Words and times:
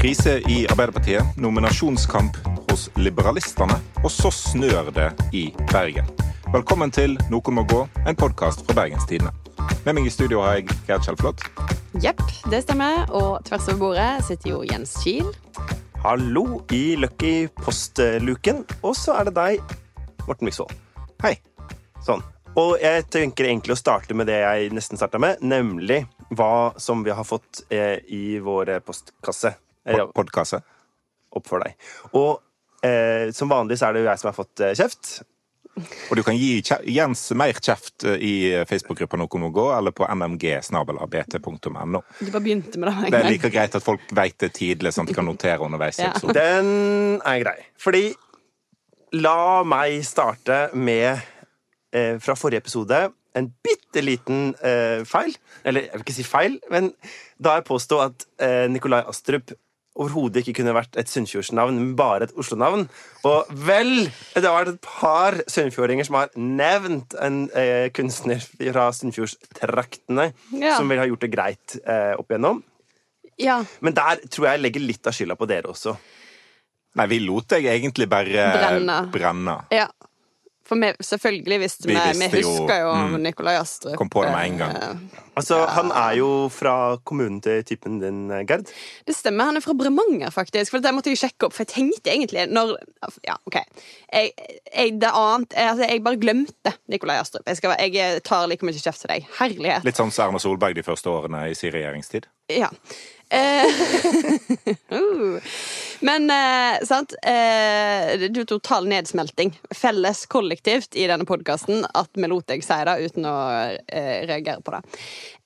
Krise 0.00 0.38
i 0.48 0.62
Arbeiderpartiet, 0.70 1.36
nominasjonskamp 1.36 2.36
hos 2.70 2.86
liberalistene, 2.96 3.74
og 4.00 4.08
så 4.08 4.30
snør 4.32 4.88
det 4.96 5.10
i 5.36 5.42
Bergen. 5.68 6.08
Velkommen 6.54 6.88
til 6.88 7.18
Noen 7.28 7.58
må 7.58 7.66
gå, 7.68 7.82
en 8.08 8.16
podkast 8.16 8.64
fra 8.64 8.78
Bergens 8.78 9.04
Tidende. 9.10 9.34
Med 9.84 9.98
meg 9.98 10.08
i 10.08 10.14
studio 10.14 10.40
har 10.40 10.56
jeg 10.56 10.78
Gerd 10.88 11.04
Kjellflot. 11.04 11.44
Jepp, 12.00 12.24
det 12.48 12.62
stemmer. 12.64 13.04
Og 13.12 13.44
tvers 13.44 13.68
over 13.68 13.82
bordet 13.84 14.08
sitter 14.24 14.54
jo 14.54 14.64
Jens 14.72 14.96
Kiel. 15.04 15.28
Hallo 16.00 16.62
i 16.72 16.96
Lucky 16.96 17.50
postluken. 17.60 18.64
Og 18.80 18.96
så 18.96 19.20
er 19.20 19.28
det 19.28 19.36
deg, 19.36 19.78
Morten 20.24 20.48
Myksvold. 20.48 20.72
Hei. 21.20 21.36
Sånn. 22.00 22.24
Og 22.56 22.78
jeg 22.80 23.04
tenker 23.12 23.52
egentlig 23.52 23.76
å 23.76 23.84
starte 23.84 24.16
med 24.16 24.32
det 24.32 24.40
jeg 24.46 24.72
nesten 24.72 24.96
starta 24.96 25.20
med, 25.20 25.44
nemlig 25.44 26.06
hva 26.32 26.70
som 26.80 27.04
vi 27.04 27.12
har 27.12 27.28
fått 27.28 27.66
eh, 27.68 27.98
i 28.08 28.38
vår 28.40 28.78
postkasse. 28.80 29.58
Podkasse. 30.14 30.62
opp 31.30 31.46
for 31.46 31.62
deg. 31.62 31.76
Og 32.18 32.40
eh, 32.86 33.30
som 33.34 33.50
vanlig 33.52 33.78
så 33.78 33.88
er 33.88 33.96
det 33.96 34.04
jo 34.04 34.10
jeg 34.10 34.22
som 34.22 34.30
har 34.32 34.36
fått 34.36 34.62
eh, 34.66 34.74
kjeft. 34.78 35.20
Og 36.10 36.18
du 36.18 36.22
kan 36.26 36.34
gi 36.34 36.58
Jens 36.90 37.22
mer 37.38 37.54
kjeft 37.54 38.04
eh, 38.04 38.18
i 38.18 38.32
Facebook-gruppa 38.68 39.20
Noe 39.20 39.42
må 39.42 39.52
gå, 39.54 39.68
eller 39.76 39.94
på 39.94 40.08
mmg.bt.no. 40.10 42.02
Du 42.18 42.32
bare 42.32 42.42
begynte 42.42 42.80
med 42.82 42.90
det. 42.90 42.96
Egentlig. 42.96 43.12
Det 43.14 43.20
er 43.20 43.30
like 43.30 43.52
greit 43.54 43.78
at 43.78 43.86
folk 43.86 44.10
vet 44.16 44.40
det 44.42 44.50
tidlig, 44.58 44.92
sånn 44.96 45.06
at 45.06 45.14
de 45.14 45.20
kan 45.20 45.30
notere 45.30 45.62
underveis. 45.64 46.02
Ja. 46.02 46.12
Den 46.34 47.20
er 47.22 47.44
grei. 47.44 47.56
Fordi 47.80 48.08
La 49.10 49.64
meg 49.66 50.04
starte 50.06 50.68
med 50.78 51.18
eh, 51.90 52.18
fra 52.22 52.36
forrige 52.38 52.62
episode 52.62 53.08
en 53.34 53.48
bitte 53.62 54.02
liten 54.02 54.52
eh, 54.66 55.02
feil. 55.06 55.34
Eller 55.66 55.88
jeg 55.88 55.98
vil 55.98 56.04
ikke 56.04 56.14
si 56.14 56.26
feil, 56.26 56.58
men 56.70 56.92
da 57.42 57.56
jeg 57.58 57.66
påsto 57.66 57.98
at 58.02 58.26
eh, 58.42 58.66
Nikolai 58.70 59.02
Astrup 59.10 59.50
overhodet 60.00 60.40
ikke 60.42 60.54
kunne 60.60 60.72
vært 60.76 60.96
et 61.00 61.10
sunnfjordsnavn, 61.12 61.76
men 61.78 61.90
bare 61.98 62.26
et 62.28 62.34
Oslo-navn. 62.40 62.86
Og 63.28 63.50
vel, 63.68 64.06
det 64.34 64.42
har 64.46 64.56
vært 64.64 64.72
et 64.74 64.86
par 64.86 65.36
sunnfjordinger 65.50 66.08
som 66.08 66.16
har 66.20 66.30
nevnt 66.40 67.14
en 67.20 67.42
eh, 67.52 67.90
kunstner 67.96 68.40
fra 68.42 68.88
sunnfjordstraktene 68.96 70.30
Ja. 70.56 70.76
som 70.78 70.88
vil 70.88 70.98
ha 71.02 71.06
gjort 71.10 71.26
det 71.26 71.32
greit 71.34 71.76
eh, 71.84 72.14
opp 72.18 72.30
igjennom. 72.32 72.62
Ja, 73.40 73.60
Men 73.80 73.94
der 73.96 74.20
tror 74.28 74.46
jeg 74.50 74.58
jeg 74.58 74.64
legger 74.66 74.82
litt 74.84 75.06
av 75.08 75.14
skylda 75.16 75.36
på 75.40 75.46
dere 75.48 75.70
også. 75.72 75.94
Nei, 76.98 77.06
vi 77.08 77.20
lot 77.22 77.46
deg 77.54 77.68
egentlig 77.70 78.08
bare 78.10 78.50
Brenne. 78.56 78.96
brenne. 79.14 79.58
ja. 79.72 79.86
For 80.70 80.78
vi, 80.78 80.92
selvfølgelig 81.02 81.58
visste 81.64 81.90
vi 81.90 81.96
Vi 81.98 82.28
Vi, 82.30 82.44
husker 82.46 82.84
jo 82.84 82.92
mm. 82.94 83.18
Nikolai 83.24 83.56
Astrup. 83.58 83.96
Kom 83.98 84.10
på 84.12 84.22
det 84.24 84.30
med 84.36 84.52
en 84.52 84.62
gang. 84.62 84.76
Eh, 84.78 85.20
Altså, 85.40 85.66
Han 85.66 85.90
er 85.94 86.16
jo 86.18 86.48
fra 86.52 86.96
kommunen 87.06 87.40
til 87.40 87.62
typen 87.64 88.00
din, 88.02 88.28
Gerd. 88.48 88.68
Det 89.06 89.14
stemmer. 89.16 89.48
Han 89.48 89.56
er 89.56 89.64
fra 89.64 89.74
Bremanger, 89.78 90.30
faktisk. 90.34 90.74
For 90.74 90.84
det 90.84 90.92
måtte 90.94 91.12
jeg 91.12 91.20
sjekke 91.22 91.48
opp, 91.48 91.54
for 91.56 91.64
jeg 91.64 91.72
tenkte 91.74 92.12
egentlig 92.12 92.46
når 92.50 92.74
Ja, 93.26 93.36
OK. 93.48 93.56
Jeg, 94.12 94.32
jeg, 94.74 94.96
det 95.00 95.12
annet, 95.14 95.54
jeg, 95.56 95.70
altså, 95.70 95.86
jeg 95.86 96.04
bare 96.04 96.20
glemte 96.20 96.74
Nikolai 96.92 97.20
Astrup. 97.20 97.46
Jeg, 97.46 97.60
skal, 97.60 97.76
jeg 97.78 98.22
tar 98.26 98.48
like 98.50 98.66
mye 98.66 98.76
kjeft 98.76 99.04
til 99.04 99.14
deg. 99.14 99.30
Herlighet. 99.38 99.86
Litt 99.86 100.00
sånn 100.00 100.12
som 100.12 100.28
Erna 100.28 100.42
Solberg 100.42 100.76
de 100.76 100.84
første 100.86 101.10
årene 101.12 101.46
i 101.50 101.56
sin 101.56 101.72
regjeringstid. 101.74 102.28
Ja. 102.50 102.68
Eh, 103.30 103.66
uh. 104.98 105.38
Men 106.00 106.30
eh, 106.32 106.80
sant 106.88 107.12
eh, 107.22 108.16
Det 108.18 108.30
er 108.30 108.40
jo 108.40 108.46
total 108.56 108.88
nedsmelting. 108.90 109.52
Felles 109.76 110.24
kollektivt 110.32 110.96
i 110.98 111.06
denne 111.10 111.28
podkasten 111.28 111.84
at 111.86 112.10
vi 112.16 112.30
lot 112.30 112.48
deg 112.50 112.64
si 112.64 112.78
det 112.88 112.96
uten 113.04 113.28
å 113.28 113.36
reagere 113.90 114.60
på 114.64 114.74
det. 114.74 114.82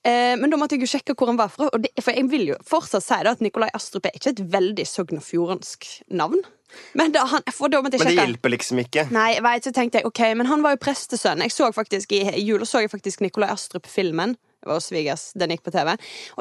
Eh, 0.05 0.33
men 0.39 0.51
da 0.51 0.59
måtte 0.61 0.77
jeg 0.77 0.85
jo 0.85 0.93
sjekke 0.95 1.15
hvor 1.17 1.31
han 1.31 1.39
var 1.39 1.53
fra. 1.53 1.69
Det, 1.81 1.91
for 2.01 2.15
jeg 2.15 2.29
vil 2.31 2.51
jo 2.53 2.59
fortsatt 2.65 3.05
si 3.05 3.21
det 3.25 3.35
at 3.35 3.43
Nikolai 3.43 3.71
Astrup 3.77 4.07
er 4.07 4.17
ikke 4.17 4.35
et 4.35 4.43
veldig 4.53 4.85
Sogn 4.89 5.21
og 5.21 5.25
Fjordansk 5.25 5.89
navn. 6.13 6.41
Men 6.93 7.13
da, 7.13 7.23
han, 7.29 7.43
Men 7.45 7.91
det 7.93 8.15
hjelper 8.17 8.51
liksom 8.51 8.81
ikke. 8.83 9.05
Nei, 9.15 9.29
jeg 9.37 9.43
vet, 9.45 9.67
så 9.67 9.71
tenkte 9.75 10.01
jeg, 10.01 10.09
ok, 10.09 10.21
men 10.35 10.49
han 10.49 10.63
var 10.65 10.75
jo 10.75 10.81
prestesønn. 10.83 11.43
Jeg 11.45 11.53
så 11.55 11.69
faktisk 11.75 12.11
I 12.15 12.25
i 12.35 12.43
jula 12.43 12.67
så 12.67 12.83
jeg 12.83 12.91
faktisk 12.91 13.23
Nikolai 13.23 13.51
Astrup-filmen. 13.53 14.35
Det 14.65 14.71
var 14.71 14.79
hos 14.79 14.87
svigers, 14.89 15.27
Den 15.37 15.51
gikk 15.53 15.61
på 15.61 15.71
TV. 15.75 15.91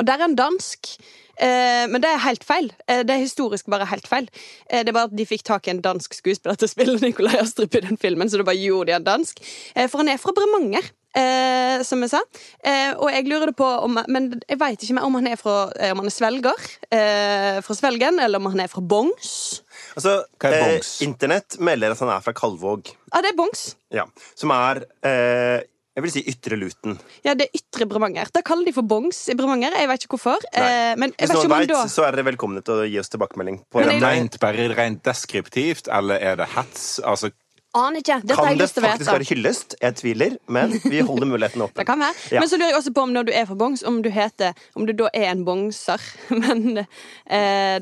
Og 0.00 0.06
der 0.08 0.16
er 0.16 0.24
han 0.24 0.34
dansk. 0.38 0.94
Eh, 1.36 1.84
men 1.92 2.00
det 2.00 2.08
er 2.08 2.22
helt 2.24 2.44
feil. 2.48 2.70
Eh, 2.88 3.02
det 3.04 3.12
er 3.12 3.20
historisk 3.20 3.68
bare 3.68 3.84
helt 3.90 4.08
feil. 4.08 4.30
Eh, 4.70 4.80
det 4.80 4.88
er 4.88 4.96
bare 4.96 5.10
at 5.10 5.16
De 5.18 5.26
fikk 5.28 5.44
tak 5.44 5.68
i 5.68 5.74
en 5.74 5.82
dansk 5.84 6.16
skuespiller 6.16 6.56
til 6.56 6.64
å 6.64 6.72
spille 6.72 6.96
Nikolai 7.04 7.36
Astrup 7.42 7.76
i 7.76 7.82
den 7.84 8.00
filmen, 8.00 8.30
så 8.32 8.40
da 8.40 8.46
bare 8.48 8.62
gjorde 8.62 8.88
de 8.88 8.96
han 8.96 9.04
dansk. 9.04 9.42
Eh, 9.74 9.90
for 9.92 10.00
han 10.00 10.08
er 10.14 10.22
fra 10.22 10.32
Bremanger. 10.32 10.88
Eh, 11.14 11.82
som 11.86 12.00
jeg 12.02 12.10
sa. 12.10 12.22
Eh, 12.64 12.96
og 12.96 13.12
jeg 13.12 13.28
lurer 13.28 13.52
det 13.52 13.54
på 13.54 13.66
om 13.84 14.00
Men 14.10 14.24
jeg 14.48 14.58
veit 14.58 14.80
ikke 14.82 14.96
mer 14.96 15.04
om 15.06 15.14
han 15.14 15.28
er 15.30 15.36
fra 15.38 15.68
Om 15.92 16.00
han 16.00 16.08
er 16.10 16.14
svelger 16.16 16.64
eh, 16.88 17.60
fra 17.62 17.76
Svelgen, 17.78 18.18
eller 18.18 18.42
om 18.42 18.48
han 18.50 18.64
er 18.64 18.72
fra 18.72 18.82
Bongs. 18.82 19.60
Altså, 19.94 20.16
Hva 20.42 20.50
er 20.50 20.80
eh. 20.80 20.88
Internett 21.06 21.60
melder 21.62 21.94
at 21.94 22.02
han 22.02 22.10
er 22.16 22.24
fra 22.24 22.34
Kalvåg. 22.34 22.90
Ja, 23.12 23.22
det 23.22 23.30
er 23.30 23.38
Bongs. 23.38 23.62
Ja. 23.94 24.08
Som 24.34 24.50
er 24.56 24.82
eh, 25.06 25.62
jeg 25.94 26.02
vil 26.02 26.10
si 26.10 26.22
Ytre 26.26 26.56
Luten. 26.58 26.96
Ja, 27.22 27.36
det 27.38 27.46
er 27.46 27.60
Ytre 27.60 27.86
Bremanger. 27.86 28.30
Da 28.34 28.42
kaller 28.46 28.66
de 28.66 28.72
for 28.74 28.86
Bongs 28.90 29.20
i 29.30 29.36
Bremanger. 29.38 29.76
Jeg 29.78 29.90
vet 29.92 30.06
ikke 30.06 30.16
hvorfor. 30.16 30.42
Eh, 30.50 30.94
men 30.98 31.12
jeg 31.14 31.28
Hvis 31.30 31.36
noen 31.38 31.52
veit, 31.52 31.70
da 31.70 31.84
så 31.90 32.08
er 32.08 32.16
dere 32.16 32.26
velkomne 32.32 32.64
til 32.66 32.82
å 32.82 32.88
gi 32.88 32.98
oss 32.98 33.12
tilbakemelding. 33.12 33.60
på 33.70 33.84
det. 33.84 34.00
Rent, 34.02 34.40
bare 34.42 34.66
rent 34.74 35.04
deskriptivt, 35.06 35.86
eller 35.86 36.18
er 36.18 36.40
det 36.42 36.48
hets? 36.56 36.98
Altså, 36.98 37.30
Aner 37.74 37.98
ikke. 38.04 38.20
Dette 38.22 38.36
har 38.38 38.44
Kan 38.44 38.52
jeg 38.52 38.58
det 38.60 38.64
lyst 38.68 38.76
til 38.76 38.84
å 38.84 38.88
faktisk 38.88 39.10
være 39.10 39.26
hyllest? 39.30 39.74
Jeg 39.82 39.92
tviler, 39.98 40.34
men 40.46 40.76
vi 40.84 41.00
holder 41.02 41.26
muligheten 41.26 41.64
Det 41.80 41.86
kan 41.88 41.98
være. 41.98 42.14
Ja. 42.30 42.38
Men 42.42 42.48
så 42.50 42.56
lurer 42.60 42.70
jeg 42.70 42.78
også 42.78 42.92
på 42.94 43.02
om 43.02 43.10
når 43.16 43.24
du 43.26 43.32
er 43.34 43.46
fra 43.48 43.56
Bongs, 43.58 43.82
om 43.90 43.96
du 44.04 44.10
heter 44.14 44.52
Om 44.78 44.86
du 44.86 44.92
da 44.94 45.08
er 45.14 45.26
en 45.32 45.42
bongser. 45.46 46.00
Men 46.44 46.78
eh, 46.78 46.84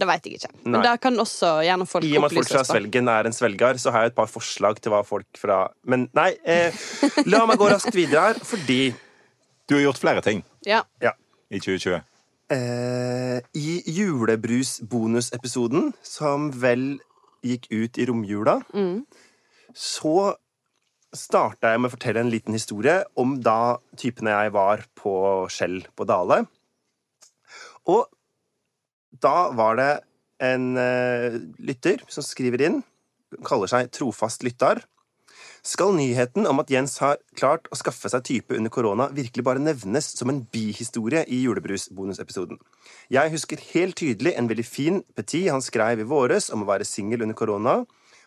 det 0.01 0.07
veit 0.09 0.25
jeg 0.31 0.35
ikke. 0.41 0.51
Men 0.65 0.79
Nei. 0.79 0.83
da 0.89 0.93
kan 1.03 1.15
også 1.21 1.49
gjerne 1.67 1.87
folk 1.91 2.05
I 2.09 2.15
og 2.17 2.21
med 2.25 2.31
at 2.33 2.37
folk 2.41 2.51
fra 2.55 2.65
Svelgen 2.71 3.07
er 3.13 3.29
en 3.29 3.37
svelgar, 3.37 3.75
så 3.83 3.89
har 3.93 4.01
jeg 4.07 4.11
et 4.15 4.17
par 4.17 4.31
forslag 4.33 4.81
til 4.81 4.91
hva 4.95 5.03
folk 5.05 5.29
fra 5.41 5.67
Men 5.85 6.09
nei, 6.17 6.31
eh, 6.49 6.73
la 7.29 7.45
meg 7.51 7.61
gå 7.61 7.69
raskt 7.73 7.93
videre 7.97 8.21
her, 8.31 8.37
fordi 8.49 8.81
du 9.69 9.75
har 9.77 9.85
gjort 9.91 10.01
flere 10.03 10.23
ting 10.25 10.41
Ja. 10.67 10.81
Ja. 11.05 11.13
i 11.53 11.61
2020. 11.61 12.01
Eh, 12.53 13.39
I 13.57 13.83
julebrus-bonusepisoden, 13.89 15.93
som 16.05 16.51
vel 16.63 16.99
gikk 17.45 17.67
ut 17.73 17.99
i 17.99 18.07
romjula, 18.09 18.59
så 19.75 20.35
starta 21.13 21.73
jeg 21.73 21.81
med 21.83 21.91
å 21.91 21.95
fortelle 21.95 22.23
en 22.25 22.33
liten 22.33 22.57
historie 22.57 23.03
om 23.21 23.37
da 23.45 23.77
typene 24.01 24.33
jeg 24.33 24.55
var 24.55 24.85
på 24.99 25.15
Skjell 25.53 25.83
på 25.97 26.07
Dale. 26.09 26.43
Og 27.91 28.07
da 29.23 29.51
var 29.57 29.77
det 29.81 29.91
en 30.43 30.73
eh, 30.81 31.37
lytter 31.63 32.03
som 32.11 32.25
skriver 32.25 32.65
inn, 32.67 32.81
kaller 33.47 33.71
seg 33.71 33.93
trofast 33.95 34.45
lytter. 34.47 34.83
Skal 35.63 35.93
nyheten 35.95 36.49
om 36.51 36.59
at 36.59 36.71
Jens 36.75 36.97
har 36.99 37.21
klart 37.39 37.69
å 37.71 37.79
skaffe 37.79 38.11
seg 38.11 38.25
type 38.27 38.57
under 38.57 38.73
korona, 38.73 39.07
virkelig 39.15 39.45
bare 39.47 39.63
nevnes 39.63 40.09
som 40.17 40.33
en 40.33 40.41
bihistorie 40.51 41.23
i 41.31 41.39
julebrus-bonusepisoden? 41.45 42.59
Jeg 43.15 43.31
husker 43.31 43.63
helt 43.71 44.01
tydelig 44.01 44.35
en 44.35 44.51
veldig 44.51 44.67
fin 44.67 44.99
petit 45.15 45.53
han 45.53 45.63
skrev 45.63 46.03
i 46.03 46.09
våres 46.09 46.51
om 46.51 46.65
å 46.65 46.71
være 46.73 46.89
singel 46.89 47.23
under 47.23 47.39
korona. 47.39 47.77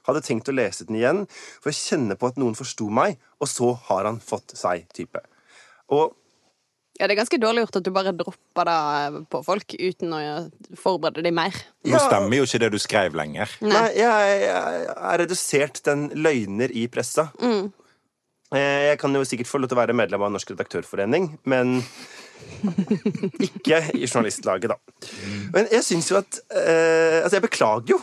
Hadde 0.06 0.22
tenkt 0.26 0.50
å 0.52 0.56
lese 0.56 0.86
den 0.88 1.00
igjen 1.00 1.24
for 1.34 1.72
å 1.72 1.76
kjenne 1.76 2.18
på 2.20 2.30
at 2.30 2.38
noen 2.42 2.56
forsto 2.58 2.90
meg, 2.94 3.18
og 3.42 3.50
så 3.50 3.72
har 3.90 4.06
han 4.10 4.20
fått 4.22 4.54
seg 4.58 4.86
type. 4.96 5.22
Og 5.94 6.14
ja, 6.96 7.10
det 7.10 7.16
er 7.18 7.20
ganske 7.20 7.38
dårlig 7.44 7.66
gjort 7.66 7.78
at 7.82 7.84
du 7.84 7.90
bare 7.92 8.14
dropper 8.16 8.70
det 8.70 9.24
på 9.34 9.42
folk 9.44 9.74
uten 9.76 10.14
å 10.16 10.20
forberede 10.80 11.26
dem 11.26 11.36
mer. 11.36 11.58
Nå 11.84 12.00
stemmer 12.00 12.40
jo 12.40 12.46
ikke 12.48 12.62
det 12.64 12.70
du 12.72 12.78
skrev 12.80 13.18
lenger. 13.20 13.52
Nei, 13.68 13.90
jeg, 14.00 14.38
jeg 14.46 14.86
er 14.96 15.20
redusert 15.20 15.82
den 15.90 16.06
løgner 16.16 16.72
i 16.72 16.86
pressa. 16.88 17.28
Mm. 17.44 17.68
Eh, 18.56 18.86
Jeg 18.94 19.02
kan 19.02 19.12
jo 19.18 19.26
sikkert 19.28 19.50
få 19.52 19.60
lov 19.60 19.68
til 19.74 19.76
å 19.76 19.82
være 19.82 19.98
medlem 19.98 20.24
av 20.24 20.32
Norsk 20.38 20.54
redaktørforening, 20.56 21.34
men 21.52 21.82
ikke 23.44 23.82
i 23.98 24.06
journalistlaget, 24.08 24.72
da. 24.72 24.80
Men 25.52 25.68
jeg 25.74 25.84
syns 25.88 26.10
jo 26.12 26.20
at 26.22 26.40
eh, 26.56 27.20
Altså, 27.24 27.38
jeg 27.40 27.46
beklager 27.50 27.96
jo. 27.96 28.00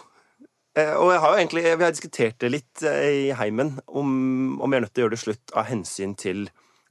Eh, 0.79 0.95
og 0.97 1.11
jeg 1.13 1.21
har 1.21 1.33
jo 1.35 1.39
egentlig, 1.43 1.63
vi 1.69 1.85
har 1.85 1.93
diskutert 1.93 2.39
det 2.41 2.49
litt 2.55 2.83
eh, 2.89 3.09
i 3.29 3.33
heimen, 3.37 3.75
om, 3.87 4.13
om 4.63 4.73
jeg 4.73 4.81
er 4.81 4.85
nødt 4.87 4.95
til 4.97 5.03
å 5.03 5.07
gjøre 5.07 5.17
det 5.17 5.21
slutt 5.25 5.53
av 5.61 5.67
hensyn 5.69 6.15
til 6.17 6.47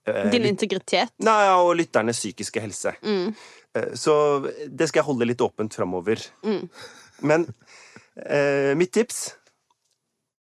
eh, 0.05 0.27
Din 0.33 0.45
integritet. 0.51 1.13
Nei, 1.25 1.37
ja, 1.47 1.55
og 1.63 1.73
lytternes 1.79 2.21
psykiske 2.21 2.61
helse. 2.61 2.93
Eh, 3.01 3.91
Så 3.97 4.13
det 4.67 4.89
skal 4.91 5.01
jeg 5.01 5.07
holde 5.09 5.25
litt 5.31 5.41
åpent 5.41 5.73
framover. 5.73 6.21
Men 7.25 7.47
eh, 8.21 8.73
mitt 8.77 8.91
tips 8.93 9.31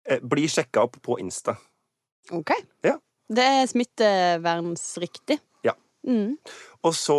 eh, 0.09 0.21
Bli 0.21 0.45
sjekka 0.51 0.85
opp 0.89 0.99
på 1.05 1.17
Insta. 1.23 1.57
Ok. 2.33 2.53
Ja. 2.85 2.99
Det 3.33 3.45
er 3.49 3.69
smittevernsriktig. 3.71 5.39
Ja. 5.65 5.73
Mm. 6.05 6.35
Og 6.85 6.95
så 6.99 7.17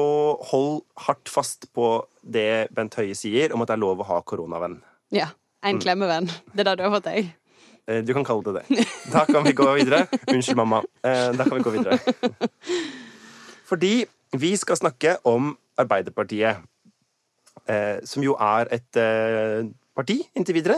hold 0.52 0.84
hardt 1.08 1.32
fast 1.32 1.70
på 1.74 2.04
det 2.22 2.68
Bent 2.76 2.96
Høie 3.00 3.16
sier 3.18 3.54
om 3.56 3.64
at 3.64 3.72
det 3.72 3.78
er 3.80 3.82
lov 3.86 4.04
å 4.04 4.08
ha 4.12 4.20
koronavenn. 4.28 4.78
Ja. 5.16 5.32
En 5.64 5.80
klemmevenn. 5.80 6.28
Det 6.54 6.60
er 6.60 6.64
det 6.72 6.78
du 6.78 6.84
har 6.84 6.92
fått 6.98 7.06
deg. 7.08 7.32
Eh, 7.88 8.02
Du 8.04 8.14
kan 8.14 8.24
kalle 8.28 8.44
det 8.44 8.54
det. 8.70 8.86
Da 9.14 9.24
kan 9.26 9.44
vi 9.44 9.54
gå 9.56 9.70
videre. 9.78 10.08
Unnskyld, 10.28 10.58
mamma. 10.60 10.82
Eh, 11.04 11.32
Da 11.38 11.44
kan 11.48 11.58
vi 11.58 11.64
gå 11.64 11.70
videre. 11.78 12.00
Fordi 13.70 13.94
vi 14.34 14.56
skal 14.58 14.76
snakke 14.80 15.16
om 15.26 15.58
Arbeiderpartiet. 15.80 16.58
eh, 17.68 18.00
som 18.04 18.24
jo 18.24 18.34
er 18.40 18.68
et 18.76 18.98
parti 19.96 20.18
inntil 20.36 20.54
videre. 20.58 20.76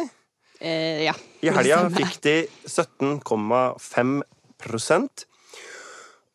Eh, 0.61 1.03
ja. 1.05 1.13
I 1.41 1.49
helga 1.51 1.89
fikk 1.89 2.21
de 2.23 2.47
17,5% 2.69 5.25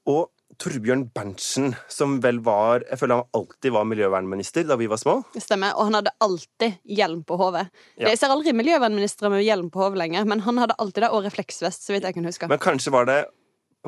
Og 0.06 0.30
Torbjørn 0.60 1.06
Berntsen, 1.16 1.70
som 1.88 2.18
vel 2.20 2.38
var 2.44 2.82
Jeg 2.84 2.98
føler 3.00 3.20
han 3.22 3.30
alltid 3.38 3.72
var 3.72 3.86
miljøvernminister 3.88 4.66
da 4.68 4.76
vi 4.76 4.86
var 4.92 5.00
små. 5.00 5.14
Stemmer. 5.40 5.72
Og 5.78 5.88
han 5.88 5.96
hadde 5.96 6.12
alltid 6.20 6.76
hjelm 6.84 7.22
på 7.24 7.38
hodet. 7.40 7.66
Ja. 7.96 8.10
Jeg 8.10 8.18
ser 8.20 8.34
aldri 8.34 8.52
miljøvernministre 8.52 9.30
med 9.32 9.44
hjelm 9.46 9.70
på 9.72 9.80
hodet 9.86 9.98
lenger, 10.02 10.26
men 10.28 10.40
han 10.44 10.60
hadde 10.60 10.76
alltid 10.78 11.06
det, 11.06 11.10
og 11.16 11.24
refleksvest, 11.24 11.86
så 11.86 11.94
vidt 11.96 12.04
jeg 12.04 12.14
kan 12.18 12.28
huske. 12.28 12.48
Men 12.52 12.60
kanskje 12.60 12.92
var 12.92 13.08
det 13.08 13.20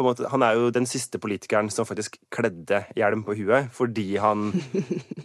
måte, 0.00 0.24
Han 0.32 0.42
er 0.42 0.54
jo 0.56 0.70
den 0.72 0.86
siste 0.88 1.18
politikeren 1.20 1.68
som 1.70 1.84
faktisk 1.84 2.16
kledde 2.32 2.86
hjelm 2.96 3.24
på 3.26 3.36
huet, 3.36 3.68
fordi 3.76 4.16
han 4.16 4.48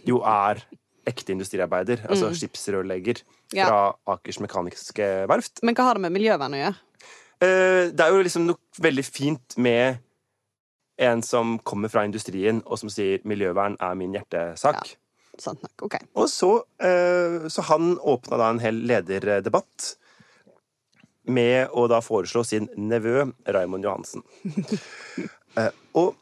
jo 0.04 0.20
er 0.28 0.60
ekte 1.08 1.32
industriarbeider, 1.32 2.02
altså 2.10 2.28
skipsrørlegger 2.36 3.22
Mm. 3.48 3.56
Ja. 3.56 3.64
fra 3.64 3.78
Akers 4.12 4.36
Mekaniske 4.44 5.06
Verft. 5.26 5.62
Men 5.64 5.74
hva 5.74 5.86
har 5.86 5.94
det 5.96 6.02
med 6.04 6.12
miljøvern 6.12 6.52
å 6.52 6.58
gjøre? 6.60 6.76
Eh, 7.40 7.88
Det 7.96 8.00
er 8.04 8.10
jo 8.12 8.20
liksom 8.22 8.44
noe 8.44 8.58
veldig 8.78 9.04
fint 9.06 9.56
med 9.56 10.00
en 10.98 11.22
som 11.22 11.58
kommer 11.64 11.90
fra 11.92 12.04
industrien, 12.06 12.62
og 12.66 12.78
som 12.78 12.90
sier 12.90 13.22
'miljøvern 13.24 13.76
er 13.80 13.94
min 13.94 14.14
hjertesak'. 14.14 14.96
Sant 15.38 15.62
nok. 15.62 15.82
Ok. 15.82 15.94
Og 16.14 16.28
så, 16.28 16.62
eh, 16.80 17.48
så 17.48 17.62
han 17.62 17.96
åpna 17.98 18.38
da 18.38 18.50
en 18.50 18.58
hel 18.58 18.74
lederdebatt 18.74 19.96
med 21.28 21.68
å 21.76 21.86
da 21.90 22.00
foreslå 22.00 22.44
sin 22.46 22.68
nevø 22.76 23.30
Raymond 23.46 23.84
Johansen. 23.84 24.22
Eh, 25.58 25.72
og 25.96 26.12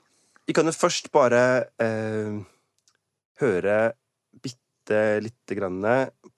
vi 0.49 0.55
kan 0.57 0.65
jo 0.65 0.73
først 0.73 1.11
bare 1.13 1.67
eh, 1.83 2.37
høre 3.43 3.75
bitte 4.41 5.01
lite 5.21 5.57
grann 5.59 5.83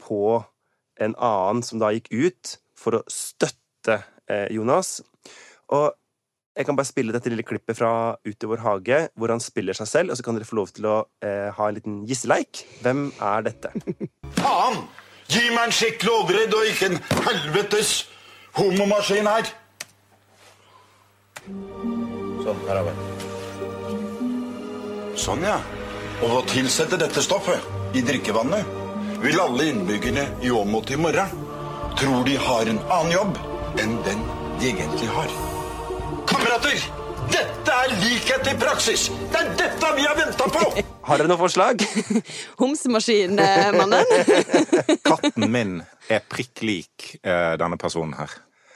på 0.01 0.23
en 0.99 1.15
annen 1.15 1.63
som 1.63 1.79
da 1.79 1.93
gikk 1.95 2.09
ut 2.11 2.55
for 2.75 2.99
å 2.99 3.03
støtte 3.13 4.01
eh, 4.27 4.49
Jonas. 4.57 4.97
Og 5.71 5.93
jeg 6.59 6.67
kan 6.67 6.77
bare 6.79 6.89
spille 6.89 7.15
dette 7.15 7.31
lille 7.31 7.47
klippet 7.47 7.79
fra 7.79 7.91
Ut 8.27 8.45
i 8.45 8.49
vår 8.51 8.63
hage, 8.65 8.99
hvor 9.15 9.31
han 9.31 9.43
spiller 9.43 9.77
seg 9.79 9.87
selv, 9.87 10.11
og 10.11 10.19
så 10.19 10.25
kan 10.27 10.35
dere 10.35 10.49
få 10.49 10.59
lov 10.59 10.73
til 10.75 10.89
å 10.91 10.97
eh, 11.23 11.55
ha 11.55 11.69
en 11.69 11.77
liten 11.77 12.01
gisseleik. 12.09 12.65
Hvem 12.83 13.13
er 13.23 13.47
dette? 13.47 13.71
Faen! 14.41 14.83
Gi 15.29 15.45
meg 15.53 15.69
en 15.69 15.75
skikkelig 15.77 16.13
overredd 16.23 16.55
og 16.57 16.67
ikke 16.71 16.87
en 16.89 16.99
helvetes 17.27 17.91
homomaskin 18.57 19.29
her. 19.29 19.51
Sånn, 22.43 22.63
her 22.65 22.81
er 22.81 22.87
vi. 22.87 22.95
Sånn, 25.21 25.45
ja. 25.45 25.59
Og 26.25 26.33
å 26.41 26.47
tilsette 26.49 26.99
dette 26.99 27.23
stoffet 27.23 27.95
i 27.95 28.03
drikkevannet 28.09 29.21
vil 29.23 29.39
alle 29.43 29.69
innbyggerne 29.69 30.25
i 30.47 30.51
Åmot 30.55 30.91
i 30.95 30.99
morgen 30.99 31.47
tror 32.01 32.25
de 32.27 32.35
har 32.49 32.73
en 32.73 32.83
annen 32.89 33.15
jobb 33.15 33.39
enn 33.85 33.95
den 34.09 34.25
de 34.59 34.73
egentlig 34.73 35.13
har. 35.13 35.48
Kamerater! 36.29 36.81
Dette 37.33 37.73
er 37.73 37.93
likhet 38.03 38.49
i 38.51 38.55
praksis! 38.61 39.07
Det 39.33 39.39
er 39.41 39.49
dette 39.57 39.91
vi 39.97 40.05
har 40.05 40.17
venta 40.19 40.49
på! 40.53 40.65
Har 41.09 41.17
dere 41.23 41.31
noe 41.31 41.41
forslag? 41.41 41.81
Homsemaskinmannen. 42.61 44.11
Katten 45.09 45.47
min 45.49 45.79
er 46.13 46.21
prikk 46.29 46.61
lik 46.69 47.07
eh, 47.23 47.55
denne 47.61 47.79
personen 47.81 48.13
her. 48.19 48.35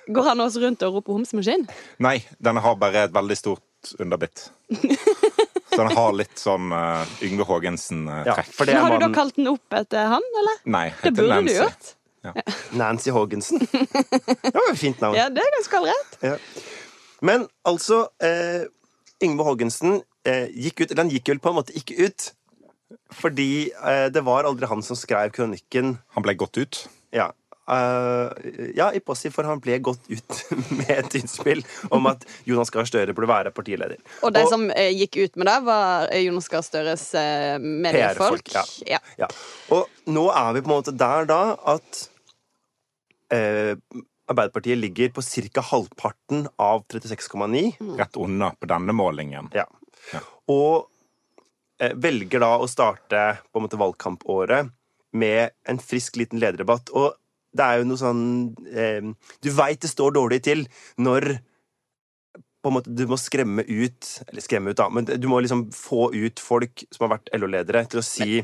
Går 0.08 0.30
han 0.30 0.40
også 0.40 0.62
rundt 0.64 0.82
og 0.86 0.96
roper 0.96 1.18
homsemaskin? 1.18 1.66
Nei, 2.02 2.16
den 2.42 2.58
har 2.64 2.78
bare 2.80 3.04
et 3.06 3.12
veldig 3.14 3.36
stort 3.36 3.92
underbitt. 4.00 4.46
Så 4.72 5.76
den 5.76 5.92
har 5.94 6.16
litt 6.16 6.40
sånn 6.40 6.72
uh, 6.72 7.04
Yngve 7.22 7.44
Ja, 7.44 7.50
Haagensen-trekk. 7.52 8.50
det 8.64 8.72
Men 8.72 8.80
har 8.82 8.96
du 8.96 9.04
da 9.04 9.10
kalt 9.14 9.36
den 9.38 9.52
opp 9.52 9.76
etter 9.78 10.08
han, 10.16 10.26
eller? 10.40 10.58
Nei, 10.72 10.86
Det 10.88 11.12
heter 11.12 11.18
burde 11.20 11.36
Nancy. 11.36 11.52
du 11.52 11.60
gjort. 11.60 11.92
Nancy 12.80 13.14
Haagensen. 13.14 13.62
Det 13.68 14.56
var 14.56 14.72
et 14.72 14.80
fint 14.80 15.04
navn. 15.04 15.20
Ja, 15.20 15.28
det 15.32 15.44
er 15.44 15.54
ganske 15.60 15.80
allerede. 15.82 16.32
Ja. 16.32 16.36
Men 17.22 17.46
altså 17.68 18.06
eh, 18.22 18.68
Yngve 19.22 19.46
Haagensen 19.46 20.00
eh, 20.26 20.48
gikk 20.50 20.82
ut 20.82 20.90
Eller 20.90 21.04
han 21.04 21.12
gikk 21.12 21.30
vel 21.30 21.42
på 21.42 21.52
en 21.52 21.60
måte 21.60 21.76
ikke 21.78 22.08
ut. 22.08 22.32
Fordi 23.14 23.52
eh, 23.70 24.08
det 24.12 24.24
var 24.26 24.48
aldri 24.48 24.68
han 24.68 24.82
som 24.84 24.98
skrev 24.98 25.32
kronikken. 25.34 25.96
Han 26.16 26.26
ble 26.26 26.36
gått 26.40 26.60
ut. 26.60 26.84
Ja, 27.14 27.30
Uh, 27.70 28.26
ja 28.74 28.88
i 28.90 29.00
passiv, 29.00 29.30
for 29.30 29.46
han 29.46 29.60
ble 29.62 29.76
gått 29.86 30.08
ut 30.10 30.38
med 30.78 30.90
et 30.90 31.14
innspill 31.20 31.62
om 31.94 32.08
at 32.10 32.24
Jonas 32.48 32.72
Gahr 32.74 32.88
Støre 32.88 33.14
burde 33.14 33.30
være 33.30 33.52
partileder. 33.54 34.00
Og 34.26 34.34
de 34.34 34.42
som 34.50 34.66
eh, 34.74 34.90
gikk 34.90 35.20
ut 35.20 35.38
med 35.38 35.46
det, 35.46 35.58
var 35.68 36.08
eh, 36.10 36.24
Jonas 36.26 36.50
Gahr 36.50 36.64
Støres 36.66 37.06
eh, 37.18 37.54
mediefolk. 37.62 38.50
PR-folk, 38.50 38.88
ja. 38.90 38.98
Ja. 39.20 39.30
Og 39.74 39.86
nå 40.10 40.26
er 40.34 40.56
vi 40.56 40.64
på 40.64 40.72
en 40.72 40.74
måte 40.74 40.96
der 41.04 41.28
da 41.30 41.42
at 41.76 42.02
eh, 43.30 43.76
Arbeiderpartiet 44.32 44.80
ligger 44.80 45.12
på 45.14 45.22
ca. 45.22 45.64
halvparten 45.70 46.46
av 46.56 46.84
36,9. 46.90 47.96
Rett 48.00 48.16
unna 48.16 48.52
på 48.58 48.68
denne 48.70 48.96
målingen. 48.96 49.50
Ja. 49.56 49.66
Ja. 50.12 50.20
Og 50.50 50.88
eh, 51.78 51.94
velger 51.94 52.42
da 52.42 52.56
å 52.58 52.68
starte 52.70 53.24
på 53.50 53.60
en 53.60 53.68
måte 53.68 53.80
valgkampåret 53.80 54.72
med 55.12 55.52
en 55.68 55.80
frisk 55.82 56.16
liten 56.20 56.40
lederdebatt. 56.42 56.90
Og 56.96 57.12
det 57.52 57.64
er 57.64 57.80
jo 57.80 57.88
noe 57.88 58.00
sånn 58.00 58.22
eh, 58.72 59.08
Du 59.44 59.50
veit 59.52 59.82
det 59.84 59.90
står 59.92 60.14
dårlig 60.16 60.40
til 60.46 60.64
når 61.04 61.34
på 62.62 62.70
en 62.70 62.76
måte 62.76 62.92
du 62.94 63.02
må 63.10 63.18
skremme 63.20 63.64
ut 63.66 64.08
Eller 64.28 64.44
skremme 64.44 64.72
ut, 64.72 64.78
da, 64.78 64.88
men 64.88 65.06
du 65.06 65.26
må 65.30 65.40
liksom 65.42 65.66
få 65.74 66.12
ut 66.14 66.40
folk 66.40 66.84
som 66.94 67.06
har 67.06 67.16
vært 67.16 67.32
LO-ledere, 67.36 67.84
til 67.90 68.00
å 68.00 68.06
si 68.06 68.40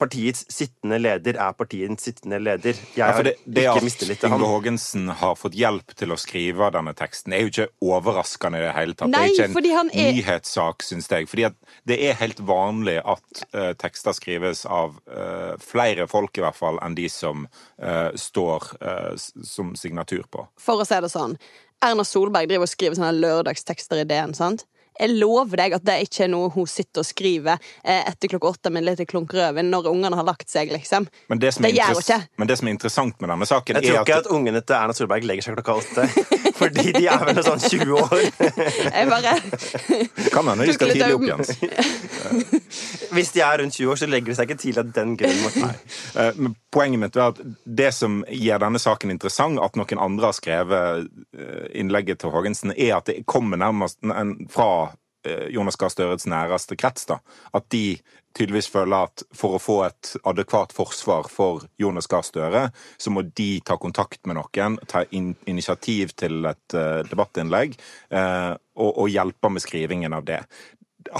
Partiets 0.00 0.46
sittende 0.48 0.96
leder 0.98 1.36
er 1.36 1.52
partiets 1.58 2.06
sittende 2.08 2.38
leder. 2.40 2.72
Jeg 2.72 2.96
Ja, 2.96 3.10
har 3.12 3.26
det, 3.26 3.34
det 3.44 3.66
ikke 3.66 3.74
at 3.82 3.84
mistillit 3.84 4.20
til 4.22 4.30
Yngve 4.30 4.38
Inge 4.40 4.48
Haagensen 4.54 5.08
har 5.20 5.34
fått 5.36 5.58
hjelp 5.58 5.92
til 6.00 6.14
å 6.14 6.18
skrive 6.20 6.70
denne 6.72 6.94
teksten, 6.96 7.34
er 7.36 7.44
jo 7.44 7.50
ikke 7.52 7.66
overraskende 7.84 8.62
i 8.62 8.64
det 8.64 8.72
hele 8.78 8.96
tatt. 8.96 9.12
Nei, 9.12 9.26
det 9.36 9.44
er 9.44 9.52
ikke 9.52 9.74
en 9.82 9.92
er- 9.92 10.12
nyhetssak, 10.16 10.86
syns 10.88 11.10
jeg. 11.12 11.28
Fordi 11.28 11.44
at 11.50 11.58
det 11.90 12.00
er 12.08 12.16
helt 12.22 12.40
vanlig 12.48 12.96
at 13.04 13.42
uh, 13.52 13.72
tekster 13.76 14.16
skrives 14.16 14.64
av 14.66 14.96
uh, 15.12 15.54
flere 15.60 16.08
folk, 16.08 16.32
i 16.40 16.46
hvert 16.46 16.56
fall, 16.56 16.80
enn 16.80 16.96
de 16.96 17.08
som 17.12 17.44
uh, 17.82 18.10
står 18.16 18.72
som 19.44 19.74
signatur 19.76 20.24
på. 20.32 20.46
For 20.60 20.80
å 20.80 20.86
si 20.88 20.96
det 21.00 21.10
sånn. 21.12 21.36
Erna 21.84 22.04
Solberg 22.04 22.48
driver 22.50 22.66
og 22.68 22.72
skriver 22.72 22.98
sånne 22.98 23.14
lørdagstekster 23.20 24.02
i 24.02 24.08
DN. 24.08 24.34
sant? 24.36 24.64
Jeg 25.00 25.14
lover 25.16 25.56
deg 25.62 25.72
at 25.78 25.84
det 25.88 25.96
ikke 26.04 26.24
er 26.26 26.30
noe 26.34 26.50
hun 26.54 26.66
sitter 26.68 27.00
og 27.00 27.08
skriver 27.08 27.56
eh, 27.84 28.02
etter 28.10 28.28
klokka 28.34 28.50
åtte 28.54 28.70
med 28.74 28.84
litt 28.84 29.00
klunk 29.08 29.32
rødvin 29.34 29.70
når 29.72 29.88
ungene 29.90 30.16
har 30.20 30.26
lagt 30.28 30.48
seg, 30.52 30.70
liksom. 30.74 31.06
Men 31.32 31.40
det, 31.40 31.54
som 31.56 31.64
Det 31.64 31.70
er 31.72 31.78
gjør 31.80 31.94
hun 31.96 32.04
ikke. 32.04 32.20
men 32.42 32.50
det 32.52 32.58
som 32.60 32.68
er 32.68 32.76
interessant 32.76 33.20
med 33.20 33.32
denne 33.32 33.48
saken, 33.48 33.80
Jeg 33.80 33.88
tror 33.88 33.96
er 33.96 34.04
ikke 34.04 34.18
at 34.20 34.26
at 34.26 34.32
ungene 34.36 34.60
til 34.60 34.76
Erna 34.76 34.92
Solberg 34.96 35.24
legger 35.24 35.42
seg 35.48 35.56
klokka 35.58 35.78
åtte. 35.80 36.08
Fordi 36.60 36.92
de 36.92 37.06
er 37.08 37.22
vel 37.24 37.38
sånn 37.46 37.62
20 37.62 37.94
år. 37.96 38.18
Jeg 38.20 39.08
bare 39.08 39.32
kan 40.34 40.50
hende 40.50 40.66
de 40.68 40.74
skal 40.76 40.90
tidlig 40.92 41.14
opp 41.16 41.24
igjen. 41.24 42.50
Hvis 43.16 43.32
de 43.34 43.40
er 43.42 43.58
rundt 43.62 43.74
20 43.74 43.90
år, 43.90 43.96
så 43.98 44.06
legger 44.10 44.30
de 44.32 44.36
seg 44.38 44.50
ikke 44.50 44.60
tidlig 44.60 44.82
av 44.84 44.90
den 44.94 45.14
grunn. 45.18 45.64
Eh, 46.20 46.32
Men 46.36 46.54
poenget 46.72 47.00
mitt 47.02 47.16
er 47.16 47.30
at 47.32 47.40
det 47.64 47.90
som 47.96 48.20
gjør 48.28 48.60
denne 48.66 48.78
saken 48.82 49.10
interessant, 49.14 49.58
at 49.64 49.78
noen 49.80 49.98
andre 50.04 50.30
har 50.30 50.36
skrevet 50.36 51.08
eh, 51.32 51.64
innlegget 51.80 52.20
til 52.22 52.30
Hågensen, 52.34 52.74
er 52.76 52.98
at 53.00 53.08
det 53.10 53.22
kommer 53.26 53.56
nærmest 53.60 53.98
en- 54.04 54.36
fra 54.50 54.89
Jonas 55.52 55.76
Gahr 55.76 55.92
Støres 55.92 56.26
næreste 56.30 56.76
krets. 56.80 57.06
da. 57.06 57.18
At 57.54 57.68
de 57.72 57.98
tydeligvis 58.36 58.70
føler 58.70 59.08
at 59.08 59.24
for 59.34 59.56
å 59.56 59.62
få 59.62 59.76
et 59.88 60.14
adekvat 60.28 60.72
forsvar 60.74 61.28
for 61.32 61.66
Jonas 61.82 62.08
Gahr 62.10 62.24
Støre, 62.26 62.68
så 62.98 63.12
må 63.12 63.24
de 63.26 63.50
ta 63.66 63.76
kontakt 63.80 64.22
med 64.26 64.38
noen, 64.38 64.78
ta 64.88 65.04
in 65.10 65.32
initiativ 65.50 66.14
til 66.16 66.46
et 66.50 66.76
uh, 66.78 67.02
debattinnlegg, 67.10 67.74
uh, 68.14 68.54
og, 68.78 68.92
og 68.92 69.10
hjelpe 69.10 69.50
med 69.50 69.64
skrivingen 69.64 70.14
av 70.16 70.28
det 70.28 70.44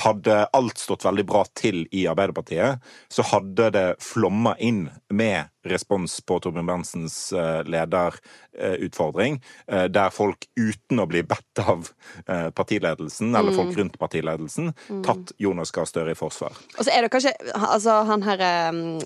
hadde 0.05 0.43
alt 0.57 0.79
stått 0.79 1.05
veldig 1.07 1.25
bra 1.29 1.45
til 1.59 1.85
i 1.97 2.07
Arbeiderpartiet, 2.11 2.83
så 3.11 3.25
hadde 3.33 3.71
det 3.75 3.87
flomma 4.05 4.57
inn 4.59 4.89
med 5.13 5.51
respons 5.69 6.15
på 6.25 6.39
Torbjørn 6.41 6.69
Berntsens 6.69 7.17
eh, 7.37 7.61
lederutfordring, 7.69 9.41
eh, 9.69 9.87
der 9.93 10.13
folk 10.15 10.47
uten 10.57 11.03
å 11.03 11.07
bli 11.11 11.21
bedt 11.29 11.61
av 11.61 11.91
eh, 12.27 12.49
partiledelsen, 12.57 13.35
eller 13.37 13.57
folk 13.57 13.77
rundt 13.77 13.99
partiledelsen, 14.01 14.73
tatt 15.05 15.35
Jonas 15.43 15.75
Gahr 15.77 15.89
Støre 15.91 16.15
i 16.15 16.19
forsvar. 16.19 16.57
Og 16.79 16.87
så 16.87 16.95
er 16.95 17.05
det 17.05 17.13
kanskje 17.13 17.35
altså, 17.53 17.99
han 18.09 18.25
herre 18.25 18.53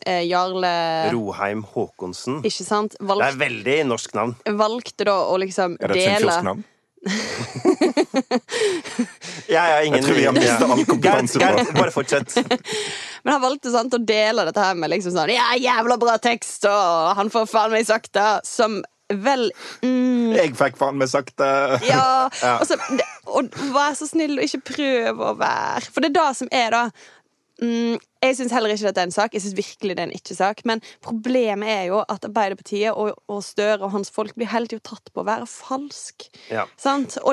eh, 0.06 0.22
Jarle 0.28 0.74
Roheim 1.14 1.64
Haakonsen. 1.74 2.42
Ikke 2.46 2.66
sant? 2.66 2.98
Det 3.00 3.18
er 3.30 3.40
veldig 3.40 3.80
norsk 3.90 4.14
navn. 4.14 4.36
valgte 4.60 5.08
da 5.10 5.18
å 5.26 5.40
liksom 5.42 5.78
Er 5.80 5.90
det 5.90 5.98
et 5.98 6.04
dele 6.04 6.22
sunnfjordsk 6.22 6.48
navn? 6.52 6.64
Jeg, 9.48 9.60
har 9.60 9.82
ingen 9.84 9.98
Jeg 10.00 10.04
tror 10.06 10.16
vi 10.18 10.24
har 10.26 10.32
mistet 10.36 10.70
all 10.70 10.84
kompetanse 10.88 11.38
på- 11.38 11.56
det. 11.58 11.74
bare 11.76 11.92
fortsett. 11.94 12.34
Men 13.24 13.32
han 13.36 13.42
valgte 13.44 13.70
sant, 13.74 13.94
å 13.94 13.98
dele 14.04 14.44
dette 14.48 14.60
her 14.64 14.74
med 14.78 14.90
liksom 14.94 15.12
sånn 15.16 15.32
Ja, 15.34 15.50
jævla 15.60 15.96
bra 16.00 16.16
tekst, 16.22 16.64
og 16.68 17.14
han 17.18 17.30
får 17.32 17.46
faen 17.50 17.72
meg 17.74 17.86
sagt 17.88 18.12
det, 18.16 18.30
som 18.48 18.80
vel 19.12 19.50
mm, 19.84 20.32
Jeg 20.34 20.54
fikk 20.56 20.78
faen 20.80 20.96
meg 21.00 21.08
sagt 21.12 21.34
det! 21.40 21.52
Ja. 21.90 22.28
Ja. 22.44 22.54
Og, 22.60 22.66
så, 22.68 22.74
det- 22.96 23.10
og 23.26 23.50
vær 23.74 23.92
så 23.98 24.06
snill 24.08 24.38
og 24.38 24.44
ikke 24.48 24.62
prøv 24.74 25.14
å 25.28 25.34
være 25.40 25.90
For 25.92 26.00
det 26.04 26.10
er 26.12 26.18
det 26.20 26.30
som 26.40 26.48
er, 26.52 26.70
da. 26.74 26.84
Mm, 27.62 27.98
jeg 28.24 28.36
syns 28.38 28.52
heller 28.56 28.72
ikke 28.72 28.86
dette 28.88 29.00
er 29.02 29.08
en 29.10 29.12
sak. 29.14 29.34
Jeg 29.36 29.42
synes 29.44 29.56
virkelig 29.58 29.96
det 29.96 30.02
er 30.02 30.08
en 30.08 30.16
ikke-sak. 30.16 30.62
Men 30.64 30.80
problemet 31.04 31.68
er 31.68 31.82
jo 31.90 31.98
at 32.08 32.24
Arbeiderpartiet 32.24 32.92
og, 32.96 33.18
og 33.28 33.42
Støre 33.44 33.82
og 33.84 33.90
hans 33.92 34.10
folk 34.10 34.34
blir 34.34 34.48
hele 34.52 34.66
tida 34.70 34.80
tatt 34.80 35.10
på 35.12 35.20
å 35.22 35.26
være 35.28 35.46
falsk. 35.50 36.28
Ja. 36.50 36.64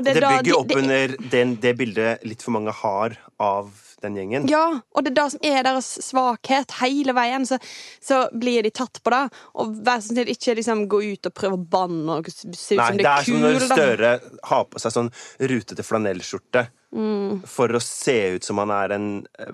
det, 0.03 0.13
Det 0.15 0.23
bygger 0.23 0.27
da 0.27 0.41
de- 0.43 0.57
opp 0.57 0.67
det- 0.67 0.77
under 0.77 1.15
den, 1.31 1.55
det 1.63 1.77
bildet 1.77 2.25
litt 2.27 2.41
for 2.43 2.51
mange 2.51 2.71
har 2.71 3.17
av 3.39 3.71
den 4.01 4.15
gjengen. 4.20 4.48
Ja, 4.51 4.81
og 4.96 5.03
det 5.05 5.12
er 5.13 5.17
det 5.22 5.27
som 5.34 5.46
er 5.51 5.63
deres 5.67 5.89
svakhet. 6.08 6.72
Hele 6.81 7.13
veien 7.17 7.46
så, 7.48 7.58
så 8.01 8.24
blir 8.34 8.63
de 8.65 8.72
tatt 8.74 9.01
på 9.03 9.13
det. 9.13 9.22
Og 9.62 9.75
vær 9.86 10.01
så 10.01 10.12
snill, 10.13 10.31
ikke 10.34 10.55
liksom 10.60 10.86
gå 10.91 11.01
ut 11.13 11.29
og 11.29 11.34
prøve 11.38 11.58
å 11.60 11.63
banne 11.77 12.20
og 12.20 12.29
se 12.31 12.50
ut 12.50 12.58
som 12.58 12.98
det 12.98 13.05
det 13.05 13.08
er 13.08 13.17
er 13.22 13.29
som 13.29 13.41
når 13.41 13.58
kul. 13.60 13.67
Støre 13.72 14.12
har 14.51 14.65
på 14.72 14.84
seg 14.84 14.96
sånn 14.98 15.12
rutete 15.53 15.88
flanellskjorte 15.88 16.67
Mm. 16.91 17.46
for 17.48 17.72
å 17.72 17.79
se 17.79 18.36
ut 18.36 18.43
som 18.43 18.58
han 18.60 18.70
er 18.75 18.91
en 18.91 19.05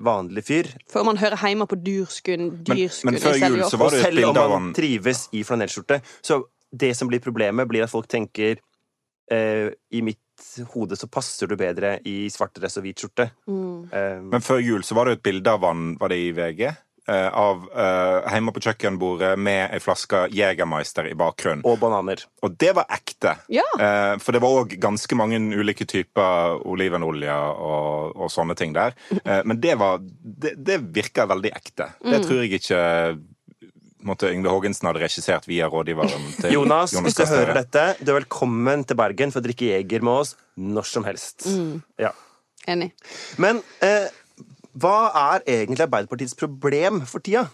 vanlig 0.02 0.42
fyr. 0.48 0.72
For 0.90 1.06
man 1.06 1.20
hører 1.22 1.38
hjemme 1.38 1.68
på 1.70 1.78
dyrskudd. 1.86 2.40
Men- 2.40 2.64
dyrskudd 2.66 3.12
men 3.12 3.20
før 3.22 3.38
jul 3.38 3.60
så 3.70 3.78
var 3.78 3.92
det 3.92 4.00
et 4.00 4.06
selv 4.08 4.18
om 4.18 4.34
bilde 4.34 4.42
av 4.42 4.52
han 4.52 4.62
han 4.64 4.74
trives 4.74 5.28
i 5.38 5.44
flanellskjorte, 5.44 6.02
så 6.26 6.40
det 6.76 6.96
som 6.98 7.08
blir 7.08 7.20
problemet, 7.22 7.68
blir 7.70 7.84
at 7.84 7.92
folk 7.94 8.08
tenker 8.08 8.58
eh, 9.30 9.70
I 9.92 10.02
mitt 10.02 10.18
hode 10.74 10.98
så 11.00 11.08
passer 11.12 11.50
du 11.50 11.56
bedre 11.60 11.98
i 12.08 12.28
svart 12.34 12.56
dress 12.58 12.78
og 12.80 12.86
hvit 12.88 13.04
skjorte. 13.04 13.30
Mm. 13.48 13.88
Um, 13.92 14.28
Men 14.34 14.44
før 14.46 14.62
jul 14.64 14.84
så 14.86 14.98
var 14.98 15.08
det 15.10 15.20
et 15.20 15.24
bilde 15.30 15.54
av 15.54 15.66
han, 15.68 15.96
var 16.02 16.14
det 16.14 16.20
i 16.24 16.36
VG? 16.38 16.68
Uh, 17.08 17.30
av 17.40 17.62
uh, 17.72 18.26
hjemme 18.28 18.52
på 18.52 18.60
kjøkkenbordet 18.66 19.30
med 19.40 19.72
ei 19.72 19.78
flaske 19.80 20.26
Jegermeister 20.36 21.08
i 21.08 21.14
bakgrunnen. 21.16 21.64
og 21.64 21.78
bananer. 21.80 22.26
Og 22.44 22.58
det 22.60 22.74
var 22.76 22.90
ekte. 22.92 23.38
Ja. 23.48 23.64
Uh, 23.80 24.18
for 24.20 24.36
det 24.36 24.42
var 24.44 24.58
òg 24.60 24.76
ganske 24.84 25.16
mange 25.16 25.40
ulike 25.40 25.88
typer 25.88 26.60
olivenolje 26.68 27.32
og, 27.32 28.12
og 28.12 28.34
sånne 28.34 28.58
ting 28.60 28.76
der. 28.76 28.98
Uh, 29.24 29.40
men 29.48 29.62
det 29.64 29.78
var 29.80 30.04
Det, 30.04 30.58
det 30.60 30.82
virka 30.92 31.26
veldig 31.32 31.56
ekte. 31.56 31.94
Det 32.04 32.20
tror 32.28 32.44
jeg 32.44 32.60
ikke 32.60 32.84
måtte 34.08 34.30
Yngve 34.32 34.54
Haagensen 34.54 34.90
hadde 34.90 35.04
regissert 35.04 35.48
via 35.50 35.68
rådgiveren 35.72 36.30
til 36.42 36.56
Jonas, 36.56 36.96
hvis 36.96 37.18
du 37.18 37.26
hører 37.30 37.54
dette, 37.62 37.88
du 38.02 38.14
er 38.14 38.22
velkommen 38.22 38.86
til 38.88 39.00
Bergen 39.00 39.34
for 39.34 39.44
å 39.44 39.48
drikke 39.48 39.74
Jeger 39.74 40.06
med 40.06 40.24
oss 40.24 40.38
når 40.58 40.88
som 40.90 41.06
helst. 41.08 41.50
Ja. 42.02 42.14
Enig. 42.68 42.90
Men 43.40 43.62
eh, 43.86 44.08
hva 44.78 44.98
er 45.34 45.46
egentlig 45.46 45.86
Arbeiderpartiets 45.88 46.36
problem 46.38 47.04
for 47.10 47.24
tida? 47.24 47.48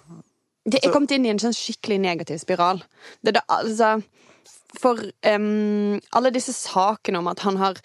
Det 0.63 0.79
er 0.79 0.93
kommet 0.93 1.12
inn 1.15 1.27
i 1.27 1.31
en 1.31 1.41
sånn 1.41 1.55
skikkelig 1.55 2.00
negativ 2.03 2.39
spiral. 2.41 2.81
Det 3.22 3.36
er 3.36 3.43
altså 3.51 3.98
For 4.74 4.98
um, 4.98 6.00
alle 6.17 6.31
disse 6.33 6.55
sakene 6.55 7.19
om 7.19 7.27
at 7.29 7.43
han 7.45 7.60
har 7.62 7.77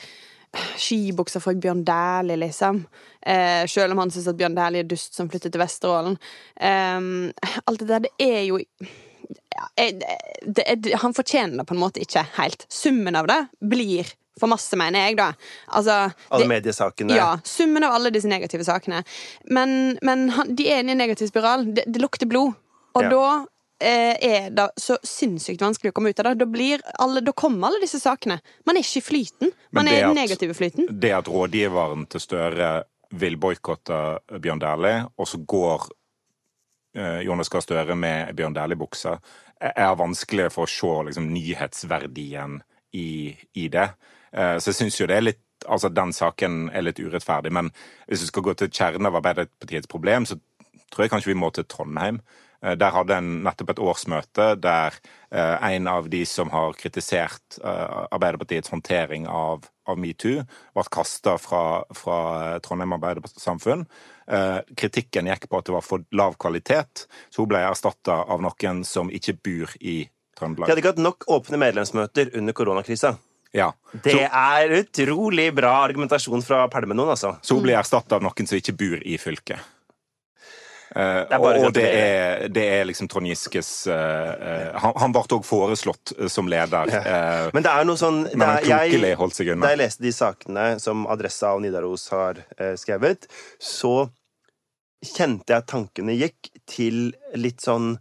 skibukser 0.76 1.40
fra 1.44 1.52
Bjørn 1.54 1.84
Dæhlie, 1.84 2.36
liksom. 2.36 2.84
Eh, 3.26 3.66
selv 3.66 3.92
om 3.92 3.98
han 3.98 4.10
syns 4.10 4.28
at 4.28 4.36
Bjørn 4.38 4.54
Dæhlie 4.56 4.80
er 4.84 4.88
dust 4.88 5.14
som 5.14 5.28
flyttet 5.30 5.52
til 5.52 5.60
Vesterålen. 5.60 6.16
Eh, 6.60 7.60
alt 7.66 7.80
det 7.80 7.88
der, 7.88 7.98
det 8.06 8.12
er 8.18 8.42
jo 8.48 8.58
ja, 8.58 9.90
det 10.46 10.64
er, 10.64 10.96
Han 11.02 11.12
fortjener 11.14 11.58
det 11.60 11.66
på 11.68 11.74
en 11.74 11.80
måte 11.82 12.00
ikke 12.00 12.22
helt. 12.38 12.64
Summen 12.72 13.16
av 13.18 13.26
det 13.28 13.40
blir 13.60 14.08
for 14.38 14.46
masse, 14.46 14.76
mener 14.78 15.08
jeg, 15.08 15.16
da. 15.18 15.32
Altså, 15.74 16.12
Alle 16.30 16.44
det- 16.44 16.48
mediesakene. 16.48 17.16
ja, 17.16 17.38
summen 17.44 17.82
av 17.84 17.92
alle 17.96 18.10
disse 18.14 18.28
negative 18.30 18.62
sakene. 18.64 19.02
Men, 19.50 19.98
men 20.02 20.28
han, 20.30 20.54
de 20.54 20.68
er 20.70 20.78
inne 20.84 20.90
i 20.90 20.94
en 20.94 20.98
negativ 21.02 21.26
spiral. 21.28 21.64
Det, 21.74 21.84
det 21.90 22.00
lukter 22.00 22.26
blod. 22.30 22.54
Og 22.94 23.02
Ja. 23.02 23.08
da 23.10 23.46
er 23.78 24.48
det 24.50 24.64
så 24.80 24.96
sinnssykt 25.06 25.62
vanskelig 25.62 25.92
å 25.92 25.96
komme 25.96 26.10
ut 26.10 26.20
av 26.22 26.30
det. 26.30 26.38
Da, 26.40 26.46
blir 26.50 26.82
alle, 26.98 27.22
da 27.24 27.34
kommer 27.36 27.68
alle 27.68 27.82
disse 27.84 28.00
sakene. 28.02 28.40
Man 28.66 28.78
er 28.78 28.86
ikke 28.86 29.02
i 29.02 29.06
flyten. 29.06 29.52
Man 29.76 29.90
er 29.90 30.00
i 30.00 30.06
den 30.06 30.18
negative 30.18 30.56
flyten. 30.58 30.88
Det 30.90 31.12
at 31.14 31.30
rådgiveren 31.30 32.08
til 32.10 32.24
Støre 32.24 32.72
vil 33.18 33.38
boikotte 33.40 34.18
Bjørn 34.42 34.60
Dæhlie, 34.60 35.04
og 35.16 35.28
så 35.28 35.40
går 35.40 35.86
eh, 36.98 37.20
Jonas 37.26 37.48
Gahr 37.48 37.64
Støre 37.64 37.96
med 37.96 38.34
Bjørn 38.36 38.56
Dæhlie-bukse, 38.56 39.14
er 39.60 39.98
vanskelig 39.98 40.50
for 40.54 40.66
å 40.66 40.70
se 40.70 40.92
liksom, 41.08 41.30
nyhetsverdien 41.34 42.58
i, 42.94 43.34
i 43.54 43.68
det. 43.72 43.88
Eh, 44.32 44.56
så 44.58 44.70
jeg 44.70 44.80
syns 44.82 45.00
jo 45.00 45.10
det 45.10 45.20
er 45.20 45.30
litt 45.30 45.44
Altså, 45.66 45.88
den 45.90 46.12
saken 46.14 46.68
er 46.70 46.84
litt 46.86 47.00
urettferdig, 47.02 47.50
men 47.50 47.72
hvis 48.06 48.20
vi 48.22 48.28
skal 48.28 48.44
gå 48.46 48.52
til 48.54 48.68
kjernen 48.70 49.08
av 49.08 49.16
Arbeiderpartiets 49.18 49.90
problem, 49.90 50.22
så 50.22 50.36
tror 50.86 51.02
jeg 51.02 51.10
kanskje 51.10 51.32
vi 51.32 51.34
må 51.34 51.48
til 51.50 51.66
Trondheim. 51.66 52.20
Eh, 52.64 52.76
Der 52.76 52.94
hadde 52.94 53.18
en 53.18 53.30
nettopp 53.46 53.74
et 53.74 53.82
årsmøte 53.82 54.50
der 54.60 54.96
eh, 55.30 55.74
en 55.74 55.88
av 55.90 56.08
de 56.10 56.24
som 56.26 56.50
har 56.50 56.74
kritisert 56.78 57.58
eh, 57.62 57.98
Arbeiderpartiets 58.10 58.72
håndtering 58.72 59.28
av, 59.30 59.68
av 59.86 59.98
metoo, 60.00 60.44
ble 60.74 60.86
kasta 60.92 61.36
fra, 61.38 61.84
fra 61.94 62.58
Trondheim 62.64 62.96
Arbeidersamfunn. 62.98 63.86
Kritikken 64.76 65.30
gikk 65.30 65.46
på 65.48 65.56
at 65.56 65.64
det 65.64 65.72
var 65.72 65.84
for 65.86 66.02
lav 66.12 66.34
kvalitet, 66.36 67.06
så 67.32 67.40
hun 67.40 67.48
ble 67.48 67.62
erstatta 67.64 68.18
av 68.28 68.42
noen 68.44 68.82
som 68.84 69.08
ikke 69.08 69.38
bor 69.40 69.72
i 69.80 70.02
De 70.36 70.50
hadde 70.52 70.82
ikke 70.82 70.92
hatt 70.92 71.00
nok 71.00 71.24
åpne 71.32 71.56
medlemsmøter 71.62 72.34
under 72.36 72.52
koronakrisa. 72.52 73.14
Ja. 73.56 73.70
Det 74.04 74.26
er 74.28 74.74
utrolig 74.82 75.48
bra 75.56 75.72
argumentasjon 75.86 76.44
fra 76.44 76.66
Pelmenoen, 76.68 77.14
altså. 77.16 77.38
Så 77.40 77.56
hun 77.56 77.64
blir 77.64 77.78
erstatta 77.80 78.18
av 78.18 78.26
noen 78.26 78.46
som 78.46 78.60
ikke 78.60 78.76
bor 78.76 79.00
i 79.00 79.16
fylket. 79.18 79.64
Eh, 80.98 81.18
er 81.30 81.58
og 81.62 81.72
det 81.76 81.84
er, 81.94 82.40
det 82.50 82.62
er 82.74 82.86
liksom 82.88 83.06
Trond 83.10 83.28
Giskes 83.30 83.68
eh, 83.86 84.30
eh, 84.34 84.78
Han, 84.82 84.96
han 84.98 85.12
ble 85.14 85.22
òg 85.36 85.44
foreslått 85.46 86.10
som 86.32 86.50
leder. 86.50 86.90
eh, 86.90 87.50
Men 87.54 87.62
det 87.62 87.70
er 87.70 87.86
noe 87.86 88.00
sånn 88.00 88.24
det 88.26 88.34
men 88.34 88.48
han 88.48 88.56
er, 88.58 88.66
klokelig 88.66 89.12
jeg, 89.12 89.18
holdt 89.20 89.38
seg 89.38 89.52
Da 89.62 89.70
jeg 89.74 89.80
leste 89.84 90.02
de 90.08 90.14
sakene 90.16 90.66
som 90.82 91.06
Adressa 91.06 91.52
og 91.54 91.62
Nidaros 91.62 92.08
har 92.10 92.42
eh, 92.58 92.74
skrevet, 92.80 93.28
så 93.62 94.08
kjente 95.06 95.54
jeg 95.54 95.62
at 95.62 95.70
tankene 95.70 96.18
gikk 96.18 96.50
til 96.66 97.12
litt 97.38 97.62
sånn 97.62 97.92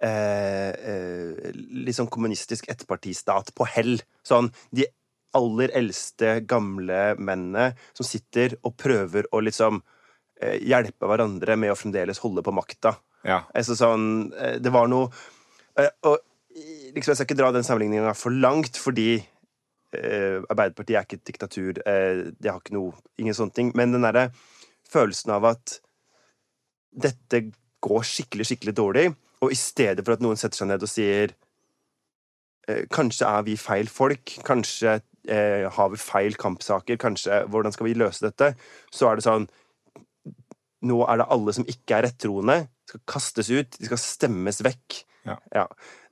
eh, 0.00 0.72
eh, 0.72 1.52
Litt 1.52 1.98
sånn 2.00 2.08
kommunistisk 2.12 2.70
ettpartistat 2.72 3.52
på 3.58 3.68
hell. 3.76 3.98
Sånn 4.24 4.48
de 4.72 4.88
aller 5.36 5.72
eldste, 5.76 6.38
gamle 6.48 7.12
mennene 7.20 7.74
som 7.92 8.08
sitter 8.08 8.56
og 8.64 8.78
prøver 8.80 9.28
å 9.32 9.44
liksom 9.44 9.82
eh, 9.84 9.98
hjelpe 10.62 11.08
hverandre 11.08 11.56
med 11.60 11.72
å 11.72 11.78
fremdeles 11.78 12.20
holde 12.22 12.44
på 12.44 12.54
makta. 12.54 12.96
Ja. 13.26 13.44
Altså 13.54 13.76
sånn 13.78 14.06
eh, 14.34 14.56
Det 14.58 14.72
var 14.74 14.88
noe 14.90 15.06
eh, 15.78 15.92
Og 16.08 16.16
eh, 16.16 16.88
liksom, 16.94 17.12
jeg 17.12 17.20
skal 17.20 17.28
ikke 17.28 17.38
dra 17.38 17.52
den 17.54 17.66
sammenligninga 17.66 18.16
for 18.18 18.34
langt, 18.34 18.78
fordi 18.80 19.20
eh, 19.94 20.40
Arbeiderpartiet 20.42 20.98
er 20.98 21.06
ikke 21.06 21.20
et 21.20 21.30
diktatur. 21.30 21.82
Eh, 21.86 22.24
det 22.34 22.50
har 22.50 22.58
ikke 22.58 22.76
noe 22.76 22.96
Ingen 23.22 23.38
sånne 23.38 23.56
ting. 23.56 23.72
Men 23.78 23.94
den 23.94 24.06
derre 24.06 24.30
følelsen 24.92 25.32
av 25.36 25.46
at 25.52 25.78
dette 26.92 27.46
går 27.82 28.02
skikkelig, 28.04 28.44
skikkelig 28.50 28.74
dårlig, 28.76 29.06
og 29.42 29.54
i 29.54 29.58
stedet 29.58 30.04
for 30.04 30.14
at 30.14 30.22
noen 30.22 30.38
setter 30.38 30.60
seg 30.60 30.68
ned 30.68 30.84
og 30.84 30.90
sier 30.90 31.32
eh, 32.68 32.84
Kanskje 32.92 33.30
er 33.30 33.46
vi 33.46 33.56
feil 33.58 33.88
folk. 33.90 34.36
Kanskje 34.46 34.98
eh, 35.28 35.64
har 35.72 35.90
vi 35.94 35.98
feil 35.98 36.36
kampsaker. 36.38 37.00
Kanskje 37.00 37.44
Hvordan 37.50 37.74
skal 37.74 37.88
vi 37.88 37.96
løse 37.98 38.26
dette? 38.26 38.52
Så 38.94 39.08
er 39.08 39.18
det 39.18 39.26
sånn 39.26 39.48
Nå 40.88 41.00
er 41.06 41.22
det 41.22 41.30
alle 41.34 41.54
som 41.56 41.66
ikke 41.68 41.98
er 41.98 42.06
rettroende, 42.08 42.58
skal 42.88 43.02
kastes 43.08 43.50
ut. 43.52 43.78
De 43.78 43.88
skal 43.88 44.00
stemmes 44.02 44.62
vekk. 44.66 45.02
Ja. 45.24 45.66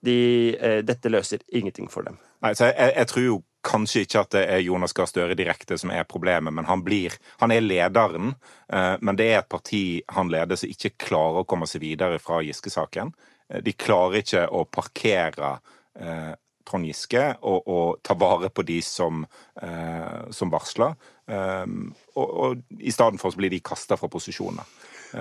De, 0.06 0.16
eh, 0.54 0.80
dette 0.86 1.10
løser 1.10 1.42
ingenting 1.52 1.88
for 1.90 2.06
dem. 2.06 2.18
Nei, 2.44 2.52
så 2.54 2.70
jeg, 2.70 2.92
jeg 2.94 3.08
tror 3.10 3.24
jo 3.24 3.38
kanskje 3.66 4.04
ikke 4.06 4.20
at 4.22 4.34
det 4.36 4.42
er 4.54 4.62
Jonas 4.64 4.94
Gahr 4.96 5.08
Støre 5.10 5.36
direkte 5.36 5.76
som 5.80 5.90
er 5.92 6.06
problemet, 6.08 6.54
men 6.56 6.68
han 6.68 6.84
blir 6.86 7.16
Han 7.42 7.52
er 7.52 7.64
lederen, 7.64 8.34
eh, 8.72 8.94
men 9.00 9.18
det 9.18 9.26
er 9.32 9.38
et 9.42 9.50
parti 9.50 10.00
han 10.14 10.30
leder 10.32 10.56
som 10.56 10.70
ikke 10.70 10.94
klarer 11.08 11.42
å 11.42 11.48
komme 11.48 11.68
seg 11.68 11.82
videre 11.84 12.20
fra 12.22 12.40
Giske-saken. 12.46 13.12
Eh, 13.50 13.60
De 13.66 13.74
klarer 13.74 14.22
ikke 14.22 14.46
å 14.48 14.64
parkere 14.64 15.58
eh, 15.98 16.32
Trond 16.70 16.86
Giske 16.86 17.24
og, 17.42 17.66
og 17.66 18.00
ta 18.06 18.14
vare 18.18 18.52
på 18.54 18.64
de 18.66 18.78
som, 18.86 19.24
eh, 19.60 20.30
som 20.34 20.52
varsler. 20.54 20.94
Um, 21.30 21.92
og, 22.18 22.28
og 22.30 22.80
i 22.80 22.90
stedet 22.94 23.20
for 23.22 23.30
så 23.30 23.38
blir 23.38 23.52
de 23.52 23.62
kasta 23.62 23.98
fra 23.98 24.10
posisjoner. 24.10 24.66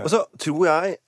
Og 0.03 0.09
så 0.13 0.23
tror 0.41 0.65
jeg 0.69 0.99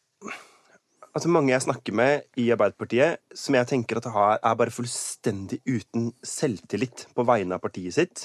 at 1.12 1.27
mange 1.27 1.51
jeg 1.51 1.65
snakker 1.65 1.95
med 1.95 2.27
i 2.39 2.48
Arbeiderpartiet, 2.53 3.19
som 3.36 3.55
jeg 3.57 3.67
tenker 3.67 4.00
at 4.00 4.07
har, 4.13 4.38
er 4.39 4.60
bare 4.60 4.71
fullstendig 4.71 5.60
uten 5.67 6.12
selvtillit 6.24 7.07
på 7.15 7.25
vegne 7.27 7.57
av 7.57 7.63
partiet 7.63 7.98
sitt. 7.98 8.24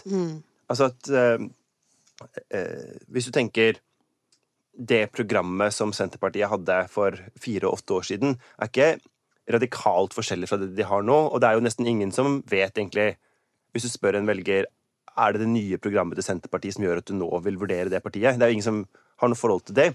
Altså 0.70 0.90
at 0.92 1.10
eh, 1.10 1.48
eh, 2.54 2.94
Hvis 3.08 3.26
du 3.26 3.34
tenker 3.34 3.80
det 4.76 5.06
programmet 5.10 5.72
som 5.72 5.92
Senterpartiet 5.96 6.50
hadde 6.52 6.82
for 6.92 7.16
fire-åtte 7.40 7.94
år 7.96 8.02
siden, 8.06 8.36
er 8.60 8.70
ikke 8.70 8.90
radikalt 9.52 10.14
forskjellig 10.16 10.48
fra 10.50 10.58
det 10.60 10.72
de 10.76 10.86
har 10.86 11.04
nå. 11.06 11.18
Og 11.30 11.40
det 11.40 11.48
er 11.48 11.58
jo 11.58 11.64
nesten 11.66 11.88
ingen 11.88 12.12
som 12.14 12.40
vet 12.50 12.76
egentlig 12.76 13.14
Hvis 13.74 13.84
du 13.84 13.90
spør 13.92 14.16
en 14.16 14.28
velger 14.28 14.64
er 15.16 15.32
det 15.32 15.42
det 15.42 15.48
nye 15.50 15.78
programmet 15.80 16.16
til 16.16 16.24
Senterpartiet 16.24 16.76
som 16.76 16.84
gjør 16.86 17.02
at 17.02 17.08
du 17.08 17.16
nå 17.16 17.28
vil 17.44 17.58
vurdere 17.60 17.90
det 17.92 18.02
partiet. 18.04 18.38
Det 18.38 18.44
er 18.44 18.52
jo 18.52 18.56
ingen 18.56 18.64
som 18.64 18.78
har 19.20 19.28
noe 19.28 19.38
forhold 19.38 19.66
til 19.68 19.76
det. 19.76 19.90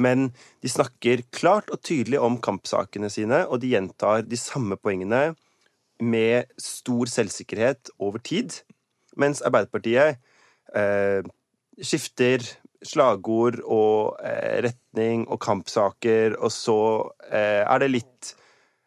Men 0.00 0.30
de 0.62 0.70
snakker 0.70 1.24
klart 1.34 1.70
og 1.70 1.82
tydelig 1.84 2.20
om 2.22 2.38
kampsakene 2.42 3.10
sine, 3.12 3.44
og 3.46 3.60
de 3.62 3.72
gjentar 3.74 4.24
de 4.26 4.38
samme 4.40 4.78
poengene 4.80 5.34
med 6.02 6.50
stor 6.58 7.10
selvsikkerhet 7.10 7.92
over 8.02 8.22
tid. 8.22 8.54
Mens 9.18 9.42
Arbeiderpartiet 9.44 10.18
eh, 10.74 11.22
skifter 11.82 12.46
slagord 12.82 13.60
og 13.62 14.18
eh, 14.24 14.62
retning 14.66 15.26
og 15.28 15.40
kampsaker, 15.42 16.38
og 16.40 16.54
så 16.54 16.80
eh, 17.28 17.62
er 17.62 17.82
det 17.82 17.92
litt 17.92 18.32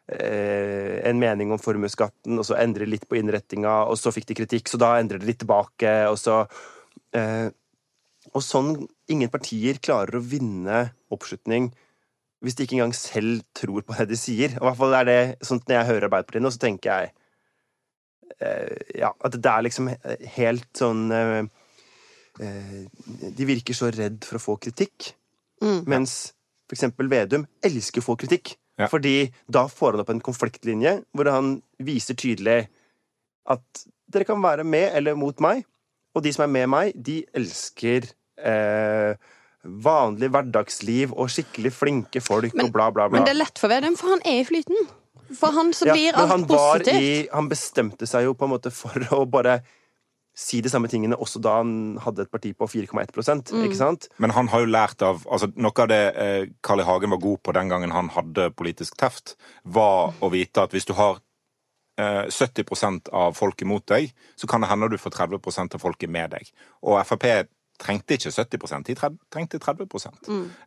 en 0.06 1.18
mening 1.18 1.50
om 1.50 1.58
formuesskatten, 1.58 2.38
og 2.38 2.46
så 2.46 2.54
endre 2.60 2.86
litt 2.86 3.08
på 3.10 3.18
innrettinga, 3.18 3.72
og 3.90 3.98
så 3.98 4.12
fikk 4.14 4.28
de 4.28 4.36
kritikk, 4.38 4.70
så 4.70 4.78
da 4.78 4.92
endrer 5.00 5.18
de 5.18 5.26
litt 5.26 5.40
tilbake, 5.42 5.94
og 6.06 6.18
så 6.20 6.44
eh, 7.16 7.48
Og 8.34 8.42
sånn 8.42 8.74
ingen 9.08 9.30
partier 9.30 9.78
klarer 9.82 10.18
å 10.18 10.22
vinne 10.22 10.90
oppslutning 11.14 11.70
hvis 12.44 12.56
de 12.58 12.66
ikke 12.66 12.76
engang 12.76 12.94
selv 12.94 13.44
tror 13.56 13.84
på 13.86 13.94
det 13.96 14.10
de 14.10 14.18
sier. 14.18 14.56
Og 14.58 14.64
i 14.64 14.66
hvert 14.68 14.78
fall 14.80 14.96
er 14.98 15.06
det 15.08 15.20
sånn 15.46 15.62
Når 15.62 15.76
jeg 15.76 15.88
hører 15.90 16.08
Arbeiderpartiet 16.08 16.44
nå, 16.44 16.52
så 16.52 16.62
tenker 16.62 16.90
jeg 16.90 17.12
eh, 18.38 19.00
ja, 19.00 19.10
at 19.10 19.38
det 19.38 19.52
er 19.52 19.64
liksom 19.66 19.90
helt 20.36 20.68
sånn 20.76 21.06
eh, 21.16 21.40
eh, 22.44 22.76
De 23.38 23.48
virker 23.48 23.78
så 23.78 23.90
redd 23.94 24.22
for 24.26 24.38
å 24.38 24.44
få 24.50 24.58
kritikk. 24.68 25.14
Mens 25.88 26.18
for 26.66 26.76
eksempel 26.76 27.08
Vedum 27.08 27.46
elsker 27.64 28.02
å 28.02 28.08
få 28.10 28.18
kritikk. 28.20 28.56
Ja. 28.76 28.88
Fordi 28.92 29.30
da 29.48 29.64
får 29.72 29.96
han 29.96 30.02
opp 30.04 30.10
en 30.12 30.24
konfliktlinje 30.24 30.98
hvor 31.16 31.30
han 31.32 31.54
viser 31.82 32.18
tydelig 32.18 32.66
at 33.48 33.86
dere 34.12 34.26
kan 34.28 34.42
være 34.42 34.66
med 34.66 34.92
eller 34.98 35.16
mot 35.18 35.40
meg, 35.42 35.64
og 36.16 36.24
de 36.24 36.32
som 36.34 36.44
er 36.46 36.52
med 36.52 36.68
meg, 36.72 36.92
de 36.94 37.20
elsker 37.36 38.08
eh, 38.36 39.16
vanlig 39.86 40.30
hverdagsliv 40.32 41.14
og 41.14 41.30
skikkelig 41.32 41.72
flinke 41.74 42.22
folk 42.24 42.54
Men- 42.54 42.66
og 42.66 42.72
bla, 42.74 42.90
bla, 42.90 43.08
bla. 43.08 43.18
Men 43.18 43.26
det 43.26 43.34
er 43.34 43.42
lett 43.42 43.58
for 43.58 43.72
Vedum, 43.72 43.96
for 43.98 44.14
han 44.14 44.22
er 44.24 44.40
i 44.40 44.46
flyten. 44.48 44.86
For 45.34 45.50
han 45.50 45.72
så 45.74 45.88
blir 45.90 46.12
ja, 46.12 46.20
alt 46.22 46.30
han 46.30 46.44
positivt. 46.46 47.02
I, 47.02 47.28
han 47.32 47.48
bestemte 47.50 48.06
seg 48.06 48.28
jo 48.28 48.36
på 48.38 48.46
en 48.46 48.54
måte 48.54 48.70
for 48.74 49.08
å 49.16 49.24
bare 49.26 49.58
si 50.36 50.60
de 50.60 50.68
samme 50.68 50.88
tingene 50.92 51.16
også 51.16 51.40
da 51.40 51.56
han 51.62 51.96
hadde 52.04 52.26
et 52.26 52.32
parti 52.32 52.52
på 52.52 52.68
4,1 52.68 53.52
Mm. 53.52 53.64
ikke 53.64 53.78
sant? 53.78 54.08
Men 54.18 54.34
han 54.36 54.48
har 54.52 54.60
jo 54.60 54.68
lært 54.70 55.02
av 55.02 55.24
altså 55.26 55.48
Noe 55.56 55.72
av 55.82 55.88
det 55.88 56.02
eh, 56.14 56.48
Carl 56.62 56.82
I. 56.82 56.84
Hagen 56.84 57.10
var 57.10 57.22
god 57.22 57.42
på 57.42 57.54
den 57.56 57.68
gangen 57.72 57.94
han 57.94 58.10
hadde 58.12 58.50
politisk 58.52 58.96
teft, 59.00 59.36
var 59.64 60.12
å 60.20 60.30
vite 60.30 60.62
at 60.62 60.76
hvis 60.76 60.84
du 60.84 60.92
har 60.98 61.20
eh, 61.98 62.28
70% 62.28 63.08
av 63.12 63.36
folket 63.36 63.66
mot 63.66 63.84
deg, 63.88 64.12
så 64.36 64.46
kan 64.46 64.60
det 64.60 64.68
hende 64.70 64.90
du 64.92 64.98
får 65.00 65.16
30% 65.16 65.74
av 65.78 65.80
folket 65.80 66.10
med 66.12 66.36
deg. 66.36 66.52
Og 66.84 67.00
Frp 67.06 67.48
trengte 67.80 68.16
ikke 68.16 68.32
70 68.32 68.84
de 68.86 68.94
trengte 68.96 69.58
30 69.60 69.88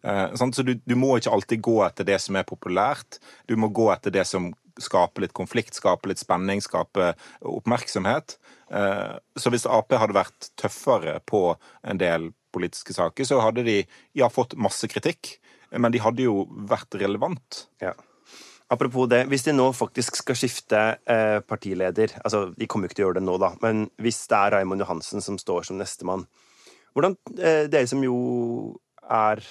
eh, 0.04 0.36
sant? 0.38 0.56
Så 0.56 0.64
du, 0.64 0.76
du 0.86 0.96
må 0.96 1.18
ikke 1.18 1.34
alltid 1.34 1.62
gå 1.62 1.78
etter 1.86 2.08
det 2.08 2.20
som 2.22 2.38
er 2.38 2.48
populært. 2.48 3.20
Du 3.50 3.56
må 3.58 3.70
gå 3.74 3.90
etter 3.94 4.14
det 4.14 4.26
som 4.30 4.52
skaper 4.80 5.26
litt 5.26 5.34
konflikt, 5.36 5.76
skaper 5.76 6.12
litt 6.12 6.22
spenning, 6.22 6.62
skaper 6.64 7.18
oppmerksomhet. 7.44 8.38
Eh, 8.70 9.16
Så 9.36 9.52
hvis 9.54 9.68
Ap 9.70 9.94
hadde 9.94 10.18
vært 10.18 10.52
tøffere 10.60 11.20
på 11.26 11.56
en 11.84 12.02
del 12.02 12.32
politiske 12.54 12.94
saker, 12.94 13.26
så 13.26 13.40
hadde 13.44 13.66
de 13.66 13.80
ja, 14.18 14.30
fått 14.30 14.58
masse 14.58 14.88
kritikk, 14.90 15.38
men 15.72 15.94
de 15.94 16.02
hadde 16.02 16.26
jo 16.26 16.48
vært 16.70 16.98
relevant. 16.98 17.66
Ja. 17.82 17.94
Apropos 18.70 19.08
det, 19.10 19.24
hvis 19.30 19.46
de 19.48 19.54
nå 19.54 19.72
faktisk 19.74 20.20
skal 20.20 20.38
skifte 20.38 20.80
eh, 21.10 21.40
partileder 21.42 22.12
Altså, 22.22 22.52
de 22.54 22.68
kommer 22.70 22.86
jo 22.86 22.92
ikke 22.92 22.98
til 23.00 23.06
å 23.06 23.08
gjøre 23.08 23.18
det 23.18 23.26
nå, 23.26 23.38
da, 23.42 23.50
men 23.64 23.88
hvis 23.98 24.20
det 24.30 24.38
er 24.38 24.54
Raymond 24.54 24.84
Johansen 24.84 25.26
som 25.26 25.40
står 25.42 25.66
som 25.66 25.80
nestemann 25.82 26.28
Hvordan 26.94 27.16
eh, 27.40 27.66
Dere 27.66 27.90
som 27.90 28.04
jo 28.06 28.20
er 29.10 29.42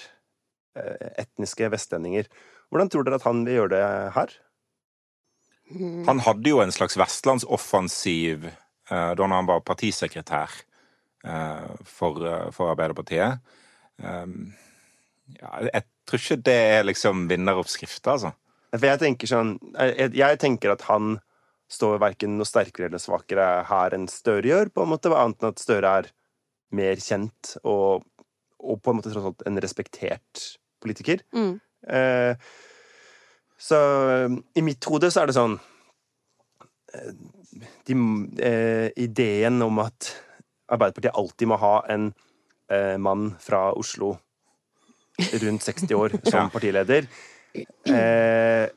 eh, 0.78 1.08
etniske 1.24 1.66
vestlendinger, 1.74 2.30
hvordan 2.70 2.92
tror 2.92 3.08
dere 3.08 3.18
at 3.18 3.26
han 3.26 3.42
vil 3.42 3.58
gjøre 3.58 3.72
det 3.74 3.82
her? 4.14 4.36
Han 6.06 6.22
hadde 6.22 6.52
jo 6.52 6.62
en 6.62 6.72
slags 6.72 6.94
vestlandsoffensiv 7.00 8.46
da 8.88 9.26
han 9.28 9.48
var 9.48 9.64
partisekretær 9.66 10.54
eh, 11.24 11.70
for, 11.84 12.24
eh, 12.24 12.50
for 12.54 12.72
Arbeiderpartiet. 12.72 13.40
Ja, 13.98 15.48
jeg 15.66 15.82
tror 16.08 16.20
ikke 16.22 16.42
det 16.46 16.58
er 16.78 16.84
liksom 16.86 17.26
vinneroppskrifta, 17.28 18.14
altså. 18.14 18.30
For 18.70 18.84
jeg 18.86 19.00
tenker 19.00 19.30
sånn 19.30 19.54
Jeg, 19.74 20.12
jeg 20.16 20.38
tenker 20.38 20.74
at 20.74 20.84
han 20.86 21.16
står 21.72 21.98
verken 22.00 22.36
noe 22.38 22.48
sterkere 22.48 22.88
eller 22.88 23.00
svakere 23.02 23.48
her 23.68 23.96
enn 23.96 24.06
Støre 24.12 24.48
gjør, 24.48 24.70
på 24.72 24.84
en 24.84 24.92
måte, 24.92 25.12
annet 25.12 25.42
enn 25.42 25.50
at 25.50 25.62
Støre 25.62 25.92
er 26.00 26.10
mer 26.78 27.00
kjent 27.02 27.54
og, 27.64 28.06
og 28.60 28.80
på 28.80 28.92
en 28.92 29.00
måte 29.00 29.12
tross 29.12 29.28
alt 29.30 29.44
en 29.48 29.60
respektert 29.60 30.44
politiker. 30.84 31.24
Mm. 31.36 31.58
Eh, 31.92 32.48
så 33.58 33.80
eh, 34.14 34.38
i 34.60 34.64
mitt 34.64 34.84
hode 34.88 35.10
så 35.12 35.22
er 35.22 35.30
det 35.30 35.36
sånn 35.36 35.58
eh, 36.94 37.12
de, 37.88 37.94
eh, 38.44 38.88
Ideen 39.04 39.62
om 39.64 39.78
at 39.82 40.10
Arbeiderpartiet 40.68 41.16
alltid 41.16 41.48
må 41.48 41.56
ha 41.62 41.74
en 41.88 42.10
eh, 42.70 42.96
mann 43.00 43.30
fra 43.40 43.70
Oslo 43.72 44.14
rundt 45.42 45.64
60 45.64 45.94
år 45.96 46.12
som 46.30 46.44
Ja. 46.44 46.48
partileder 46.52 47.06
eh, 47.88 48.68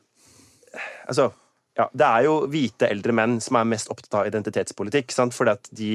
Altså, 1.06 1.28
ja, 1.76 1.86
det 1.92 2.06
er 2.06 2.24
jo 2.26 2.34
hvite 2.50 2.88
eldre 2.88 3.12
menn 3.16 3.36
som 3.44 3.58
er 3.60 3.68
mest 3.68 3.90
opptatt 3.92 4.14
av 4.22 4.28
identitetspolitikk, 4.30 5.12
sant? 5.12 5.34
fordi 5.36 5.52
at 5.52 5.68
de 5.74 5.90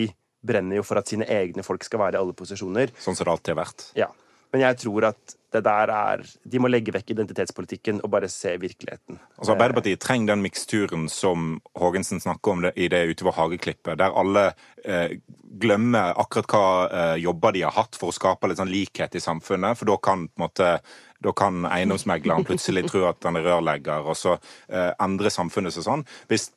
brenner 0.48 0.78
jo 0.80 0.84
for 0.86 1.00
at 1.00 1.10
sine 1.10 1.26
egne 1.26 1.64
folk 1.66 1.84
skal 1.84 2.00
være 2.04 2.18
i 2.18 2.22
alle 2.22 2.36
posisjoner. 2.38 2.92
Sånn 3.02 3.16
som 3.18 3.26
det 3.26 3.34
alltid 3.34 3.54
har 3.56 3.60
vært. 3.64 3.86
Ja. 3.98 4.08
Men 4.54 4.64
jeg 4.68 4.78
tror 4.84 5.08
at 5.10 5.36
det 5.56 5.64
der 5.64 5.92
er 5.94 6.24
De 6.44 6.60
må 6.60 6.68
legge 6.68 6.92
vekk 6.96 7.14
identitetspolitikken 7.16 8.02
og 8.04 8.12
bare 8.12 8.30
se 8.32 8.58
virkeligheten. 8.60 9.20
Altså 9.38 9.56
Arbeiderpartiet 9.56 10.02
trenger 10.04 10.34
den 10.34 10.44
miksturen 10.44 11.08
som 11.12 11.58
Haagensen 11.80 12.20
snakker 12.24 12.52
om 12.52 12.66
det, 12.68 12.74
i 12.76 12.90
det 12.92 13.06
utover 13.12 13.36
hageklippet, 13.38 13.98
der 14.00 14.16
alle 14.16 14.50
eh, 14.84 15.18
glemmer 15.62 16.18
akkurat 16.20 16.52
hva 16.52 16.66
eh, 16.88 17.16
jobber 17.24 17.56
de 17.56 17.64
har 17.64 17.76
hatt 17.78 17.96
for 18.00 18.12
å 18.12 18.16
skape 18.16 18.50
litt 18.50 18.60
sånn 18.60 18.74
likhet 18.74 19.16
i 19.16 19.24
samfunnet. 19.24 19.80
For 19.80 19.90
da 19.90 19.98
kan 20.04 20.28
på 20.28 20.42
en 20.42 20.48
måte 20.48 20.72
da 21.20 21.34
kan 21.34 21.66
eiendomsmegleren 21.66 22.46
plutselig 22.46 22.84
tro 22.92 23.08
at 23.10 23.26
han 23.26 23.40
er 23.40 23.48
rørlegger, 23.48 24.06
og 24.06 24.18
så 24.18 24.36
eh, 24.70 24.92
endre 25.02 25.32
samfunnet 25.34 25.74
seg 25.74 25.86
sånn. 25.88 26.04
Hvis 26.30 26.52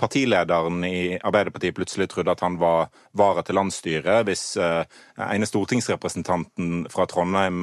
partilederen 0.00 0.82
i 0.86 1.14
Arbeiderpartiet 1.14 1.76
plutselig 1.76 2.08
trodde 2.10 2.34
at 2.34 2.42
han 2.42 2.58
var 2.58 2.88
vara 3.16 3.44
til 3.46 3.58
landsstyret, 3.60 4.24
hvis 4.26 4.44
eh, 4.58 4.82
ene 5.28 5.46
stortingsrepresentanten 5.46 6.88
fra 6.90 7.06
Trondheim 7.10 7.62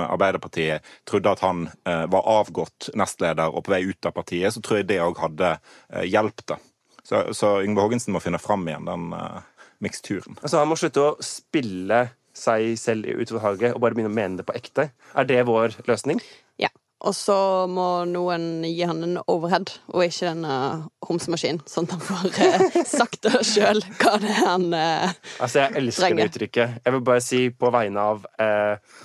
Arbeiderpartiet 0.67 0.84
trodde 1.06 1.32
at 1.32 1.39
han 1.39 1.67
eh, 1.86 2.06
var 2.12 2.27
avgått 2.27 2.89
nestleder 2.95 3.53
og 3.53 3.65
på 3.65 3.73
vei 3.73 3.84
ut 3.88 4.06
av 4.06 4.15
partiet, 4.15 4.53
så 4.53 4.62
tror 4.62 4.82
jeg 4.82 4.89
det 4.89 5.01
òg 5.03 5.19
hadde 5.21 5.58
eh, 5.58 6.08
hjulpet. 6.08 6.58
Så, 7.03 7.34
så 7.34 7.62
Yngve 7.63 7.86
Haagensen 7.86 8.13
må 8.13 8.19
finne 8.19 8.39
fram 8.39 8.67
igjen 8.67 8.88
den 8.88 9.13
eh, 9.15 9.39
miksturen. 9.84 10.38
Altså, 10.41 10.60
han 10.60 10.71
må 10.71 10.77
slutte 10.80 11.03
å 11.03 11.13
spille 11.23 12.08
seg 12.38 12.75
selv 12.77 13.08
i 13.08 13.15
haget 13.41 13.73
og 13.73 13.82
bare 13.82 13.95
begynne 13.97 14.12
å 14.12 14.17
mene 14.17 14.38
det 14.41 14.45
på 14.45 14.56
ekte. 14.58 14.91
Er 15.17 15.25
det 15.25 15.45
vår 15.47 15.80
løsning? 15.88 16.21
Ja. 16.62 16.69
Og 17.06 17.13
så 17.13 17.38
må 17.69 18.06
noen 18.10 18.63
gi 18.65 18.82
han 18.89 19.03
en 19.06 19.19
overhead, 19.30 19.69
og 19.93 20.01
ikke 20.08 20.32
en 20.32 20.45
uh, 20.49 20.86
homsemaskin, 21.06 21.60
sånn 21.69 21.86
at 21.86 21.93
han 21.93 22.01
får 22.08 22.39
uh, 22.41 22.77
sagt 22.99 23.21
det 23.25 23.43
sjøl 23.45 23.84
hva 24.01 24.15
det 24.21 24.32
er 24.34 24.39
han 24.41 24.65
eh, 24.73 25.13
Altså, 25.38 25.62
jeg 25.62 25.75
elsker 25.77 26.08
Trenger. 26.08 26.23
det 26.23 26.32
uttrykket. 26.32 26.80
Jeg 26.82 26.95
vil 26.95 27.03
bare 27.06 27.23
si 27.25 27.41
på 27.53 27.71
vegne 27.73 28.06
av 28.13 28.25
eh, 28.41 28.97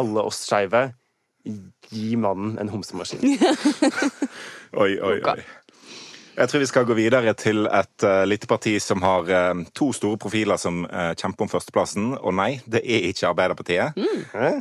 alle 0.00 0.26
oss 0.28 0.42
skeive 0.46 0.90
Gi 1.90 2.16
mannen 2.20 2.58
en 2.60 2.68
homsemaskin. 2.68 3.38
Oi, 4.82 4.92
oi, 5.02 5.16
oi. 5.26 5.40
Jeg 6.40 6.48
tror 6.48 6.62
vi 6.62 6.66
skal 6.70 6.86
gå 6.88 6.94
videre 6.94 7.32
til 7.34 7.66
et 7.66 8.04
uh, 8.06 8.22
lite 8.24 8.46
parti 8.48 8.76
som 8.80 9.02
har 9.02 9.26
uh, 9.28 9.62
to 9.76 9.90
store 9.92 10.16
profiler 10.20 10.60
som 10.60 10.84
uh, 10.86 11.10
kjemper 11.18 11.44
om 11.44 11.50
førsteplassen. 11.50 12.12
Og 12.16 12.36
nei, 12.38 12.52
det 12.70 12.84
er 12.84 13.08
ikke 13.10 13.32
Arbeiderpartiet. 13.32 13.98
Hæ? 14.32 14.52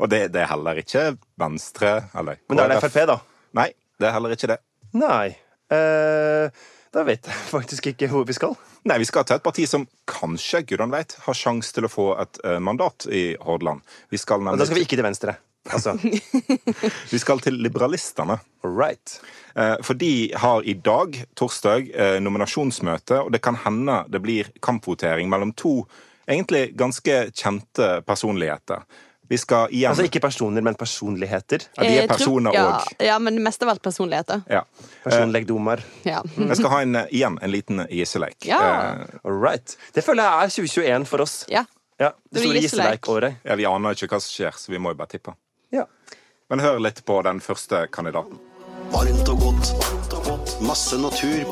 Og 0.00 0.08
det, 0.12 0.28
det 0.32 0.44
er 0.44 0.48
heller 0.52 0.78
ikke 0.80 1.02
Venstre 1.40 1.92
eller 2.16 2.38
Men 2.48 2.60
da 2.60 2.68
er 2.68 2.74
det. 2.76 2.80
Frp, 2.86 3.00
da. 3.10 3.18
Nei, 3.58 3.66
det 4.00 4.08
er 4.08 4.14
heller 4.16 4.36
ikke 4.36 4.52
det. 4.52 4.60
Nei. 4.96 5.34
Eh, 5.70 6.62
da 6.94 7.04
vet 7.06 7.28
jeg 7.28 7.42
faktisk 7.50 7.90
ikke 7.92 8.08
hvor 8.12 8.24
vi 8.28 8.38
skal. 8.38 8.56
Nei, 8.88 8.96
vi 9.02 9.10
skal 9.10 9.26
til 9.28 9.36
et 9.36 9.44
parti 9.44 9.66
som 9.68 9.84
kanskje, 10.08 10.62
gudene 10.70 10.94
vet, 10.94 11.18
har 11.26 11.36
sjanse 11.36 11.74
til 11.76 11.86
å 11.86 11.92
få 11.92 12.08
et 12.22 12.40
mandat 12.62 13.04
i 13.12 13.34
Hordaland. 13.42 13.84
Vi 14.08 14.20
skal, 14.22 14.40
Og 14.40 14.48
nemlig 14.48 14.64
da 14.64 14.70
skal 14.70 14.80
vi 14.80 14.86
ikke 14.88 15.00
til 15.00 15.08
venstre. 15.10 15.36
Altså, 15.68 15.92
vi 17.12 17.18
skal 17.20 17.40
til 17.44 17.58
Liberalistene. 17.60 18.38
right. 18.64 19.20
Eh, 19.56 19.76
For 19.82 19.94
de 19.94 20.32
har 20.36 20.62
i 20.64 20.72
dag, 20.74 21.18
torsdag, 21.36 21.90
eh, 21.94 22.16
nominasjonsmøte, 22.20 23.20
og 23.24 23.32
det 23.32 23.42
kan 23.44 23.56
hende 23.64 24.04
det 24.08 24.22
blir 24.24 24.48
kampvotering 24.64 25.28
mellom 25.28 25.52
to 25.52 25.86
egentlig 26.30 26.70
ganske 26.78 27.30
kjente 27.34 28.00
personligheter. 28.06 28.84
Vi 29.30 29.38
skal 29.38 29.68
igjen 29.70 29.92
Altså 29.92 30.08
ikke 30.08 30.20
personer, 30.24 30.62
men 30.62 30.74
personligheter. 30.74 31.62
Ja, 31.76 31.82
de 31.84 31.98
er 32.00 32.08
personer 32.10 32.54
ja, 32.54 32.64
òg. 32.80 32.94
ja, 33.06 33.18
men 33.22 33.36
mest 33.44 33.62
av 33.62 33.68
alt 33.68 33.82
personligheter. 33.82 34.40
Ja. 34.50 34.64
Personlegdommer. 35.04 35.82
Ja. 36.08 36.22
Jeg 36.36 36.56
skal 36.58 36.70
ha 36.72 36.80
en, 36.82 36.96
eh, 36.96 37.06
igjen 37.14 37.38
en 37.42 37.50
liten 37.52 37.84
gisseleik. 37.90 38.40
Ja. 38.48 38.58
Eh, 39.04 39.20
All 39.24 39.38
right. 39.38 39.76
Det 39.94 40.02
føler 40.02 40.24
jeg 40.24 40.48
er 40.48 40.56
2021 40.56 41.06
for 41.12 41.20
oss. 41.26 41.44
ja. 41.48 41.64
Ja, 42.00 42.14
Det 42.32 42.40
Det 42.40 42.42
store 42.46 42.60
gisseleik-året. 42.64 43.34
ja, 43.44 43.54
Vi 43.54 43.64
aner 43.68 43.90
ikke 43.92 44.08
hva 44.08 44.20
som 44.24 44.30
skjer, 44.32 44.54
så 44.56 44.70
vi 44.72 44.78
må 44.78 44.88
jo 44.88 44.94
bare 44.96 45.08
tippe. 45.12 45.34
Men 46.50 46.58
hør 46.64 46.80
litt 46.82 47.04
på 47.06 47.14
den 47.22 47.38
første 47.38 47.84
kandidaten. 47.94 48.38
Varmt 48.90 49.28
og 49.30 49.42
godt. 49.44 49.68
Masse 50.66 50.96
natur. 50.98 51.44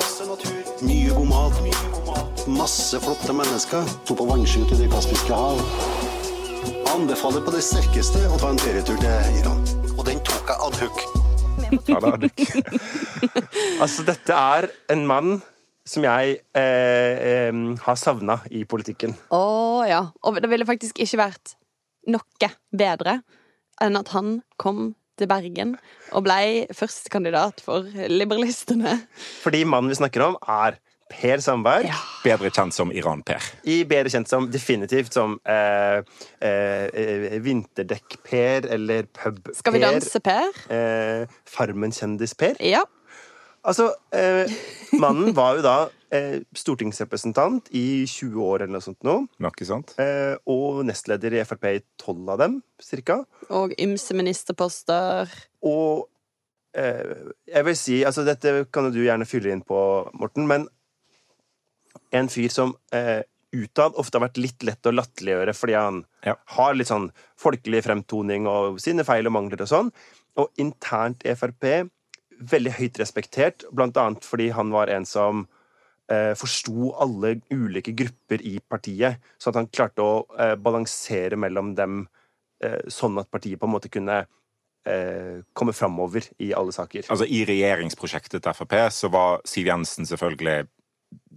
Mye 0.82 1.12
god 1.14 1.28
mat. 1.30 2.40
Masse 2.50 2.98
flotte 3.04 3.36
mennesker. 3.36 3.86
To 4.08 4.16
på 4.18 4.26
vannski 4.26 4.64
til 4.66 4.82
Det 4.82 4.88
kaspiske 4.90 5.38
hav. 5.38 5.62
Anbefaler 6.96 7.46
på 7.46 7.54
det 7.54 7.62
sterkeste 7.62 8.24
å 8.26 8.40
ta 8.42 8.50
en 8.50 8.58
ferietur 8.58 8.98
til 8.98 9.38
Iran. 9.38 9.62
Og 9.94 10.02
den 10.08 10.18
tok 10.26 10.50
jeg 10.50 10.66
ad 10.66 10.82
hoc. 10.82 11.06
Ja. 11.86 12.02
Altså, 13.82 14.02
dette 14.02 14.34
er 14.34 14.66
en 14.90 15.06
mann 15.06 15.36
som 15.86 16.02
jeg 16.02 16.40
eh, 16.58 17.16
eh, 17.30 17.64
har 17.86 17.98
savna 18.02 18.40
i 18.50 18.66
politikken. 18.66 19.14
Å 19.30 19.42
ja. 19.86 20.08
Og 20.26 20.42
det 20.42 20.50
ville 20.50 20.66
faktisk 20.66 20.98
ikke 21.06 21.22
vært 21.22 21.54
noe 22.10 22.50
bedre 22.74 23.20
enn 23.84 23.98
at 24.00 24.12
han 24.14 24.40
kom 24.60 24.92
til 25.18 25.30
Bergen 25.30 25.74
og 26.14 26.24
blei 26.26 26.66
førstekandidat 26.74 27.62
for 27.64 27.86
Liberalistene. 28.10 29.00
Fordi 29.42 29.64
mannen 29.66 29.90
vi 29.90 29.98
snakker 29.98 30.28
om, 30.28 30.38
er 30.46 30.78
Per 31.08 31.40
Sandberg. 31.40 31.88
Bedre 32.20 32.50
kjent 32.52 32.76
som 32.76 32.90
Iran-Per. 32.92 33.44
I 33.72 33.80
bedre 33.88 34.12
kjent 34.12 34.28
som 34.28 34.48
definitivt 34.52 35.16
som 35.16 35.38
eh, 35.48 36.02
eh, 36.44 36.84
eh, 36.92 37.38
Vinterdekk-Per 37.44 38.68
eller 38.76 39.08
Pub-Per. 39.08 39.56
Skal 39.56 39.76
vi 39.78 39.82
danse, 39.82 40.20
Per? 40.20 40.52
Eh, 40.68 41.38
Farmen-kjendis-Per. 41.48 42.60
Ja. 42.60 42.84
Altså, 43.64 43.88
eh, 44.12 44.52
mannen 45.00 45.32
var 45.36 45.56
jo 45.56 45.64
da 45.64 45.78
eh, 46.14 46.40
stortingsrepresentant 46.56 47.68
i 47.76 48.04
20 48.08 48.42
år 48.44 48.62
eller 48.64 48.74
noe 48.78 48.84
sånt 48.84 49.02
nå. 49.06 49.16
Eh, 50.00 50.36
og 50.48 50.84
nestleder 50.88 51.36
i 51.38 51.44
Frp 51.44 51.64
i 51.70 51.80
12 52.00 52.28
av 52.34 52.38
dem, 52.42 52.60
cirka. 52.82 53.20
Og 53.50 53.74
ymse 53.78 54.14
ministerposter. 54.16 55.28
Og 55.66 56.06
eh, 56.74 57.32
jeg 57.50 57.64
vil 57.68 57.76
si 57.76 58.00
Altså, 58.04 58.24
dette 58.28 58.66
kan 58.72 58.88
jo 58.88 58.94
du 58.96 59.02
gjerne 59.04 59.26
fylle 59.28 59.52
inn 59.52 59.64
på, 59.66 59.78
Morten, 60.18 60.46
men 60.50 60.68
en 62.14 62.28
fyr 62.32 62.48
som 62.52 62.74
eh, 62.94 63.20
utad 63.52 63.96
ofte 64.00 64.16
har 64.18 64.26
vært 64.28 64.40
litt 64.40 64.64
lett 64.64 64.86
å 64.88 64.92
latterliggjøre 64.94 65.54
fordi 65.56 65.74
han 65.76 66.02
Ja. 66.24 66.34
har 66.56 66.74
litt 66.76 66.88
sånn 66.90 67.10
folkelig 67.40 67.82
fremtoning 67.84 68.46
og 68.48 68.80
sine 68.80 69.04
feil 69.08 69.26
og 69.28 69.32
mangler 69.36 69.62
og 69.64 69.68
sånn. 69.70 69.92
Og 70.38 70.50
internt 70.60 71.24
i 71.26 71.34
Frp 71.34 71.88
veldig 72.38 72.72
høyt 72.78 72.98
respektert, 73.00 73.64
blant 73.74 73.96
annet 73.98 74.22
fordi 74.24 74.50
han 74.54 74.70
var 74.70 74.86
en 74.94 75.04
som 75.08 75.40
eh, 75.42 75.54
forsto 76.38 76.92
alle 77.02 77.34
ulike 77.52 77.92
grupper 77.92 78.40
i 78.48 78.56
partiet, 78.64 79.20
så 79.36 79.50
at 79.50 79.58
han 79.60 79.68
klarte 79.68 80.04
å 80.04 80.22
eh, 80.38 80.54
balansere 80.56 81.36
mellom 81.36 81.74
dem 81.76 82.00
eh, 82.64 82.80
sånn 82.88 83.20
at 83.20 83.30
partiet 83.30 83.60
på 83.60 83.68
en 83.68 83.74
måte 83.74 83.92
kunne 83.92 84.22
eh, 84.88 85.44
komme 85.52 85.74
framover 85.76 86.30
i 86.38 86.52
alle 86.56 86.72
saker. 86.72 87.10
Altså, 87.12 87.28
I 87.28 87.44
regjeringsprosjektet 87.48 88.44
til 88.44 88.56
Frp 88.56 88.74
så 88.94 89.12
var 89.12 89.44
Siv 89.48 89.68
Jensen 89.68 90.08
selvfølgelig 90.08 90.66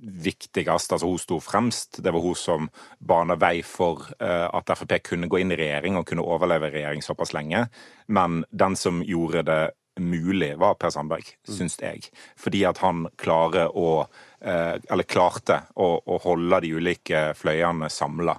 viktigst. 0.02 0.92
Altså, 0.92 1.08
hun 1.08 1.20
sto 1.22 1.40
fremst. 1.44 2.02
Det 2.04 2.14
var 2.14 2.24
hun 2.24 2.38
som 2.38 2.70
bana 3.00 3.38
vei 3.40 3.62
for 3.66 4.08
eh, 4.20 4.48
at 4.48 4.74
Frp 4.78 4.98
kunne 5.12 5.30
gå 5.32 5.42
inn 5.42 5.54
i 5.54 5.60
regjering 5.60 6.00
og 6.00 6.08
kunne 6.10 6.26
overleve 6.26 6.72
regjering 6.74 7.04
såpass 7.06 7.36
lenge. 7.38 7.68
Men 8.08 8.44
den 8.52 8.76
som 8.80 9.04
gjorde 9.06 9.46
det 9.48 9.62
mulig, 10.00 10.54
var 10.58 10.78
Per 10.80 10.94
Sandberg, 10.94 11.34
syns 11.48 11.78
jeg. 11.82 12.08
Fordi 12.40 12.64
at 12.70 12.80
han 12.84 13.06
klarer 13.20 13.74
å 13.78 14.06
eh, 14.40 14.78
Eller 14.90 15.08
klarte 15.10 15.64
å, 15.76 15.94
å 16.06 16.20
holde 16.24 16.62
de 16.64 16.74
ulike 16.78 17.24
fløyene 17.38 17.90
samla 17.92 18.38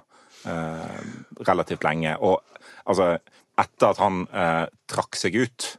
eh, 0.49 0.99
relativt 1.47 1.85
lenge. 1.85 2.15
Og 2.19 2.41
altså, 2.89 3.15
etter 3.59 3.89
at 3.91 4.01
han 4.01 4.23
eh, 4.33 4.65
trakk 4.89 5.19
seg 5.19 5.37
ut, 5.37 5.69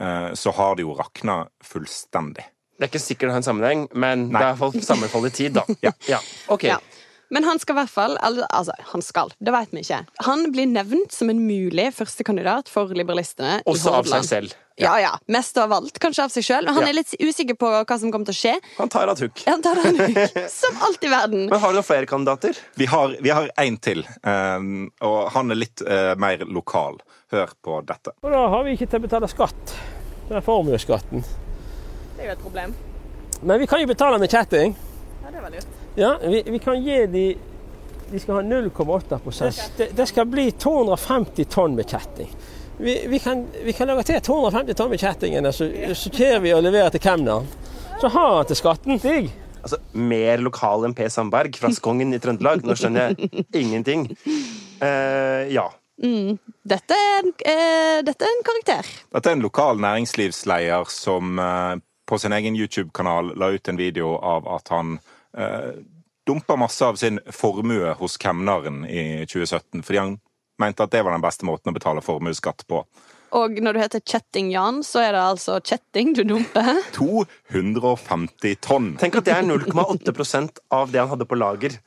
eh, 0.00 0.32
så 0.38 0.56
har 0.58 0.76
det 0.76 0.86
jo 0.86 0.96
rakna 0.98 1.42
fullstendig. 1.64 2.46
Det 2.76 2.88
er 2.88 2.90
ikke 2.90 3.02
sikkert 3.02 3.28
det 3.28 3.34
har 3.36 3.42
en 3.42 3.46
sammenheng, 3.46 3.86
men 3.94 4.26
Nei. 4.26 4.40
det 4.40 4.42
er 4.42 4.48
i 4.48 4.58
hvert 4.58 4.62
fall 4.64 4.84
sammenfall 4.88 5.28
i 5.28 5.34
tid, 5.34 5.58
da. 5.60 5.66
Ja. 6.12 6.20
Ok. 6.50 6.66
Ja. 6.70 6.80
Men 7.32 7.46
han 7.48 7.60
skal 7.62 7.72
i 7.72 7.78
hvert 7.80 7.92
fall 7.92 8.16
Altså, 8.20 8.74
han 8.90 9.00
skal, 9.04 9.30
det 9.40 9.54
vet 9.54 9.70
vi 9.72 9.80
ikke. 9.80 10.02
Han 10.26 10.50
blir 10.52 10.68
nevnt 10.68 11.14
som 11.14 11.30
en 11.32 11.40
mulig 11.46 11.88
førstekandidat 11.96 12.68
for 12.68 12.92
Liberalistene. 12.92 13.62
i 13.62 13.70
Også 13.72 13.94
av 13.96 14.10
seg 14.10 14.26
selv. 14.28 14.56
Ja, 14.76 15.00
ja. 15.00 15.10
Mest 15.26 15.56
av 15.60 15.72
alt 15.72 15.98
kanskje 16.00 16.24
av 16.24 16.32
seg 16.32 16.46
sjøl. 16.46 16.64
Men 16.64 16.74
han 16.74 16.86
Ja. 16.86 16.88
er 16.88 16.98
litt 17.00 17.14
usikker 17.20 17.58
på 17.58 17.70
hva 17.84 17.98
som 18.00 18.12
kommer 18.12 18.28
til 18.30 18.34
å 18.34 18.40
skje. 18.40 18.54
Han 18.78 18.88
tar 18.88 19.08
ad 19.08 19.20
hoc. 19.20 19.42
Han 19.46 19.62
tar 19.62 19.80
som 20.60 20.78
alt 20.86 21.04
i 21.04 21.10
verden. 21.12 21.48
Men 21.50 21.60
har 21.60 21.72
du 21.72 21.78
noen 21.80 21.86
flere 21.86 22.06
kandidater? 22.06 22.56
Vi 22.80 22.86
har, 22.86 23.16
vi 23.20 23.30
har 23.30 23.50
en 23.56 23.76
til, 23.76 24.04
Um, 24.22 24.90
og 25.02 25.30
han 25.34 25.50
er 25.50 25.58
litt 25.58 25.82
uh, 25.82 26.14
mer 26.16 26.44
lokal. 26.46 27.00
Hør 27.32 27.50
på 27.64 27.80
dette. 27.88 28.12
Og 28.22 28.30
da 28.32 28.46
har 28.52 28.64
vi 28.64 28.74
ikke 28.76 28.86
til 28.86 29.00
å 29.00 29.04
betale 29.06 29.28
skatt. 29.30 29.74
Det 30.28 30.36
er 30.36 30.44
formuesskatten. 30.44 31.24
Det 32.16 32.24
er 32.24 32.32
jo 32.32 32.34
et 32.36 32.42
problem. 32.44 32.74
Men 33.42 33.60
vi 33.60 33.66
kan 33.66 33.80
jo 33.82 33.88
betale 33.90 34.18
med 34.22 34.30
kjetting. 34.30 34.76
Ja, 35.24 35.30
det 35.32 35.42
var 35.42 35.54
lurt. 35.54 35.78
Ja, 35.96 36.10
vi, 36.22 36.42
vi 36.46 36.58
kan 36.62 36.82
gi 36.82 37.06
de 37.06 37.24
De 38.12 38.18
skal 38.20 38.34
ha 38.34 38.42
0,8 38.44 39.70
det, 39.76 39.86
det 39.96 40.06
skal 40.08 40.26
bli 40.28 40.50
250 40.52 41.46
tonn 41.48 41.74
med 41.74 41.88
kjetting. 41.88 42.28
Vi, 42.78 42.94
vi, 43.08 43.18
kan, 43.22 43.44
vi 43.64 43.72
kan 43.76 43.90
lage 43.90 44.06
til 44.08 44.22
250 44.24 44.78
tonn 44.78 44.90
med 44.90 45.02
kjettingene, 45.02 45.52
så 45.54 45.68
sorterer 45.98 46.40
vi 46.42 46.54
og 46.56 46.64
leverer 46.64 46.94
til 46.94 47.02
kemneren. 47.04 47.46
Så 48.00 48.10
har 48.10 48.38
han 48.38 48.48
til 48.48 48.58
skatten. 48.58 48.98
Digg. 49.02 49.30
Altså, 49.62 49.78
Mer 49.94 50.42
lokal 50.42 50.88
enn 50.88 50.96
P. 50.96 51.06
Sandberg 51.12 51.54
fra 51.60 51.70
Skongen 51.70 52.14
i 52.16 52.18
Trøndelag. 52.22 52.64
Nå 52.66 52.74
skjønner 52.78 53.12
jeg 53.12 53.44
ingenting. 53.60 54.08
Uh, 54.82 55.46
ja. 55.52 55.68
Dette 56.02 56.96
er, 56.96 57.20
en, 57.20 57.30
eh, 57.46 58.00
dette 58.02 58.26
er 58.26 58.32
en 58.32 58.44
karakter. 58.46 58.88
Dette 59.14 59.30
er 59.30 59.36
en 59.36 59.44
lokal 59.44 59.78
næringslivsleder 59.84 60.88
som 60.90 61.38
uh, 61.38 61.76
på 62.12 62.18
sin 62.18 62.32
egen 62.32 62.56
YouTube-kanal 62.56 63.32
la 63.38 63.52
ut 63.54 63.68
en 63.68 63.76
video 63.76 64.16
av 64.18 64.48
at 64.48 64.68
han 64.68 64.98
eh, 65.38 65.70
dumpa 66.26 66.56
masse 66.56 66.84
av 66.84 66.98
sin 67.00 67.20
formue 67.30 67.94
hos 67.98 68.18
kemneren 68.20 68.82
i 68.84 69.24
2017, 69.26 69.82
fordi 69.82 69.98
han 69.98 70.18
mente 70.62 70.86
at 70.86 70.94
det 70.94 71.02
var 71.04 71.16
den 71.16 71.24
beste 71.24 71.48
måten 71.48 71.72
å 71.72 71.76
betale 71.76 72.04
formuesskatt 72.04 72.66
på. 72.70 72.84
Og 73.32 73.56
når 73.64 73.76
du 73.76 73.80
heter 73.80 74.02
Kjetting-Jan, 74.04 74.82
så 74.84 75.00
er 75.06 75.14
det 75.16 75.20
altså 75.24 75.56
kjetting 75.64 76.12
du 76.16 76.20
dumper. 76.28 76.82
250 76.98 78.58
tonn! 78.64 78.90
Tenk 79.00 79.16
at 79.22 79.28
det 79.28 79.36
er 79.38 79.46
0,8% 79.46 80.60
av 80.76 80.92
det 80.92 81.00
han 81.00 81.08
hadde 81.14 81.26
på 81.28 81.38
lager. 81.40 81.78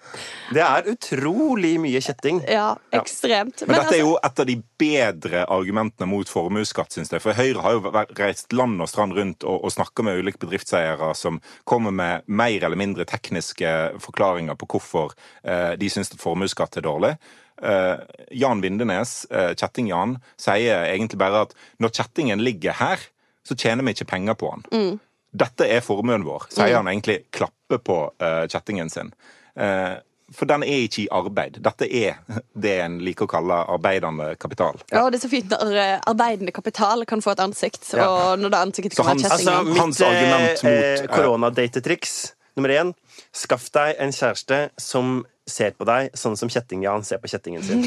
Det 0.55 0.63
er 0.65 0.89
utrolig 0.89 1.75
mye 1.81 2.01
kjetting. 2.01 2.41
Ja, 2.49 2.71
ekstremt. 2.95 3.61
Men 3.67 3.75
dette 3.77 3.93
er 3.93 4.01
altså, 4.01 4.01
jo 4.01 4.15
et 4.17 4.41
av 4.41 4.49
de 4.49 4.57
bedre 4.81 5.45
argumentene 5.53 6.09
mot 6.09 6.29
formuesskatt, 6.29 6.97
syns 6.97 7.13
jeg. 7.13 7.21
For 7.23 7.37
Høyre 7.37 7.61
har 7.65 7.77
jo 7.77 7.93
reist 8.17 8.55
land 8.55 8.81
og 8.81 8.89
strand 8.89 9.13
rundt 9.17 9.45
og, 9.45 9.61
og 9.61 9.75
snakka 9.75 10.07
med 10.07 10.23
ulike 10.23 10.41
bedriftseiere 10.41 11.13
som 11.17 11.37
kommer 11.69 11.93
med 11.93 12.25
mer 12.25 12.57
eller 12.57 12.79
mindre 12.79 13.05
tekniske 13.09 13.75
forklaringer 14.01 14.57
på 14.57 14.73
hvorfor 14.73 15.13
eh, 15.45 15.77
de 15.77 15.93
syns 15.93 16.09
at 16.09 16.21
formuesskatt 16.21 16.81
er 16.81 16.89
dårlig. 16.89 17.17
Eh, 17.61 17.97
Jan 18.31 18.61
Vindenes, 18.61 19.25
eh, 19.31 19.53
Kjetting-Jan, 19.55 20.17
sier 20.37 20.85
egentlig 20.89 21.17
bare 21.21 21.45
at 21.47 21.53
når 21.79 21.93
kjettingen 21.95 22.41
ligger 22.43 22.73
her, 22.81 22.99
så 23.47 23.55
tjener 23.55 23.83
vi 23.85 23.93
ikke 23.95 24.09
penger 24.09 24.33
på 24.35 24.49
den. 24.71 24.99
Dette 25.35 25.67
er 25.67 25.81
formuen 25.83 26.23
vår, 26.25 26.47
sier 26.49 26.75
han 26.75 26.87
egentlig 26.87 27.25
klapper 27.31 27.77
på 27.83 27.97
eh, 28.19 28.43
kjettingen 28.51 28.89
sin. 28.91 29.13
Eh, 29.55 29.95
for 30.33 30.49
den 30.49 30.63
er 30.65 30.79
ikke 30.87 31.03
i 31.03 31.07
arbeid. 31.13 31.59
Dette 31.63 31.85
er 31.85 32.15
det 32.65 32.73
en 32.81 32.95
liker 33.05 33.27
å 33.27 33.31
kalle 33.35 33.59
arbeidende 33.75 34.31
kapital. 34.41 34.79
ja, 34.91 35.03
det 35.09 35.19
er 35.19 35.23
så 35.27 35.29
fint 35.31 35.51
når 35.53 35.77
arbeidende 36.09 36.51
kapital 36.55 37.05
kan 37.05 37.21
få 37.21 37.35
et 37.35 37.43
ansikt, 37.45 37.91
Ja. 37.93 38.07
og 38.09 38.39
når 38.41 38.49
det 38.55 38.61
ansiktet 38.67 38.97
Så 38.97 39.03
kan 39.05 39.21
være 39.21 39.31
Altså, 39.37 39.63
mitt 39.63 39.77
Hans 39.79 40.01
argument 40.01 40.63
mot, 40.63 40.73
eh, 40.73 41.07
koronadatetriks 41.13 42.33
nummer 42.57 42.69
én 42.73 42.93
Skaff 43.35 43.69
deg 43.75 43.95
en 43.99 44.11
kjæreste 44.15 44.59
som 44.79 45.25
ser 45.45 45.75
på 45.77 45.85
deg 45.85 46.09
sånn 46.17 46.33
som 46.39 46.49
Kjetting-Jan 46.49 47.03
ser 47.05 47.19
på 47.21 47.29
kjettingen 47.29 47.61
sin. 47.61 47.83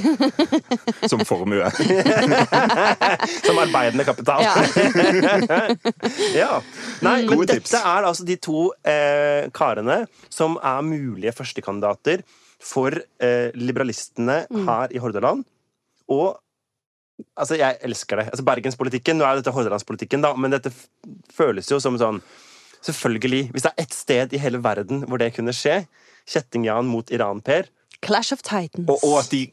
som 1.10 1.22
formue. 1.26 1.66
Som 3.44 3.58
arbeidende 3.58 4.04
kapital. 4.06 4.42
Ja. 4.46 4.54
Ja. 6.38 6.60
Nei, 7.02 7.22
men 7.24 7.30
Gode 7.32 7.54
tips. 7.58 7.70
dette 7.72 7.80
er 7.86 8.06
altså 8.08 8.24
de 8.28 8.36
to 8.42 8.68
eh, 8.86 9.48
karene 9.54 10.02
som 10.32 10.56
er 10.62 10.82
mulige 10.86 11.32
førstekandidater 11.36 12.22
for 12.62 12.94
eh, 13.22 13.50
liberalistene 13.58 14.40
her 14.66 14.94
i 14.94 15.00
Hordaland. 15.02 15.44
Og 16.10 16.38
altså, 17.38 17.58
jeg 17.58 17.78
elsker 17.86 18.22
det. 18.22 18.26
Altså, 18.32 18.46
Bergenspolitikken, 18.46 19.18
nå 19.20 19.26
er 19.28 19.40
dette 19.40 19.54
hordalandspolitikken, 19.54 20.22
da, 20.24 20.32
men 20.38 20.54
dette 20.54 20.72
f- 20.74 20.86
føles 21.34 21.70
jo 21.70 21.80
som 21.82 21.98
sånn 22.00 22.22
Selvfølgelig. 22.78 23.48
Hvis 23.50 23.64
det 23.64 23.70
er 23.72 23.82
ett 23.82 23.94
sted 23.96 24.34
i 24.36 24.38
hele 24.38 24.60
verden 24.62 25.00
hvor 25.10 25.18
det 25.18 25.32
kunne 25.34 25.50
skje, 25.50 25.80
Kjetting-Jan 26.28 26.88
mot 26.88 27.10
Iran-Per 27.10 27.70
Clash 28.04 28.32
of 28.32 28.42
Titans. 28.46 28.88
Og, 28.88 28.98
og 29.02 29.18
at 29.24 29.32
de 29.34 29.46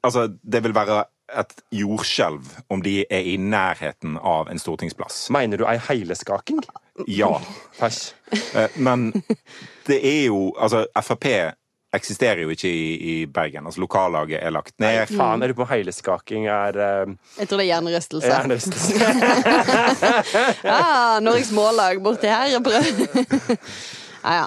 Altså, 0.00 0.30
det 0.52 0.62
vil 0.64 0.72
være 0.72 1.02
et 1.36 1.50
jordskjelv 1.76 2.46
om 2.72 2.80
de 2.82 3.02
er 3.04 3.26
i 3.28 3.36
nærheten 3.36 4.16
av 4.16 4.48
en 4.48 4.58
stortingsplass. 4.58 5.26
Mener 5.34 5.60
du 5.60 5.66
ei 5.68 5.76
heileskaking? 5.90 6.62
Ja. 7.04 7.34
Æsj. 7.84 8.14
Eh, 8.56 8.78
Men 8.80 9.10
det 9.86 10.00
er 10.00 10.24
jo 10.30 10.54
Altså, 10.56 10.86
Frp 11.02 11.26
eksisterer 11.92 12.44
jo 12.44 12.52
ikke 12.54 12.70
i, 12.70 12.90
i 13.12 13.14
Bergen. 13.26 13.66
Altså, 13.66 13.80
lokallaget 13.82 14.38
er 14.40 14.50
lagt 14.54 14.76
ned. 14.78 14.94
Nei, 14.94 15.06
Faen, 15.18 15.42
er 15.42 15.50
du 15.50 15.56
på 15.58 15.66
heileskaking 15.66 16.46
er 16.46 16.76
uh, 16.78 17.16
Jeg 17.38 17.48
tror 17.50 17.58
det 17.58 17.64
er 17.64 17.70
hjernerystelse. 17.72 18.30
hjernerystelse. 18.30 18.92
Ja, 20.64 21.18
Norges 21.26 21.50
Mållag 21.52 22.00
borti 22.02 22.30
her. 22.30 22.46
jeg 22.46 22.62
ah, 22.62 22.64
Ja, 24.24 24.34
ja. 24.42 24.46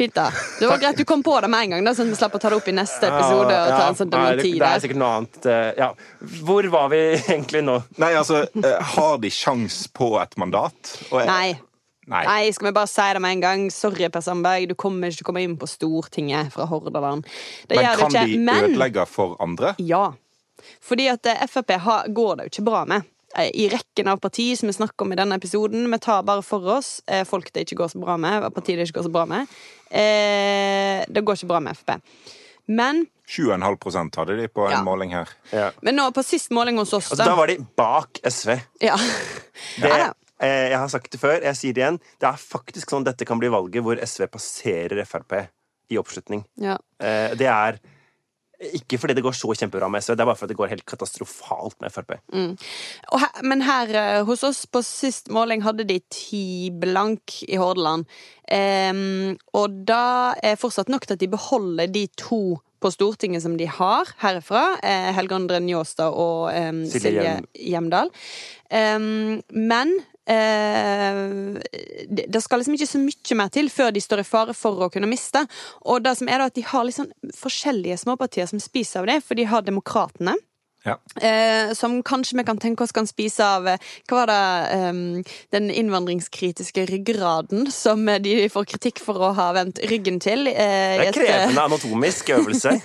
Fint, 0.00 0.14
da. 0.16 0.26
Det 0.58 0.66
var 0.70 0.78
greit 0.80 0.96
du 0.96 1.04
kom 1.04 1.22
på 1.26 1.34
det 1.44 1.48
med 1.52 1.66
en 1.66 1.70
gang, 1.76 1.84
da, 1.84 1.92
sånn 1.96 2.08
at 2.08 2.14
vi 2.16 2.20
slapp 2.22 2.36
å 2.38 2.40
ta 2.40 2.48
det 2.52 2.56
opp 2.60 2.68
i 2.72 2.72
neste 2.72 3.08
episode. 3.10 3.52
og 3.52 3.72
ta 3.76 3.88
en 3.90 3.98
sånn 3.98 4.10
nei, 4.14 4.28
det, 4.38 4.46
det 4.56 4.68
er 4.70 4.80
sikkert 4.84 5.00
noe 5.02 5.16
annet. 5.20 5.40
eh, 5.46 5.72
Ja. 5.76 5.90
Hvor 6.40 6.68
var 6.72 6.88
vi 6.92 7.00
egentlig 7.36 7.60
nå? 7.66 7.74
Nei, 8.00 8.12
altså, 8.16 8.46
eh, 8.64 8.78
har 8.94 9.18
de 9.20 9.28
sjans 9.30 9.82
på 9.92 10.14
et 10.22 10.36
mandat? 10.40 10.94
Og 11.10 11.20
jeg- 11.20 11.28
Nei. 11.28 11.58
Nei. 12.10 12.24
Nei, 12.26 12.50
skal 12.50 12.66
vi 12.70 12.72
bare 12.74 12.88
si 12.90 13.02
det 13.14 13.20
med 13.22 13.36
en 13.36 13.40
gang? 13.44 13.66
Sorry, 13.70 14.08
Per 14.08 14.20
Sandberg, 14.24 14.64
du 14.72 14.74
kommer 14.74 15.12
ikke 15.12 15.20
til 15.20 15.26
å 15.26 15.28
komme 15.28 15.42
inn 15.44 15.56
på 15.60 15.68
Stortinget 15.70 16.50
fra 16.56 16.64
Hordaland. 16.66 17.22
Det 17.68 17.76
Men 17.76 17.84
gjør 17.84 17.92
du 17.92 18.00
kan 18.00 18.10
ikke. 18.16 18.26
de 18.32 18.38
Men 18.48 18.64
ødelegge 18.72 19.04
for 19.06 19.36
andre? 19.38 19.74
ja. 19.78 20.08
Fordi 20.84 21.06
at 21.08 21.24
eh, 21.26 21.46
Frp 21.48 21.70
går 22.12 22.36
det 22.36 22.44
jo 22.48 22.50
ikke 22.50 22.64
bra 22.66 22.84
med. 22.84 23.04
Eh, 23.38 23.50
I 23.54 23.68
rekken 23.70 24.08
av 24.10 24.18
partier 24.18 24.56
som 24.58 24.66
vi 24.66 24.72
snakker 24.74 25.06
om 25.06 25.12
i 25.12 25.16
denne 25.20 25.36
episoden. 25.38 25.84
Vi 25.92 25.98
tar 26.02 26.22
bare 26.26 26.42
for 26.42 26.64
oss 26.78 27.00
eh, 27.06 27.22
folk 27.28 27.52
det 27.54 27.66
ikke 27.66 27.76
går 27.84 27.92
så 27.94 28.00
bra 28.02 28.16
med, 28.18 28.42
partier 28.56 28.76
det 28.80 28.88
ikke 28.88 28.98
går 29.00 29.06
så 29.06 29.12
bra 29.14 29.24
med. 29.30 29.46
Eh, 29.90 31.04
det 31.08 31.22
går 31.24 31.38
ikke 31.38 31.50
bra 31.52 31.60
med 31.62 31.78
Frp. 31.78 32.00
Men, 32.70 33.04
7,5% 33.30 34.16
hadde 34.18 34.36
de 34.38 34.48
på 34.50 34.64
en 34.66 34.72
Ja. 34.72 34.82
måling 34.82 35.10
her. 35.14 35.28
Ja. 35.52 35.70
men 35.82 35.96
nå 35.96 36.08
på 36.14 36.22
sist 36.26 36.50
måling 36.50 36.78
hos 36.78 36.92
oss, 36.92 37.10
Altså, 37.12 37.24
da 37.24 37.34
var 37.36 37.46
de 37.46 37.58
bak 37.76 38.18
SV. 38.24 38.60
ja. 38.82 38.96
Det, 39.80 39.92
eh, 40.40 40.70
jeg 40.70 40.78
har 40.78 40.88
sagt 40.88 41.10
det 41.12 41.20
før, 41.20 41.40
jeg 41.42 41.54
sier 41.56 41.72
det 41.74 41.82
igjen. 41.82 42.00
Det 42.20 42.28
er 42.28 42.38
faktisk 42.38 42.90
sånn 42.90 43.04
dette 43.04 43.24
kan 43.26 43.38
bli 43.38 43.48
valget 43.48 43.82
hvor 43.82 43.98
SV 44.02 44.26
passerer 44.26 45.04
Frp 45.06 45.48
i 45.90 45.98
oppslutning. 45.98 46.44
ja. 46.58 46.76
Eh, 47.00 47.34
det 47.34 47.46
er 47.46 47.78
ikke 48.60 48.98
fordi 49.00 49.14
det 49.16 49.22
går 49.24 49.32
så 49.36 49.54
kjempebra 49.56 49.88
med 49.88 50.04
SV, 50.04 50.14
det 50.18 50.24
er 50.24 50.28
bare 50.28 50.36
fordi 50.36 50.52
det 50.52 50.58
går 50.60 50.72
helt 50.74 50.86
katastrofalt 50.88 51.78
med 51.80 51.92
Frp. 51.94 52.12
Og 52.36 53.20
her, 53.22 53.42
men 53.48 53.62
her 53.64 53.92
eh, 53.96 54.22
hos 54.28 54.44
oss 54.44 54.66
på 54.68 54.82
sist 54.84 55.30
måling 55.32 55.64
hadde 55.64 55.86
de 55.88 55.96
ti 56.12 56.68
blank 56.82 57.38
i 57.48 57.56
Hordaland. 57.60 58.04
Um, 58.50 59.36
og 59.56 59.80
da 59.88 60.34
er 60.42 60.58
fortsatt 60.60 60.90
nok 60.92 61.06
til 61.06 61.16
at 61.16 61.22
de 61.22 61.30
beholder 61.32 61.88
de 61.88 62.04
to 62.20 62.58
på 62.80 62.88
Stortinget 62.92 63.42
som 63.44 63.56
de 63.60 63.66
har 63.68 64.08
herfra. 64.22 64.62
Eh, 64.82 65.10
Helge 65.16 65.36
André 65.36 65.60
Njåstad 65.64 66.12
og 66.16 66.48
um, 66.52 66.84
Silje 66.88 67.02
Silje 67.04 67.24
Hjem- 67.26 67.50
Hjemdal. 67.72 68.12
Um, 68.72 69.40
men 69.52 69.92
eh, 70.30 71.20
det, 72.08 72.42
skal 72.42 72.62
liksom 72.62 72.76
ikke 72.76 72.90
så 72.90 73.00
mye 73.02 73.38
mer 73.38 73.50
til 73.54 73.70
før 73.72 73.90
de 73.94 74.02
står 74.04 74.22
i 74.22 74.28
fare 74.28 74.54
for 74.56 74.86
å 74.86 74.90
kunne 74.92 75.10
miste. 75.10 75.42
Og 75.86 76.04
det 76.04 76.16
som 76.20 76.30
er 76.30 76.42
da 76.42 76.50
at 76.50 76.58
de 76.58 76.66
har 76.66 76.92
sånn 76.94 77.12
forskjellige 77.36 78.00
småpartier 78.04 78.48
som 78.50 78.62
spiser 78.62 79.02
av 79.02 79.10
det, 79.10 79.20
for 79.26 79.38
de 79.38 79.48
har 79.50 79.66
Demokratene. 79.66 80.36
Ja. 80.82 80.96
Eh, 81.20 81.72
som 81.76 82.02
kanskje 82.02 82.38
vi 82.38 82.44
kan 82.44 82.58
tenke 82.58 82.84
oss 82.84 82.92
kan 82.92 83.06
spise 83.06 83.44
av 83.44 83.66
eh, 83.68 83.82
Hva 84.08 84.22
var 84.22 84.30
det 84.30 84.86
um, 84.88 85.00
Den 85.52 85.68
innvandringskritiske 85.70 86.86
ryggraden 86.88 87.66
som 87.72 88.08
eh, 88.08 88.16
de 88.22 88.48
får 88.48 88.64
kritikk 88.70 89.02
for 89.04 89.20
å 89.20 89.32
ha 89.36 89.50
vendt 89.52 89.82
ryggen 89.90 90.16
til. 90.24 90.48
Eh, 90.48 90.54
Det 91.00 91.10
er 91.10 91.16
krevende 91.18 91.66
anatomisk 91.68 92.32
øvelse. 92.38 92.72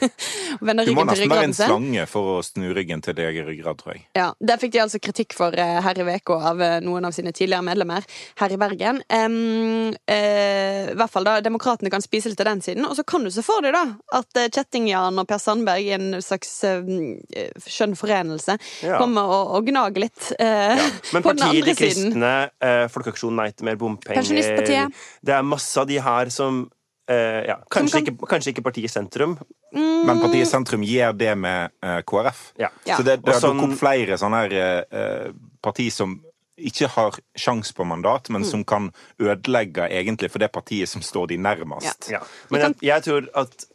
Du 0.59 0.91
må 0.95 1.05
nesten 1.07 1.31
være 1.31 1.47
en 1.49 1.55
slange 1.55 2.05
for 2.09 2.35
å 2.35 2.43
snu 2.43 2.67
ryggen 2.75 3.01
til 3.03 3.15
deg 3.17 3.37
i 3.39 3.43
ryggrad, 3.47 3.79
tror 3.79 3.95
jeg. 3.95 4.05
Ja, 4.17 4.27
Der 4.39 4.59
fikk 4.59 4.73
de 4.75 4.81
altså 4.83 4.99
kritikk 5.03 5.35
for 5.37 5.55
eh, 5.55 5.79
her 5.83 5.99
i 5.99 6.05
uka 6.15 6.37
av 6.51 6.61
eh, 6.63 6.77
noen 6.83 7.07
av 7.07 7.15
sine 7.15 7.31
tidligere 7.35 7.65
medlemmer 7.65 8.03
her 8.41 8.55
i 8.55 8.59
Bergen. 8.59 9.01
Um, 9.07 9.95
eh, 10.11 10.91
I 10.91 10.97
hvert 10.99 11.11
fall 11.15 11.27
da, 11.27 11.37
Demokratene 11.45 11.91
kan 11.93 12.03
spise 12.03 12.31
litt 12.31 12.43
av 12.43 12.51
den 12.51 12.63
siden. 12.65 12.87
Og 12.89 12.95
så 12.99 13.07
kan 13.07 13.23
du 13.23 13.31
se 13.31 13.43
for 13.45 13.63
deg 13.63 13.75
da 13.75 13.85
at 14.19 14.43
Kjetting-Jan 14.51 15.19
og 15.21 15.27
Per 15.29 15.39
Sandberg 15.41 15.87
i 15.87 15.95
en 15.95 16.21
slags 16.23 16.57
eh, 16.67 17.51
skjønn 17.85 17.95
forenelse 17.99 18.57
Ja. 18.83 18.97
kommer 18.97 19.21
og, 19.29 19.55
og 19.59 19.65
gnager 19.69 20.01
litt 20.07 20.31
eh, 20.39 20.75
ja. 20.75 20.89
på 21.11 21.21
den 21.21 21.23
partiet 21.23 21.49
andre 21.49 21.61
De 21.61 21.75
siden. 21.75 22.11
kristne, 22.15 22.33
eh, 22.61 22.87
Folkeaksjonen 22.89 23.35
Nei 23.43 23.51
til 23.53 23.65
mer 23.69 23.75
bompenger 23.77 24.89
Det 25.23 25.33
er 25.37 25.43
masse 25.45 25.77
av 25.77 25.87
de 25.87 25.99
her 26.01 26.29
som 26.33 26.65
Uh, 27.05 27.45
ja, 27.45 27.59
kanskje, 27.69 27.99
kan- 28.01 28.15
ikke, 28.15 28.25
kanskje 28.31 28.49
ikke 28.49 28.63
partiet 28.65 28.89
Sentrum. 28.89 29.35
Men 29.77 30.17
partiet 30.23 30.47
Sentrum 30.49 30.81
gjør 30.81 31.11
det 31.13 31.35
med 31.37 31.69
uh, 31.85 31.99
KrF. 32.01 32.39
Ja. 32.57 32.71
Ja. 32.89 32.97
Så 32.97 33.03
det, 33.05 33.19
det 33.21 33.35
har 33.35 33.43
sånn- 33.43 33.59
dukket 33.61 33.75
opp 33.75 33.77
flere 33.77 34.17
sånne 34.17 34.39
her, 34.41 34.87
uh, 34.89 35.29
parti 35.61 35.91
som 35.93 36.15
ikke 36.57 36.89
har 36.95 37.19
sjans 37.37 37.69
på 37.77 37.85
mandat, 37.85 38.31
men 38.33 38.41
som 38.43 38.63
kan 38.65 38.89
ødelegge 39.21 39.85
egentlig 39.85 40.31
for 40.33 40.41
det 40.41 40.49
partiet 40.55 40.89
som 40.89 41.03
står 41.05 41.27
de 41.35 41.37
nærmest. 41.45 42.09
Ja. 42.09 42.23
Men 42.49 42.61
jeg, 42.71 42.75
jeg 42.89 43.05
tror 43.05 43.29
at 43.43 43.67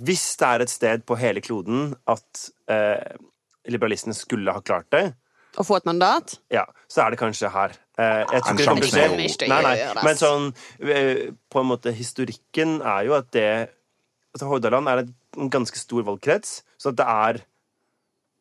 hvis 0.00 0.24
det 0.40 0.48
er 0.48 0.64
et 0.64 0.72
sted 0.72 1.04
på 1.06 1.16
hele 1.20 1.42
kloden 1.44 1.92
at 2.08 2.46
eh, 2.72 3.16
liberalistene 3.68 4.16
skulle 4.16 4.52
ha 4.54 4.62
klart 4.64 4.90
det, 4.94 5.12
Å 5.54 5.62
få 5.62 5.76
et 5.78 5.84
mandat. 5.86 6.38
ja, 6.50 6.64
så 6.90 7.04
er 7.04 7.14
det 7.14 7.20
kanskje 7.20 7.50
her. 7.52 7.76
Eh, 7.98 8.24
jeg 8.24 8.42
tror 8.42 8.50
En 8.50 8.82
sjanse 8.82 9.02
er 9.04 9.12
Nei, 9.48 9.60
nei. 9.62 9.74
Men 10.02 10.16
sånn 10.18 10.48
eh, 10.82 11.30
På 11.46 11.60
en 11.62 11.68
måte 11.68 11.92
historikken 11.94 12.80
er 12.82 13.04
jo 13.06 13.14
at 13.14 13.28
det 13.36 13.70
altså 14.34 14.48
Hordaland 14.50 14.90
er 14.90 15.04
en 15.04 15.50
ganske 15.52 15.78
stor 15.78 16.02
valgkrets, 16.02 16.64
så 16.74 16.90
at 16.90 16.98
det 16.98 17.06
er 17.06 17.38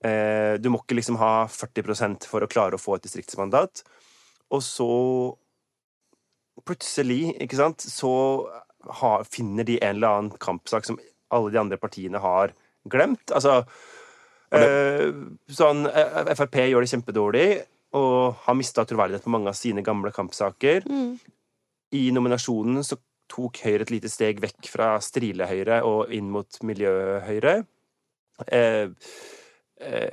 eh, 0.09 0.55
Du 0.57 0.71
må 0.73 0.81
ikke 0.81 0.97
liksom 0.97 1.19
ha 1.21 1.45
40% 1.45 2.25
for 2.25 2.41
å 2.41 2.49
klare 2.49 2.79
å 2.79 2.81
få 2.81 2.97
et 2.97 3.05
distriktsmandat. 3.05 3.83
Og 4.49 4.63
så 4.65 4.89
plutselig, 6.65 7.35
ikke 7.41 7.57
sant, 7.59 7.85
så 7.85 8.11
har, 8.99 9.23
finner 9.29 9.65
de 9.67 9.77
en 9.81 9.95
eller 9.95 10.17
annen 10.17 10.41
kampsak 10.41 10.85
som 10.87 10.97
alle 11.33 11.53
de 11.53 11.61
andre 11.61 11.79
partiene 11.81 12.21
har 12.23 12.53
glemt. 12.89 13.33
Altså 13.33 13.61
eh, 14.53 15.09
sånn 15.51 15.87
eh, 15.89 16.33
Frp 16.37 16.59
gjør 16.69 16.85
det 16.85 16.91
kjempedårlig 16.93 17.47
og 17.97 18.43
har 18.47 18.57
mista 18.57 18.85
troverdighet 18.89 19.25
på 19.25 19.33
mange 19.33 19.51
av 19.51 19.57
sine 19.57 19.83
gamle 19.85 20.09
kampsaker. 20.13 20.87
I 21.93 22.03
nominasjonen 22.15 22.81
så 22.85 22.97
tok 23.33 23.61
Høyre 23.65 23.85
et 23.85 23.93
lite 23.93 24.09
steg 24.11 24.41
vekk 24.43 24.69
fra 24.71 24.95
strile-Høyre 25.01 25.83
og 25.87 26.11
inn 26.13 26.31
mot 26.33 26.59
miljø-Høyre. 26.65 27.59
Eh, 28.47 28.89
eh, 29.81 30.11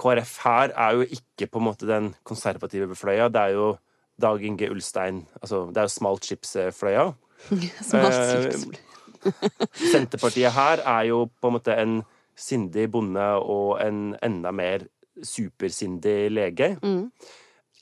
KrF 0.00 0.34
her 0.46 0.72
er 0.72 0.96
jo 0.96 1.06
ikke 1.18 1.50
på 1.50 1.60
en 1.60 1.66
måte 1.68 1.88
den 1.88 2.14
konservative 2.24 2.96
fløya. 2.96 3.28
Det 3.28 3.40
er 3.40 3.56
jo 3.58 3.70
Dag 4.20 4.42
Inge 4.44 4.68
Ulstein 4.68 5.22
altså 5.40 5.70
Det 5.72 5.80
er 5.80 5.88
jo 5.88 5.92
Smalt 5.94 6.24
Chips-fløya. 6.28 7.10
Smalt 7.90 8.16
chips. 8.16 8.66
Senterpartiet 9.92 10.52
her 10.56 10.82
er 10.86 11.04
jo 11.10 11.26
på 11.40 11.50
en 11.50 11.56
måte 11.58 11.76
en 11.76 12.00
sindig 12.40 12.86
bonde 12.92 13.26
og 13.42 13.80
en 13.84 14.14
enda 14.24 14.52
mer 14.54 14.86
supersindig 15.22 16.30
lege. 16.32 16.76
Mm. 16.82 17.10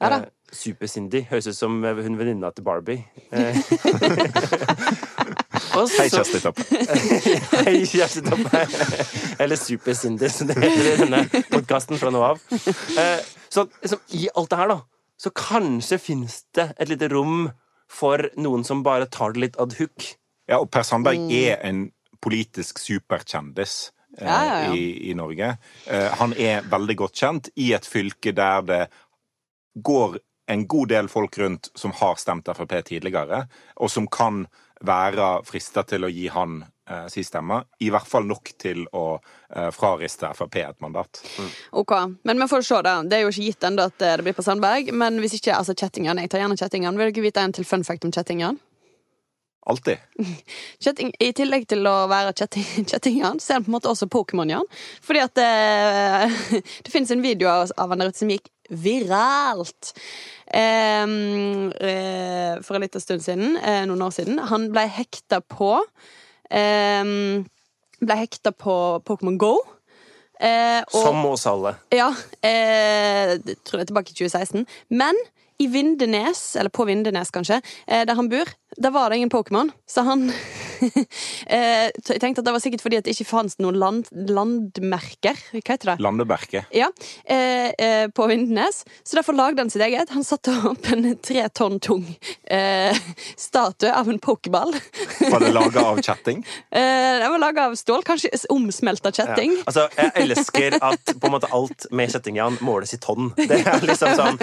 Ja 0.00 0.08
da. 0.12 0.18
Eh, 0.24 0.30
supersindig. 0.54 1.24
Høres 1.30 1.46
ut 1.50 1.56
som 1.58 1.78
hun 1.84 2.18
venninna 2.18 2.50
til 2.56 2.64
Barbie. 2.66 3.04
Eh. 3.30 3.56
Og 5.78 5.90
Hei, 5.98 6.08
Kjersti 6.10 6.40
Toppe. 6.42 6.64
Hei, 7.66 7.74
Kjersti 7.86 8.22
Toppe. 8.26 8.62
Eller 9.42 9.58
Super-Cindy, 9.60 10.30
som 10.32 10.48
det 10.50 10.56
heter 10.58 10.86
i 10.88 10.94
denne 11.02 11.20
podkasten 11.52 12.00
fra 12.00 12.10
nå 12.14 12.22
av. 12.32 12.40
Eh, 12.98 13.18
Så 13.48 13.64
liksom, 13.82 14.00
i 14.16 14.26
alt 14.36 14.50
det 14.52 14.58
her, 14.60 14.72
da, 14.72 14.78
så 15.18 15.30
kanskje 15.34 15.98
fins 16.02 16.40
det 16.56 16.66
et 16.76 16.90
lite 16.90 17.08
rom 17.12 17.48
for 17.88 18.26
noen 18.36 18.64
som 18.66 18.82
bare 18.84 19.06
tar 19.08 19.32
det 19.36 19.44
litt 19.46 19.56
ad 19.62 19.76
hoc. 19.78 20.10
Ja, 20.48 20.62
og 20.62 20.70
Per 20.72 20.86
Sandberg 20.86 21.28
er 21.34 21.58
en 21.68 21.88
politisk 22.24 22.80
superkjendis 22.82 23.74
eh, 24.18 24.24
Ja, 24.26 24.38
ja, 24.44 24.56
ja. 24.68 24.72
I, 24.74 25.10
i 25.10 25.16
Norge. 25.18 25.52
Eh, 25.86 26.08
han 26.20 26.32
er 26.34 26.64
veldig 26.70 26.96
godt 27.04 27.20
kjent 27.20 27.52
i 27.56 27.72
et 27.76 27.86
fylke 27.86 28.32
der 28.36 28.64
det 28.66 28.82
går 29.78 30.18
en 30.48 30.64
god 30.66 30.88
del 30.88 31.08
folk 31.12 31.36
rundt 31.38 31.68
som 31.76 31.92
har 32.00 32.16
stemt 32.16 32.48
Frp 32.48 32.72
tidligere, 32.88 33.44
og 33.76 33.90
som 33.92 34.08
kan 34.08 34.46
være 34.80 35.42
frista 35.44 35.82
til 35.86 36.06
å 36.06 36.10
gi 36.10 36.28
han 36.32 36.62
eh, 36.62 37.06
si 37.12 37.24
stemme. 37.26 37.60
I 37.84 37.90
hvert 37.92 38.08
fall 38.08 38.24
nok 38.30 38.52
til 38.62 38.84
å 38.96 39.18
eh, 39.18 39.68
frariste 39.74 40.30
Frp 40.38 40.56
et 40.62 40.80
mandat. 40.80 41.20
Ok, 41.76 41.92
men 42.24 42.40
vi 42.40 42.48
får 42.48 42.64
se 42.64 42.80
da 42.86 42.94
Det 43.02 43.18
er 43.18 43.26
jo 43.26 43.32
ikke 43.34 43.48
gitt 43.50 43.68
ennå 43.68 43.88
at 43.90 43.98
det 44.00 44.14
blir 44.22 44.38
på 44.38 44.46
Sandberg. 44.46 44.92
Men 44.94 45.20
hvis 45.20 45.36
ikke, 45.40 45.56
altså 45.58 45.76
Kjettingan, 45.76 46.22
jeg 46.22 46.32
tar 46.32 46.44
gjerne 46.44 46.58
Kjettingan. 46.58 46.96
Vil 46.96 47.12
dere 47.12 47.26
vite 47.26 47.44
en 47.44 47.56
til 47.58 47.68
fun 47.68 47.84
fact 47.84 48.08
om 48.08 48.14
Kjettingan? 48.14 48.62
Alltid. 49.68 49.98
Kjetting, 50.82 51.10
I 51.20 51.32
tillegg 51.36 51.66
til 51.68 51.84
å 51.88 51.96
være 52.08 52.32
kjetting, 52.38 52.86
så 52.88 52.96
er 52.96 53.58
han 53.58 53.66
på 53.66 53.68
en 53.68 53.74
måte 53.76 53.90
også 53.90 54.08
Pokémon-Jan. 54.12 54.64
Fordi 55.04 55.20
at 55.24 55.34
det, 55.36 55.50
det 56.86 56.92
finnes 56.94 57.12
en 57.12 57.24
video 57.24 57.50
av 57.52 57.92
han 57.92 58.00
der 58.00 58.12
ute 58.12 58.22
som 58.22 58.32
gikk 58.32 58.48
viralt. 58.68 59.92
um, 60.52 61.68
eh, 61.80 62.56
for 62.64 62.76
en 62.76 62.84
liten 62.84 63.00
stund 63.00 63.24
siden, 63.24 63.56
eh, 63.60 63.84
noen 63.88 64.02
år 64.08 64.12
siden. 64.16 64.40
Han 64.50 64.68
ble 64.72 64.84
hekta 64.92 65.40
på 65.44 65.74
um, 66.52 67.46
Ble 67.98 68.14
hekta 68.20 68.52
på 68.54 68.74
Pokémon 69.08 69.36
Go. 69.40 69.56
Uh, 70.38 70.84
og- 70.94 71.02
Som 71.02 71.24
oss 71.26 71.46
alle. 71.50 71.74
ja, 71.90 72.12
Uh, 72.44 73.32
jeg 73.42 73.56
tror 73.66 73.80
er 73.80 73.88
tilbake 73.88 74.12
i 74.12 74.14
2016. 74.14 74.66
Men 74.94 75.16
i 75.58 75.66
Vindenes, 75.66 76.54
eller 76.56 76.70
på 76.70 76.84
Vindenes 76.86 77.32
kanskje, 77.34 77.58
eh, 77.88 78.04
der 78.06 78.14
han 78.14 78.28
bor, 78.30 78.46
der 78.76 78.90
var 78.90 79.10
det 79.10 79.16
ingen 79.16 79.30
Pokémon. 79.30 79.70
Så 79.86 80.04
han 80.06 80.32
Eh, 81.48 81.88
jeg 81.88 82.20
tenkte 82.20 82.42
at 82.42 82.46
det 82.46 82.52
var 82.52 82.62
sikkert 82.62 82.82
fordi 82.84 82.98
at 83.00 83.06
det 83.06 83.14
ikke 83.14 83.28
fantes 83.30 83.56
noen 83.62 83.78
land, 83.80 84.08
landmerker. 84.12 85.38
Hva 85.54 85.62
heter 85.64 85.92
det? 85.92 85.96
Landeberket. 86.04 86.68
Ja, 86.76 86.90
eh, 87.24 87.70
eh, 87.72 88.08
på 88.12 88.26
Vindnes. 88.28 88.82
Så 89.02 89.16
derfor 89.16 89.36
lagde 89.38 89.62
han 89.62 89.70
sitt 89.72 89.82
eget. 89.82 90.12
Han 90.14 90.26
satte 90.26 90.52
opp 90.68 90.90
en 90.92 91.06
tre 91.24 91.46
tonn 91.56 91.78
tung 91.82 92.04
eh, 92.50 92.96
statue 93.38 93.92
av 93.94 94.10
en 94.10 94.20
pokerball. 94.22 94.74
Var 95.22 95.40
det 95.40 95.52
laga 95.54 95.86
av 95.88 96.02
kjetting? 96.06 96.44
Eh, 96.70 97.16
den 97.22 97.32
var 97.32 97.42
laga 97.42 97.68
av 97.70 97.78
stål, 97.80 98.04
kanskje 98.06 98.30
omsmelta 98.52 99.12
kjetting. 99.14 99.56
Ja. 99.56 99.64
Altså, 99.70 99.86
jeg 99.96 100.12
elsker 100.26 100.78
at 100.82 101.14
på 101.14 101.30
en 101.30 101.36
måte 101.38 101.50
alt 101.54 101.88
med 101.90 102.12
kjetting-Jan 102.12 102.60
måles 102.66 102.94
i 102.94 103.00
tonn. 103.02 103.32
Det 103.38 103.62
er 103.62 103.88
liksom 103.88 104.14
sånn 104.18 104.42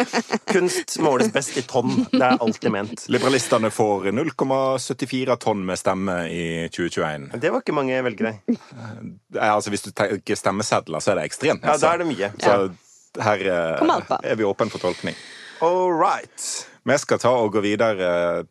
Kunst 0.49 0.97
måles 1.03 1.31
best 1.33 1.59
i 1.59 1.65
tonn. 1.69 2.07
Det 2.11 2.23
er 2.23 2.41
alltid 2.41 2.73
ment. 2.73 3.05
Liberalistene 3.13 3.71
får 3.73 4.09
0,74 4.15 5.35
tonn 5.43 5.61
med 5.67 5.79
stemme 5.79 6.15
i 6.31 6.41
2021. 6.73 7.29
Det 7.41 7.51
var 7.53 7.61
ikke 7.63 7.75
mange 7.75 8.01
velgere. 8.05 8.33
Eh, 8.49 9.51
Altså, 9.51 9.69
hvis 9.73 9.83
du 9.85 9.91
tenker 9.91 10.35
stemmesedler, 10.39 10.99
så 11.03 11.11
er 11.13 11.19
det 11.21 11.27
ekstremt. 11.29 11.63
Ja, 11.63 11.73
altså. 11.75 11.87
da 11.87 11.93
er 11.93 12.03
det 12.03 12.07
mye. 12.11 12.31
Så 12.39 13.21
her 13.23 13.45
eh, 13.47 14.19
er 14.31 14.35
vi 14.39 14.43
åpne 14.47 14.69
for 14.71 14.79
tolkning. 14.83 15.15
All 15.63 15.91
right. 15.95 16.49
Vi 16.85 16.97
skal 17.01 17.19
ta 17.19 17.31
og 17.41 17.53
gå 17.55 17.61
videre. 17.65 18.45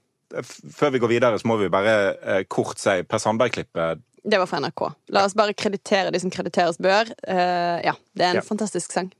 Før 0.74 0.90
vi 0.90 0.98
går 0.98 1.08
videre, 1.12 1.38
så 1.38 1.46
må 1.46 1.56
vi 1.60 1.68
bare 1.70 1.96
eh, 2.22 2.42
kort 2.50 2.80
si 2.82 3.02
Per 3.06 3.20
Sandberg-klippet. 3.22 4.00
Det 4.24 4.38
var 4.40 4.48
fra 4.48 4.58
NRK. 4.64 4.80
La 5.12 5.26
oss 5.28 5.34
bare 5.36 5.52
kreditere 5.52 6.10
de 6.10 6.18
som 6.22 6.30
krediteres 6.32 6.78
bør. 6.80 7.10
Uh, 7.28 7.76
ja, 7.84 7.92
Det 8.16 8.24
er 8.24 8.30
en 8.30 8.40
Ja. 8.40 8.44
fantastisk 8.46 8.92
sang. 8.92 9.10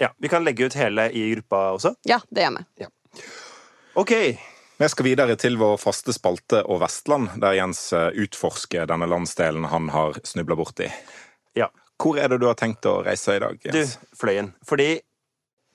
Ja, 0.00 0.08
Vi 0.18 0.28
kan 0.28 0.42
legge 0.44 0.66
ut 0.66 0.74
hele 0.74 1.04
i 1.14 1.28
gruppa 1.36 1.60
også. 1.76 1.94
Ja, 2.10 2.18
det 2.34 2.42
gjør 2.42 2.58
vi. 2.58 2.86
OK. 3.94 4.12
Vi 4.80 4.88
skal 4.88 5.04
videre 5.06 5.36
til 5.38 5.56
vår 5.60 5.76
faste 5.78 6.14
spalte 6.16 6.62
og 6.66 6.80
Vestland, 6.82 7.28
der 7.42 7.54
Jens 7.58 7.84
eh, 7.94 8.08
utforsker 8.24 8.88
denne 8.90 9.06
landsdelen 9.10 9.68
han 9.70 9.90
har 9.94 10.16
snubla 10.26 10.56
borti. 10.58 10.88
Ja. 11.58 11.68
Hvor 12.02 12.18
er 12.18 12.32
det 12.32 12.40
du 12.42 12.48
har 12.48 12.56
tenkt 12.58 12.86
å 12.90 12.96
reise 13.06 13.36
i 13.36 13.42
dag? 13.42 13.60
Jens? 13.68 13.94
Du, 14.00 14.16
Fløyen. 14.18 14.52
Fordi 14.66 14.88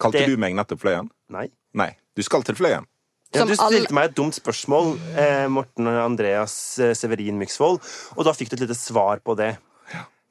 Kalte 0.02 0.20
det- 0.26 0.28
du 0.34 0.38
meg 0.42 0.58
nettopp 0.58 0.82
Fløyen? 0.84 1.08
Nei. 1.34 1.48
Nei, 1.78 1.92
du 2.18 2.24
skal 2.26 2.44
til 2.44 2.56
Fløyen. 2.58 2.86
Ja, 3.36 3.44
du 3.46 3.54
stilte 3.60 3.92
meg 3.94 4.10
et 4.10 4.16
dumt 4.16 4.36
spørsmål, 4.38 4.94
eh, 5.20 5.48
Morten 5.52 5.88
Andreas 5.88 6.80
eh, 6.80 6.94
Severin 6.96 7.38
Myksvold, 7.40 7.82
og 8.16 8.24
da 8.26 8.32
fikk 8.34 8.50
du 8.50 8.56
et 8.56 8.62
lite 8.68 8.76
svar 8.80 9.20
på 9.20 9.36
det. 9.38 9.58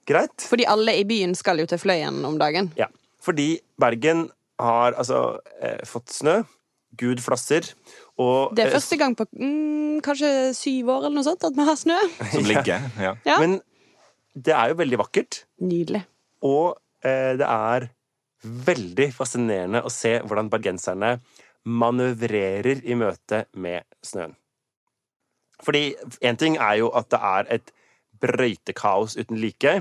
Greit? 0.09 0.40
Fordi 0.48 0.64
alle 0.70 0.94
i 0.96 1.05
byen 1.05 1.35
skal 1.37 1.59
jo 1.61 1.66
til 1.66 1.79
Fløyen 1.83 2.24
om 2.24 2.38
dagen. 2.38 2.70
Ja. 2.79 2.87
Fordi 3.20 3.59
Bergen 3.79 4.31
har 4.59 4.92
altså 4.96 5.38
eh, 5.61 5.83
fått 5.85 6.09
snø. 6.14 6.38
Gud 7.00 7.22
flasser. 7.24 7.68
Og 8.20 8.54
Det 8.56 8.64
er 8.64 8.70
eh, 8.70 8.76
første 8.76 8.98
gang 9.00 9.16
på 9.18 9.26
mm, 9.32 10.00
kanskje 10.06 10.30
syv 10.56 10.92
år 10.94 11.06
eller 11.06 11.18
noe 11.18 11.26
sånt 11.26 11.46
at 11.48 11.56
vi 11.56 11.66
har 11.68 11.78
snø. 11.80 11.98
Som 12.35 12.48
ligger. 12.48 12.88
Ja. 13.00 13.14
Ja. 13.28 13.38
Men 13.42 13.61
det 14.37 14.54
er 14.56 14.72
jo 14.72 14.80
veldig 14.80 15.00
vakkert. 15.00 15.44
Nydelig. 15.64 16.02
Og 16.46 16.76
eh, 17.04 17.35
det 17.40 17.48
er 17.48 17.90
veldig 18.46 19.11
fascinerende 19.16 19.82
å 19.82 19.92
se 19.92 20.18
hvordan 20.22 20.50
bergenserne 20.52 21.16
manøvrerer 21.66 22.85
i 22.87 22.94
møte 22.98 23.46
med 23.59 23.87
snøen. 24.04 24.37
Fordi 25.64 25.96
én 26.20 26.37
ting 26.38 26.59
er 26.61 26.82
jo 26.82 26.90
at 26.94 27.09
det 27.11 27.20
er 27.24 27.48
et 27.56 27.72
brøytekaos 28.20 29.16
uten 29.16 29.40
like. 29.40 29.72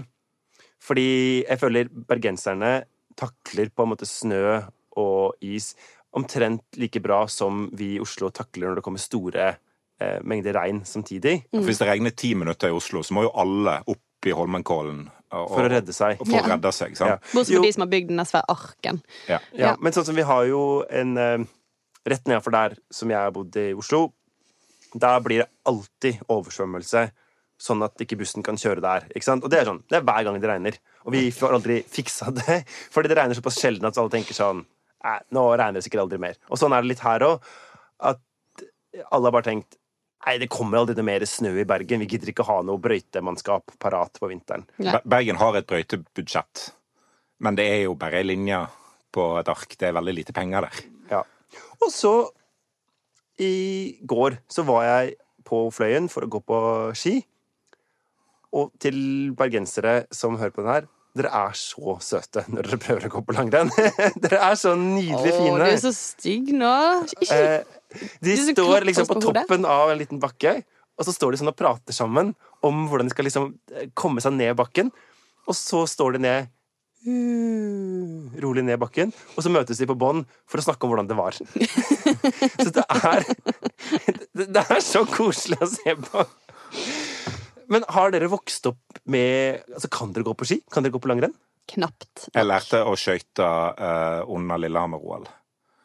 Fordi 0.82 1.44
jeg 1.44 1.60
føler 1.60 1.92
bergenserne 1.92 2.86
takler 3.20 3.72
på 3.72 3.84
en 3.84 3.92
måte 3.92 4.08
snø 4.08 4.62
og 5.00 5.36
is 5.44 5.74
omtrent 6.16 6.78
like 6.80 7.00
bra 7.04 7.26
som 7.32 7.66
vi 7.76 7.96
i 7.98 8.02
Oslo 8.04 8.30
takler 8.34 8.70
når 8.72 8.80
det 8.80 8.84
kommer 8.86 9.02
store 9.04 9.48
eh, 10.00 10.20
mengder 10.24 10.56
regn 10.58 10.82
samtidig. 10.88 11.42
For 11.52 11.68
Hvis 11.68 11.82
det 11.82 11.90
regner 11.90 12.16
ti 12.16 12.34
minutter 12.36 12.72
i 12.72 12.76
Oslo, 12.76 13.04
så 13.04 13.16
må 13.18 13.26
jo 13.28 13.34
alle 13.36 13.78
opp 13.92 14.02
i 14.26 14.34
Holmenkollen 14.34 15.04
og, 15.36 15.50
For 15.52 15.66
å 15.68 15.70
redde 15.70 15.94
seg. 15.94 16.18
og 16.22 16.30
for 16.30 16.40
å 16.40 16.48
redde 16.56 16.72
seg. 16.74 16.96
Sant? 16.98 17.22
Bortsett 17.34 17.58
fra 17.60 17.66
de 17.68 17.74
som 17.76 17.84
har 17.84 17.92
bygd 17.92 18.14
den 18.14 18.24
svære 18.26 18.48
arken. 18.56 19.02
Ja. 19.28 19.40
Ja, 19.54 19.60
Ja. 19.68 19.76
Men 19.84 19.94
sånn 19.94 20.06
som 20.08 20.16
vi 20.18 20.26
har 20.26 20.46
jo 20.50 20.64
en 20.90 21.18
eh, 21.18 21.46
Rett 22.06 22.28
nedenfor 22.30 22.54
der 22.54 22.76
som 22.94 23.10
jeg 23.10 23.18
har 23.18 23.32
bodd 23.34 23.56
i 23.58 23.72
Oslo, 23.74 24.12
der 24.94 25.20
blir 25.26 25.42
det 25.42 25.48
alltid 25.66 26.20
oversvømmelse. 26.30 27.08
Sånn 27.58 27.82
at 27.82 27.98
ikke 28.04 28.18
bussen 28.20 28.44
kan 28.46 28.60
kjøre 28.62 28.82
der. 28.84 29.08
ikke 29.10 29.26
sant? 29.26 29.42
Og 29.44 29.50
det 29.50 29.62
er 29.62 29.66
sånn, 29.72 29.80
det 29.90 29.98
er 29.98 30.04
hver 30.06 30.24
gang 30.28 30.38
det 30.40 30.50
regner. 30.52 30.78
Og 31.08 31.16
vi 31.16 31.24
får 31.34 31.56
aldri 31.58 31.80
fiksa 31.98 32.30
det. 32.36 32.60
Fordi 32.94 33.10
det 33.10 33.18
regner 33.18 33.34
såpass 33.40 33.58
sjelden 33.58 33.90
at 33.90 33.98
alle 33.98 34.14
tenker 34.14 34.38
sånn 34.38 34.62
Nei, 35.06 35.18
nå 35.38 35.48
regner 35.54 35.78
det 35.78 35.86
sikkert 35.86 36.06
aldri 36.06 36.20
mer. 36.22 36.38
Og 36.50 36.60
sånn 36.60 36.74
er 36.74 36.84
det 36.84 36.94
litt 36.94 37.04
her 37.06 37.26
òg. 37.28 37.50
At 38.06 38.22
alle 39.06 39.28
har 39.28 39.36
bare 39.36 39.50
tenkt 39.52 39.78
Nei, 40.26 40.40
det 40.42 40.48
kommer 40.50 40.80
aldri 40.80 41.04
mer 41.06 41.22
snø 41.30 41.52
i 41.62 41.68
Bergen. 41.70 42.02
Vi 42.02 42.08
gidder 42.16 42.32
ikke 42.32 42.48
ha 42.48 42.56
noe 42.66 42.82
brøytemannskap 42.82 43.76
parat 43.78 44.18
på 44.18 44.32
vinteren. 44.32 44.64
Ja. 44.82 44.98
Bergen 45.06 45.38
har 45.38 45.54
et 45.60 45.68
brøytebudsjett, 45.70 46.64
men 47.46 47.60
det 47.60 47.68
er 47.70 47.84
jo 47.84 47.94
bare 48.00 48.24
ei 48.24 48.26
linje 48.26 48.64
på 49.14 49.28
et 49.38 49.52
ark. 49.54 49.76
Det 49.78 49.92
er 49.92 49.94
veldig 49.94 50.16
lite 50.18 50.34
penger 50.34 50.66
der. 50.66 50.82
Ja. 51.12 51.22
Og 51.78 51.94
så 51.94 52.16
i 53.38 54.00
går 54.02 54.40
så 54.50 54.66
var 54.66 54.88
jeg 54.88 55.14
på 55.46 55.68
Fløyen 55.76 56.10
for 56.10 56.26
å 56.26 56.32
gå 56.32 56.42
på 56.42 56.60
ski. 56.98 57.20
Og 58.56 58.74
til 58.82 58.98
bergensere 59.38 60.08
som 60.16 60.40
hører 60.42 60.56
på 60.56 60.66
den 60.66 60.74
her 60.74 60.90
dere 61.16 61.32
er 61.32 61.56
så 61.56 61.96
søte 62.04 62.44
når 62.52 62.68
dere 62.68 62.80
prøver 62.84 63.08
å 63.08 63.12
gå 63.14 63.22
på 63.28 63.36
langrenn. 63.38 63.72
dere 64.24 64.42
er 64.50 64.58
så 64.60 64.74
nydelig 64.80 65.32
Å, 65.32 65.38
fine. 65.40 65.60
du 65.62 65.68
er 65.70 65.82
så 65.84 65.94
stygg 65.96 66.52
nå. 66.56 66.74
Eh, 67.32 67.62
de 68.26 68.36
står 68.52 68.88
liksom 68.90 69.08
på 69.08 69.20
på 69.20 69.30
toppen 69.30 69.68
av 69.70 69.94
en 69.94 70.02
liten 70.02 70.20
bakke, 70.20 70.58
og 70.96 71.08
så 71.08 71.16
står 71.16 71.34
de 71.34 71.42
sånn 71.42 71.52
og 71.54 71.58
prater 71.60 71.96
sammen 71.96 72.34
om 72.66 72.86
hvordan 72.90 73.08
de 73.08 73.16
skal 73.16 73.28
liksom 73.30 73.54
eh, 73.72 73.88
komme 73.96 74.24
seg 74.24 74.36
ned 74.36 74.56
bakken. 74.60 74.92
Og 75.46 75.56
så 75.56 75.84
står 75.88 76.16
de 76.16 76.24
ned 76.26 76.48
uh, 77.06 78.40
rolig 78.42 78.64
ned 78.66 78.80
bakken, 78.82 79.12
og 79.36 79.46
så 79.46 79.52
møtes 79.54 79.80
de 79.80 79.88
på 79.88 79.98
bånn 80.00 80.24
for 80.50 80.60
å 80.60 80.66
snakke 80.66 80.88
om 80.88 80.94
hvordan 80.94 81.12
det 81.12 81.20
var. 81.20 81.38
så 82.64 82.72
det 82.74 82.86
er 82.86 83.28
det, 84.36 84.50
det 84.50 84.66
er 84.66 84.82
så 84.84 85.06
koselig 85.08 85.62
å 85.62 85.70
se 85.70 85.96
på. 86.08 86.26
Men 87.70 87.84
har 87.90 88.12
dere 88.14 88.28
vokst 88.30 88.66
opp 88.70 89.00
med 89.12 89.64
altså 89.74 89.90
Kan 89.92 90.12
dere 90.14 90.24
gå 90.28 90.34
på 90.38 90.46
ski? 90.46 90.60
Kan 90.72 90.84
dere 90.86 90.94
gå 90.96 91.00
på 91.04 91.12
langrenn? 91.12 91.34
knapt. 91.66 92.28
Jeg 92.36 92.46
lærte 92.46 92.84
å 92.86 92.92
skøyte 92.94 93.42
uh, 93.42 94.22
under 94.30 94.60
Lillehammer-OL. 94.62 95.24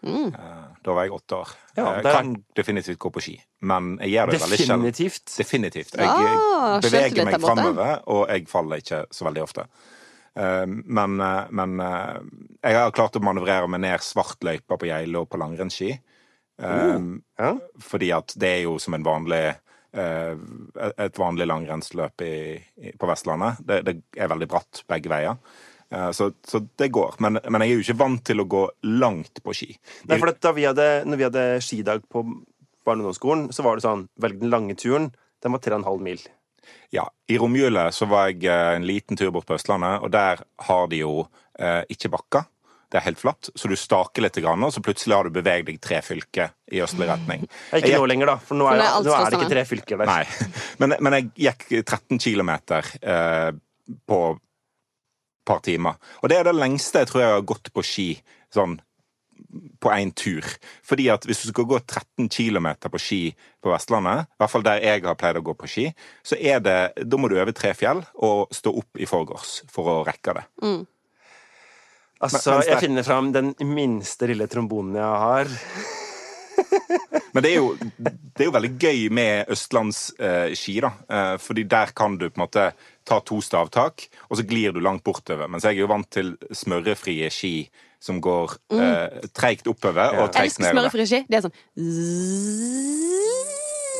Mm. 0.04 0.26
Uh, 0.34 0.66
da 0.84 0.92
var 0.92 1.06
jeg 1.06 1.14
åtte 1.16 1.38
år. 1.38 1.54
Ja, 1.78 1.84
Jeg 1.94 2.02
det 2.04 2.10
er- 2.10 2.18
kan 2.18 2.34
definitivt 2.58 2.98
gå 3.00 3.10
på 3.14 3.22
ski, 3.24 3.38
men 3.64 3.96
jeg 4.02 4.10
gjør 4.12 4.30
det 4.34 4.40
veldig 4.42 4.58
sjelden. 4.60 4.84
Definitivt. 4.84 5.32
Definitivt. 5.38 5.94
Jeg 5.96 6.06
Ah, 6.06 6.80
beveger 6.84 7.24
meg 7.24 7.32
der 7.32 7.40
framover, 7.46 8.02
og 8.12 8.28
jeg 8.28 8.44
faller 8.52 8.76
ikke 8.84 9.00
så 9.10 9.24
veldig 9.24 9.42
ofte. 9.46 9.64
Uh, 10.36 10.66
Men, 10.68 11.16
eh, 11.20 11.46
men 11.50 11.80
eh, 11.80 12.20
jeg 12.62 12.74
har 12.76 12.92
klart 12.92 13.16
å 13.16 13.24
manøvrere 13.24 13.66
meg 13.72 13.80
ned 13.80 14.00
svartløypa 14.04 14.76
på 14.78 14.86
Geilo 14.86 15.24
på 15.24 15.40
langrennsski. 15.40 15.94
Eh, 16.60 17.00
Ja. 17.40 17.54
Fordi 17.80 18.12
at 18.12 18.34
det 18.36 18.48
er 18.58 18.62
jo 18.68 18.76
som 18.78 18.94
en 18.94 19.02
vanlig 19.04 19.40
eh, 19.48 19.54
et 19.94 21.18
vanlig 21.18 21.46
langrennsløp 21.50 22.22
på 22.22 23.08
Vestlandet. 23.10 23.58
Det, 23.66 23.80
det 23.88 23.94
er 24.16 24.30
veldig 24.30 24.48
bratt 24.50 24.84
begge 24.90 25.10
veier. 25.10 25.36
Eh, 25.90 26.10
Så, 26.14 26.30
så 26.46 26.60
det 26.78 26.90
går. 26.94 27.16
Men, 27.18 27.40
men 27.48 27.64
jeg 27.64 27.72
er 27.72 27.80
jo 27.80 27.86
ikke 27.86 28.00
vant 28.04 28.24
til 28.26 28.42
å 28.42 28.48
gå 28.50 28.64
langt 28.86 29.42
på 29.42 29.54
ski. 29.56 29.72
Nei, 30.08 30.18
for 30.22 30.30
da 30.32 30.52
vi 30.56 30.68
hadde, 30.68 30.88
når 31.06 31.18
vi 31.20 31.26
hadde 31.26 31.46
skidag 31.66 32.04
på 32.08 32.22
barne- 32.86 33.02
og 33.02 33.10
ungdomsskolen, 33.10 33.48
så 33.52 33.66
var 33.66 33.76
det 33.76 33.84
sånn 33.86 34.06
Velg 34.22 34.38
den 34.40 34.52
lange 34.52 34.76
turen. 34.78 35.10
Den 35.42 35.56
var 35.56 35.62
3,5 35.64 36.04
mil. 36.04 36.22
Ja, 36.94 37.06
I 37.30 37.38
romjula 37.40 37.88
så 37.94 38.06
var 38.10 38.28
jeg 38.30 38.44
eh, 38.46 38.76
en 38.76 38.86
liten 38.86 39.18
tur 39.18 39.32
bort 39.34 39.48
på 39.48 39.56
Østlandet, 39.58 40.02
og 40.04 40.12
der 40.14 40.42
har 40.68 40.88
de 40.92 41.02
jo 41.02 41.14
eh, 41.58 41.82
ikke 41.90 42.12
bakker. 42.14 42.46
Det 42.90 42.98
er 42.98 43.06
helt 43.06 43.20
flatt, 43.20 43.52
så 43.54 43.70
du 43.70 43.76
staker 43.78 44.24
litt, 44.24 44.38
grann, 44.42 44.64
og 44.66 44.72
så 44.74 44.82
plutselig 44.82 45.14
har 45.14 45.28
du 45.28 45.34
beveget 45.34 45.68
deg 45.68 45.80
tre 45.82 46.00
fylker 46.02 46.50
i 46.74 46.82
østlig 46.82 47.06
retning. 47.06 47.46
Ikke 47.70 47.92
Jeg 47.92 48.02
nå 48.02 48.08
lenger, 48.10 48.32
da, 48.32 48.36
for 48.42 48.58
nå 48.58 48.66
er, 48.66 48.82
For 48.82 48.82
nå 48.82 48.90
er 48.90 49.06
nå 49.06 49.14
er 49.14 49.30
det 49.30 49.38
ikke 49.38 49.54
tre 49.54 49.64
fylker 49.68 50.02
der. 50.02 50.10
Nei, 50.10 50.52
men, 50.82 50.96
men 50.98 51.18
jeg 51.18 51.30
gikk 51.46 51.66
13 51.84 52.18
kilometer 52.22 52.92
eh, 52.98 53.50
på 54.10 54.20
et 54.34 54.44
par 55.46 55.62
timer. 55.66 55.98
Og 56.22 56.30
det 56.30 56.40
er 56.40 56.50
det 56.50 56.58
lengste 56.58 57.04
jeg 57.04 57.10
tror 57.10 57.22
jeg 57.22 57.34
har 57.38 57.50
gått 57.54 57.70
på 57.74 57.84
ski 57.86 58.08
sånn 58.54 58.78
på 59.80 59.90
én 59.94 60.12
tur. 60.14 60.44
Fordi 60.86 61.08
at 61.12 61.24
hvis 61.26 61.42
du 61.44 61.50
skal 61.50 61.66
gå 61.68 61.78
13 61.80 62.28
km 62.28 62.68
på 62.90 63.00
ski 63.00 63.20
på 63.62 63.72
Vestlandet, 63.72 64.28
i 64.28 64.42
hvert 64.42 64.52
fall 64.52 64.66
der 64.66 64.82
jeg 64.84 65.04
har 65.06 65.18
pleid 65.18 65.40
å 65.40 65.44
gå 65.44 65.54
på 65.58 65.70
ski, 65.70 65.86
så 66.26 66.36
er 66.36 66.60
det 66.64 66.78
Da 67.06 67.20
må 67.20 67.30
du 67.30 67.38
over 67.38 67.54
tre 67.56 67.72
fjell 67.74 68.02
og 68.14 68.52
stå 68.54 68.74
opp 68.82 69.00
i 69.00 69.08
forgårs 69.08 69.60
for 69.70 69.90
å 69.90 70.00
rekke 70.06 70.36
det. 70.40 70.46
Altså, 72.20 72.58
Men- 72.58 72.68
jeg 72.68 72.80
finner 72.84 73.02
fram 73.06 73.32
den 73.32 73.54
minste 73.64 74.26
lille 74.28 74.46
trombonen 74.46 74.94
jeg 74.94 75.02
har. 75.24 75.48
Men 77.32 77.42
det 77.42 77.52
er 77.52 77.56
jo, 77.56 77.74
det 77.96 78.42
er 78.42 78.48
jo 78.48 78.54
veldig 78.54 78.72
gøy 78.82 79.04
med 79.14 79.48
østlandsski, 79.54 80.74
da. 80.84 80.90
Eh, 81.08 81.36
fordi 81.40 81.64
der 81.70 81.92
kan 81.96 82.18
du 82.18 82.26
på 82.28 82.40
en 82.40 82.44
måte 82.44 82.64
ta 83.06 83.20
to 83.24 83.40
stavtak, 83.40 84.08
og 84.28 84.36
så 84.36 84.44
glir 84.46 84.74
du 84.74 84.80
langt 84.84 85.04
bortover. 85.06 85.48
Mens 85.48 85.64
jeg 85.64 85.78
er 85.78 85.84
jo 85.84 85.90
vant 85.90 86.10
til 86.10 86.34
smørrefrie 86.52 87.30
ski 87.32 87.54
som 88.00 88.20
går 88.24 88.56
eh, 88.76 89.20
treigt 89.36 89.68
oppover 89.68 90.14
og 90.16 90.26
Jeg 90.26 90.34
treigt 90.36 90.58
elsker 90.58 90.74
smørefrie 90.74 91.08
ski. 91.08 91.24
Det 91.28 91.40
er 91.40 91.48
sånn 91.48 91.56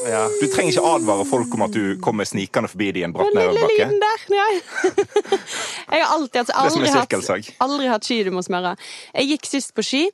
Ja. 0.09 0.23
Du 0.41 0.47
trenger 0.49 0.73
ikke 0.73 0.85
advare 0.95 1.25
folk 1.29 1.55
om 1.57 1.65
at 1.67 1.75
du 1.77 1.97
kommer 2.03 2.29
snikende 2.29 2.71
forbi 2.73 2.91
de 2.97 3.03
i 3.03 3.07
en 3.07 3.15
bratt 3.15 3.35
nedoverbakke. 3.37 3.89
Jeg 5.93 6.05
har 6.05 6.13
alltid 6.15 6.41
er 6.43 6.61
aldri 6.63 6.93
hatt, 6.95 7.51
aldri 7.67 7.89
hatt 7.91 8.07
ski 8.09 8.21
du 8.27 8.33
må 8.35 8.45
smøre. 8.47 8.77
Jeg 9.15 9.35
gikk 9.35 9.49
sist 9.51 9.75
på 9.77 9.85
ski. 9.87 10.05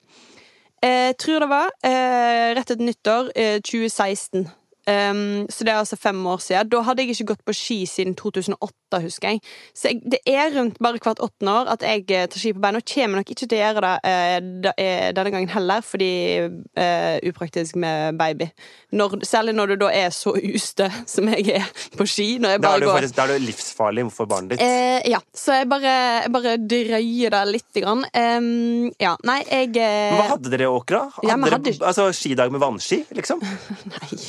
Eh, 0.85 1.13
tror 1.19 1.41
det 1.45 1.51
var 1.51 1.71
eh, 1.87 2.55
rett 2.57 2.71
etter 2.71 2.83
nyttår 2.85 3.31
eh, 3.35 3.59
2016. 3.65 4.47
Um, 4.87 5.47
så 5.51 5.67
det 5.67 5.73
er 5.73 5.81
altså 5.81 5.97
fem 5.99 6.19
år 6.27 6.39
siden. 6.43 6.69
Da 6.71 6.81
hadde 6.87 7.03
jeg 7.03 7.17
ikke 7.17 7.33
gått 7.33 7.45
på 7.47 7.55
ski 7.57 7.79
siden 7.91 8.15
2008, 8.15 9.01
husker 9.03 9.35
jeg. 9.35 9.41
Så 9.75 9.91
jeg, 9.91 10.03
det 10.15 10.21
er 10.31 10.53
rundt 10.55 10.79
bare 10.83 11.01
hvert 11.03 11.23
åttende 11.25 11.55
år 11.61 11.73
at 11.75 11.83
jeg 11.83 12.05
eh, 12.07 12.29
tar 12.31 12.39
ski 12.39 12.53
på 12.55 12.63
beina. 12.63 12.79
Og 12.79 12.87
kommer 12.93 13.21
nok 13.21 13.33
ikke 13.33 13.49
til 13.49 13.59
å 13.59 13.63
gjøre 13.63 13.83
det 13.83 14.13
eh, 14.13 14.37
eh, 14.85 15.09
denne 15.17 15.33
gangen 15.35 15.51
heller, 15.51 15.83
fordi 15.83 16.11
eh, 16.47 17.17
upraktisk 17.27 17.79
med 17.83 18.19
baby. 18.21 18.49
Når, 18.97 19.19
særlig 19.27 19.57
når 19.59 19.73
du 19.73 19.77
da 19.83 19.91
er 19.91 20.15
så 20.15 20.37
ustø 20.37 20.89
som 21.15 21.33
jeg 21.35 21.59
er 21.59 21.67
på 21.99 22.07
ski. 22.07 22.29
Når 22.43 22.57
jeg 22.57 22.63
Da 22.63 22.75
er, 22.77 22.85
du 22.85 22.91
går 22.91 23.01
faktisk, 23.01 23.19
da 23.19 23.27
er 23.27 23.35
du 23.35 23.47
livsfarlig 23.49 24.07
for 24.15 24.31
barnet 24.31 24.55
ditt. 24.55 24.63
Eh, 24.63 25.11
ja, 25.11 25.21
så 25.35 25.61
jeg 25.61 25.71
bare, 25.73 25.97
jeg 26.23 26.35
bare 26.39 26.57
drøyer 26.63 27.35
det 27.35 27.45
lite 27.51 27.83
grann. 27.83 28.07
Um, 28.15 28.93
ja, 29.03 29.17
nei, 29.27 29.41
jeg 29.51 29.75
eh, 29.75 30.13
Men 30.15 30.21
hva 30.23 30.31
hadde 30.37 30.55
dere 30.55 30.71
Åkra? 30.71 31.07
Hadde 31.19 31.33
Ja, 31.33 31.41
hadde... 31.43 31.73
dere, 31.73 31.91
altså, 31.91 32.09
skidag 32.15 32.55
med 32.55 32.63
vannski, 32.63 33.03
liksom? 33.19 33.43
Nei. 33.97 34.21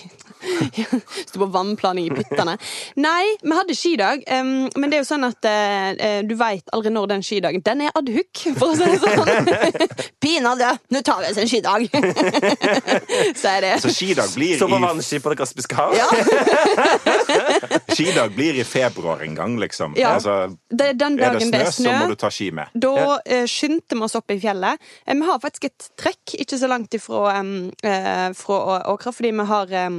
Sto 1.27 1.39
på 1.39 1.47
vannplaning 1.51 2.07
i 2.07 2.13
pyttene. 2.15 2.57
Nei, 3.01 3.23
vi 3.41 3.55
hadde 3.55 3.75
skidag, 3.77 4.23
um, 4.31 4.67
men 4.75 4.89
det 4.89 4.99
er 4.99 5.03
jo 5.03 5.09
sånn 5.09 5.27
at 5.27 5.47
eh, 5.47 5.89
eh, 5.93 6.19
du 6.27 6.35
veit 6.39 6.67
aldri 6.75 6.91
når 6.93 7.11
den 7.13 7.25
skidagen 7.25 7.63
Den 7.65 7.83
er 7.87 7.95
adhoc, 7.97 8.43
for 8.57 8.73
å 8.73 8.77
si 8.77 8.87
det 8.87 8.99
sånn. 9.01 9.51
Pinadø, 10.23 10.71
nå 10.93 11.03
tar 11.05 11.23
vi 11.23 11.31
oss 11.31 11.41
en 11.41 11.51
skidag! 11.51 11.87
Så 13.41 13.51
er 13.51 13.65
det. 13.65 13.73
Så 13.83 13.93
skidag 13.93 14.31
blir, 14.35 14.55
Stå 14.59 14.69
på 14.71 14.79
i, 14.79 14.83
vannski 14.83 15.21
på 15.23 15.33
Det 15.33 15.39
kaspiske 15.41 15.77
hav? 15.77 15.95
Ja, 15.97 16.07
skidag 17.93 18.35
blir 18.35 18.59
i 18.59 18.65
februar 18.67 19.23
en 19.25 19.35
gang, 19.37 19.57
liksom. 19.61 19.95
Ja. 19.99 20.15
Altså, 20.17 20.55
det 20.69 20.91
er 20.93 20.99
den 20.99 21.19
er 21.19 21.37
det 21.37 21.47
snø, 21.47 21.51
det 21.57 21.63
er 21.65 21.71
så 21.75 21.95
må 22.01 22.11
du 22.11 22.17
ta 22.19 22.31
ski 22.33 22.49
med. 22.55 22.73
Da 22.73 22.95
uh, 23.17 23.45
skyndte 23.49 23.97
vi 23.97 24.05
oss 24.07 24.17
opp 24.19 24.31
i 24.33 24.39
fjellet. 24.41 24.89
Vi 25.07 25.29
har 25.29 25.41
faktisk 25.43 25.69
et 25.69 25.89
trekk 25.99 26.37
ikke 26.41 26.59
så 26.59 26.69
langt 26.69 26.93
ifra 26.97 27.39
um, 27.39 27.55
uh, 27.85 28.29
fra 28.37 28.59
Åkra, 28.93 29.11
fordi 29.11 29.31
vi 29.31 29.45
har 29.47 29.73
eh, 29.73 29.89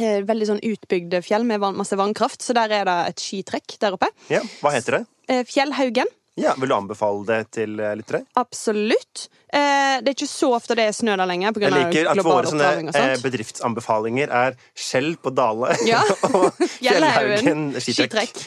veldig 0.00 0.50
sånn 0.50 0.62
utbygde 0.64 1.22
fjell 1.24 1.46
med 1.46 1.62
masse 1.76 1.96
vannkraft, 1.98 2.42
så 2.42 2.56
der 2.56 2.72
er 2.80 2.88
det 2.88 2.98
et 3.12 3.24
skitrekk 3.24 3.76
der 3.82 3.96
oppe. 3.96 4.10
Ja, 4.32 4.42
Hva 4.62 4.74
heter 4.74 4.98
det? 5.00 5.02
Eh, 5.30 5.44
Fjellhaugen. 5.48 6.10
Ja, 6.34 6.54
Vil 6.58 6.68
du 6.68 6.74
anbefale 6.74 7.22
det 7.28 7.40
til 7.54 7.78
eh, 7.78 7.94
lyttere? 7.94 8.24
Absolutt. 8.34 9.28
Eh, 9.54 10.00
det 10.02 10.10
er 10.10 10.16
ikke 10.16 10.26
så 10.26 10.50
ofte 10.56 10.74
det 10.74 10.88
er 10.88 10.96
snø 10.96 11.14
der 11.20 11.30
lenger. 11.30 11.54
På 11.54 11.62
Jeg 11.62 11.70
av 11.70 11.78
liker 11.78 12.10
at 12.10 12.22
våre 12.26 12.50
sånne 12.50 12.70
eh, 12.90 13.14
bedriftsanbefalinger 13.22 14.34
er 14.34 14.58
Skjell 14.74 15.14
på 15.22 15.30
Dale 15.30 15.76
Ja. 15.86 16.02
og 16.32 16.50
Fjellhaugen 16.58 16.74
Fjellhaugen 16.80 17.68
skitrekk. 17.78 18.42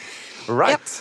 Right. 0.52 1.00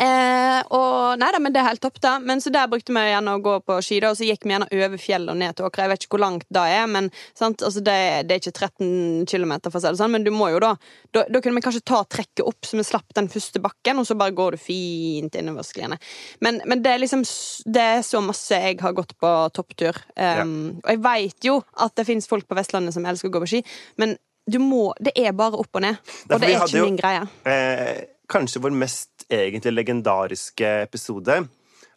Eh, 0.00 0.60
og 0.72 1.18
nei 1.20 1.28
da, 1.34 1.38
men 1.42 1.52
det 1.52 1.60
er 1.60 1.66
helt 1.68 1.82
topp, 1.84 1.98
da. 2.00 2.14
Men 2.24 2.40
så 2.40 2.48
der 2.54 2.68
brukte 2.72 2.94
vi 2.94 3.00
gjerne 3.04 3.34
å 3.36 3.40
gå 3.44 3.56
på 3.66 3.76
ski, 3.84 3.98
da, 4.00 4.12
og 4.14 4.16
så 4.16 4.24
gikk 4.24 4.46
vi 4.46 4.54
gjerne 4.54 4.68
over 4.72 5.00
fjellet 5.02 5.32
og 5.34 5.36
ned 5.40 5.56
til 5.58 5.66
Åkra. 5.68 5.84
Jeg 5.84 5.92
vet 5.92 6.04
ikke 6.06 6.14
hvor 6.16 6.22
langt 6.24 6.46
det 6.56 6.62
er, 6.72 6.86
men 6.88 7.10
sant? 7.36 7.60
Altså, 7.66 7.82
det, 7.84 7.96
det 8.30 8.36
er 8.36 8.40
ikke 8.40 8.54
13 8.56 9.26
km, 9.28 9.52
for 9.66 9.76
å 9.76 9.82
si 9.82 9.90
det 9.90 10.00
sånn, 10.00 10.14
men 10.14 10.24
du 10.24 10.30
må 10.32 10.48
jo 10.54 10.62
da 10.64 10.70
Da, 11.12 11.24
da 11.28 11.40
kunne 11.42 11.58
vi 11.58 11.64
kanskje 11.66 11.82
ta 11.90 12.00
trekket 12.06 12.44
opp, 12.46 12.62
så 12.64 12.78
vi 12.78 12.84
slapp 12.86 13.12
den 13.18 13.28
første 13.32 13.60
bakken, 13.64 13.98
og 14.00 14.06
så 14.08 14.14
bare 14.16 14.34
går 14.38 14.56
du 14.56 14.60
fint 14.62 15.34
innover 15.40 15.66
skliene. 15.66 15.98
Men, 16.40 16.60
men 16.70 16.82
det 16.84 16.92
er 16.94 17.02
liksom 17.02 17.24
Det 17.66 17.82
er 17.98 18.02
så 18.06 18.20
masse 18.24 18.56
jeg 18.56 18.78
har 18.80 18.94
gått 18.96 19.16
på 19.20 19.30
topptur. 19.56 19.98
Um, 20.16 20.78
Og 20.84 20.92
jeg 20.94 21.02
veit 21.04 21.44
jo 21.50 21.58
at 21.76 21.92
det 21.98 22.06
fins 22.08 22.28
folk 22.30 22.46
på 22.48 22.56
Vestlandet 22.56 22.94
som 22.94 23.04
elsker 23.10 23.28
å 23.28 23.34
gå 23.36 23.42
på 23.44 23.50
ski, 23.56 23.60
men 24.00 24.16
du 24.50 24.56
må, 24.62 24.94
det 25.02 25.12
er 25.20 25.34
bare 25.36 25.58
opp 25.60 25.76
og 25.78 25.82
ned. 25.84 25.98
Derfor 26.30 26.34
Og 26.34 26.40
det 26.40 26.48
er 26.54 26.62
ikke 26.64 26.78
jo- 26.80 26.86
min 26.88 26.96
greie. 26.98 27.26
Eh, 27.46 28.00
kanskje 28.30 28.62
vår 28.62 28.74
mest 28.76 29.26
egentlig 29.30 29.74
legendariske 29.74 30.68
episode 30.86 31.42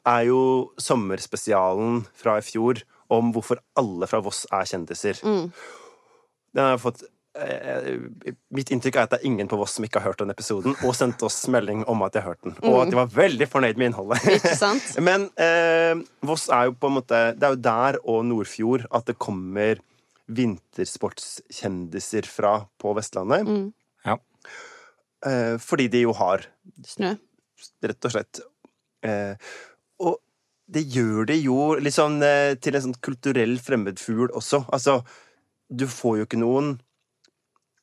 er 0.04 0.22
jo 0.28 0.72
sommerspesialen 0.82 2.04
fra 2.18 2.38
i 2.40 2.46
fjor 2.46 2.82
om 3.14 3.32
hvorfor 3.36 3.62
alle 3.80 4.08
fra 4.10 4.22
Voss 4.24 4.46
er 4.52 4.68
kjendiser. 4.68 5.20
Mm. 5.24 5.52
Den 6.54 6.70
har 6.74 6.82
fått 6.82 7.04
eh, 7.40 8.00
Mitt 8.54 8.72
inntrykk 8.74 8.98
er 8.98 9.06
at 9.06 9.14
det 9.14 9.20
er 9.22 9.30
ingen 9.30 9.50
på 9.50 9.60
Voss 9.60 9.78
som 9.78 9.86
ikke 9.86 10.02
har 10.02 10.12
hørt 10.12 10.24
den 10.24 10.34
episoden, 10.34 10.76
og 10.84 10.96
sendt 10.98 11.24
oss 11.26 11.40
melding 11.52 11.86
om 11.90 12.04
at 12.06 12.16
de 12.16 12.24
har 12.24 12.34
hørt 12.34 12.44
den, 12.46 12.58
og 12.66 12.82
at 12.82 12.92
de 12.92 13.00
var 13.00 13.14
veldig 13.14 13.48
fornøyd 13.50 13.80
med 13.80 13.92
innholdet. 13.92 14.26
Mm. 14.26 14.36
Ikke 14.40 14.58
sant? 14.60 14.86
Men 15.08 15.30
eh, 15.42 15.94
Voss 16.26 16.50
er 16.50 16.70
jo 16.70 16.78
på 16.78 16.92
en 16.92 16.98
måte 17.00 17.24
Det 17.38 17.48
er 17.48 17.56
jo 17.56 17.64
der 17.70 17.94
og 18.04 18.20
Nordfjord 18.28 18.88
at 18.92 19.08
det 19.10 19.20
kommer 19.22 19.82
vintersportskjendiser 20.34 22.28
fra 22.32 22.62
på 22.80 22.94
Vestlandet. 22.96 23.48
Mm. 23.48 23.72
Eh, 25.24 25.56
fordi 25.62 25.88
de 25.92 26.04
jo 26.04 26.14
har, 26.18 26.46
Snø. 26.88 27.14
rett 27.84 28.08
og 28.08 28.12
slett 28.12 28.42
eh, 29.08 29.38
Og 30.04 30.18
det 30.74 30.84
gjør 30.92 31.30
det 31.30 31.38
jo 31.40 31.76
eh, 31.78 32.56
til 32.60 32.76
en 32.76 32.86
sånn 32.88 32.98
kulturell 33.04 33.56
fremmedfugl 33.64 34.32
også. 34.32 34.66
Altså, 34.74 35.02
du 35.70 35.88
får 35.88 36.18
jo 36.18 36.28
ikke 36.28 36.42
noen 36.42 36.76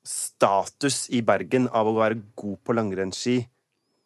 status 0.06 1.06
i 1.12 1.20
Bergen 1.24 1.68
av 1.72 1.88
å 1.88 1.96
være 1.96 2.20
god 2.40 2.60
på 2.64 2.76
langrennsski. 2.76 3.38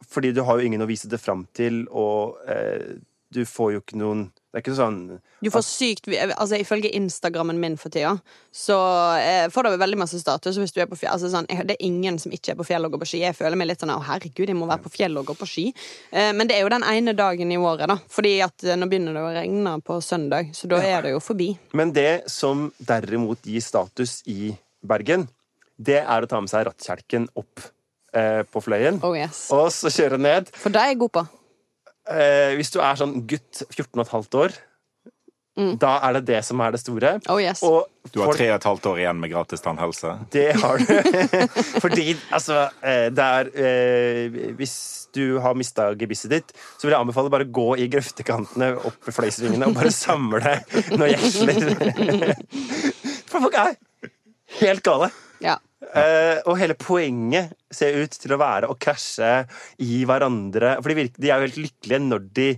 Fordi 0.05 0.33
du 0.37 0.43
har 0.45 0.59
jo 0.59 0.69
ingen 0.69 0.85
å 0.85 0.89
vise 0.91 1.09
det 1.09 1.21
fram 1.23 1.47
til, 1.57 1.85
og 1.89 2.41
eh, 2.51 2.99
du 3.33 3.45
får 3.49 3.75
jo 3.75 3.83
ikke 3.83 3.99
noen 4.01 4.27
Det 4.55 4.61
er 4.61 4.63
ikke 4.63 4.77
sånn 4.79 4.99
Du 5.43 5.49
får 5.51 5.65
sykt 5.67 6.05
Altså 6.15 6.61
Ifølge 6.63 6.93
Instagrammen 6.95 7.59
min 7.59 7.75
for 7.81 7.91
tida, 7.91 8.13
så 8.55 8.77
eh, 9.19 9.49
får 9.51 9.67
du 9.67 9.79
veldig 9.81 9.99
masse 9.99 10.21
status 10.21 10.61
hvis 10.63 10.71
du 10.71 10.79
er 10.85 10.87
på 10.87 10.99
fjell. 11.01 11.11
Altså, 11.11 11.27
sånn, 11.33 11.49
det 11.51 11.75
er 11.75 11.83
ingen 11.83 12.21
som 12.23 12.31
ikke 12.31 12.53
er 12.53 12.61
på 12.61 12.67
fjell 12.69 12.87
og 12.87 12.95
går 12.95 13.03
på 13.03 13.09
ski. 13.11 13.25
Jeg 13.25 13.35
føler 13.35 13.59
meg 13.59 13.73
litt 13.73 13.83
sånn 13.83 13.91
Å, 13.91 13.99
herregud, 14.07 14.47
jeg 14.47 14.59
må 14.61 14.71
være 14.71 14.85
på 14.87 14.95
fjell 14.95 15.19
og 15.19 15.27
gå 15.27 15.35
på 15.41 15.51
ski. 15.51 15.67
Eh, 16.15 16.31
men 16.39 16.47
det 16.47 16.61
er 16.61 16.63
jo 16.63 16.71
den 16.77 16.87
ene 16.87 17.17
dagen 17.19 17.51
i 17.51 17.59
året, 17.59 17.91
da. 17.91 17.99
Fordi 18.15 18.37
at 18.47 18.63
eh, 18.63 18.79
nå 18.79 18.87
begynner 18.91 19.19
det 19.19 19.27
å 19.27 19.35
regne 19.35 19.77
på 19.83 19.99
søndag, 20.07 20.55
så 20.55 20.71
da 20.71 20.79
er 20.87 21.03
det 21.03 21.17
jo 21.17 21.23
forbi. 21.25 21.51
Men 21.75 21.91
det 21.97 22.31
som 22.31 22.69
derimot 22.79 23.43
gir 23.51 23.65
status 23.65 24.21
i 24.31 24.55
Bergen, 24.87 25.27
det 25.75 26.05
er 26.05 26.23
å 26.23 26.31
ta 26.31 26.39
med 26.39 26.53
seg 26.53 26.69
rattkjelken 26.71 27.33
opp 27.35 27.67
eh, 28.15 28.45
på 28.47 28.63
Fløyen. 28.63 29.03
Oh 29.03 29.19
yes. 29.19 29.49
Og 29.55 29.67
så 29.75 29.91
kjøre 29.91 30.23
ned. 30.23 30.55
For 30.55 30.71
det 30.71 30.83
er 30.83 30.95
jeg 30.95 31.03
god 31.03 31.19
på. 31.19 31.31
Eh, 32.11 32.55
hvis 32.59 32.73
du 32.75 32.81
er 32.85 32.99
sånn 33.01 33.21
gutt 33.29 33.65
14 33.71 34.05
15 34.05 34.41
år, 34.43 34.57
da 35.55 35.93
er 36.03 36.17
det 36.17 36.25
det 36.33 36.41
som 36.43 36.59
er 36.65 36.75
det 36.75 36.81
store. 36.83 37.13
Oh 37.31 37.39
yes. 37.39 37.63
Og 37.63 37.87
Du 38.11 38.19
har 38.21 38.35
tre 38.35 38.49
og 38.51 38.57
et 38.57 38.67
halvt 38.67 38.87
år 38.91 38.99
igjen 39.05 39.21
med 39.23 39.31
gratis 39.31 39.63
tannhelse. 39.63 40.17
Det 40.35 40.49
har 40.59 40.83
du. 40.83 40.89
Fordi, 41.85 42.17
altså 42.35 42.65
eh, 42.83 43.07
Det 43.15 43.25
er 43.25 43.51
eh, 43.55 44.39
Hvis 44.59 44.75
du 45.15 45.39
har 45.39 45.55
mista 45.55 45.93
gebisset 45.95 46.33
ditt, 46.33 46.51
så 46.75 46.89
vil 46.89 46.97
jeg 46.97 47.07
anbefale 47.07 47.31
bare 47.31 47.47
gå 47.47 47.69
i 47.79 47.87
grøftekantene 47.87 48.73
opp 48.91 49.07
i 49.07 49.15
fløysvingene 49.15 49.71
og 49.71 49.77
bare 49.79 49.95
samle 49.95 50.57
noen 50.97 51.13
jeksler. 51.15 52.35
For 53.31 53.47
folk 53.47 53.55
er 53.63 53.77
helt 54.59 54.83
gale. 54.87 55.13
Ja. 55.45 55.61
Eh, 55.93 56.39
og 56.49 56.59
hele 56.61 56.77
poenget 56.79 57.55
ser 57.75 57.99
ut 58.03 58.15
til 58.21 58.35
å 58.35 58.41
være 58.41 58.71
å 58.71 58.79
krasje 58.81 59.33
i 59.85 60.05
hverandre. 60.09 60.77
For 60.81 60.91
de, 60.91 61.01
virker, 61.03 61.21
de 61.23 61.33
er 61.33 61.41
jo 61.41 61.49
helt 61.49 61.65
lykkelige 61.67 62.05
når 62.07 62.31
de 62.39 62.49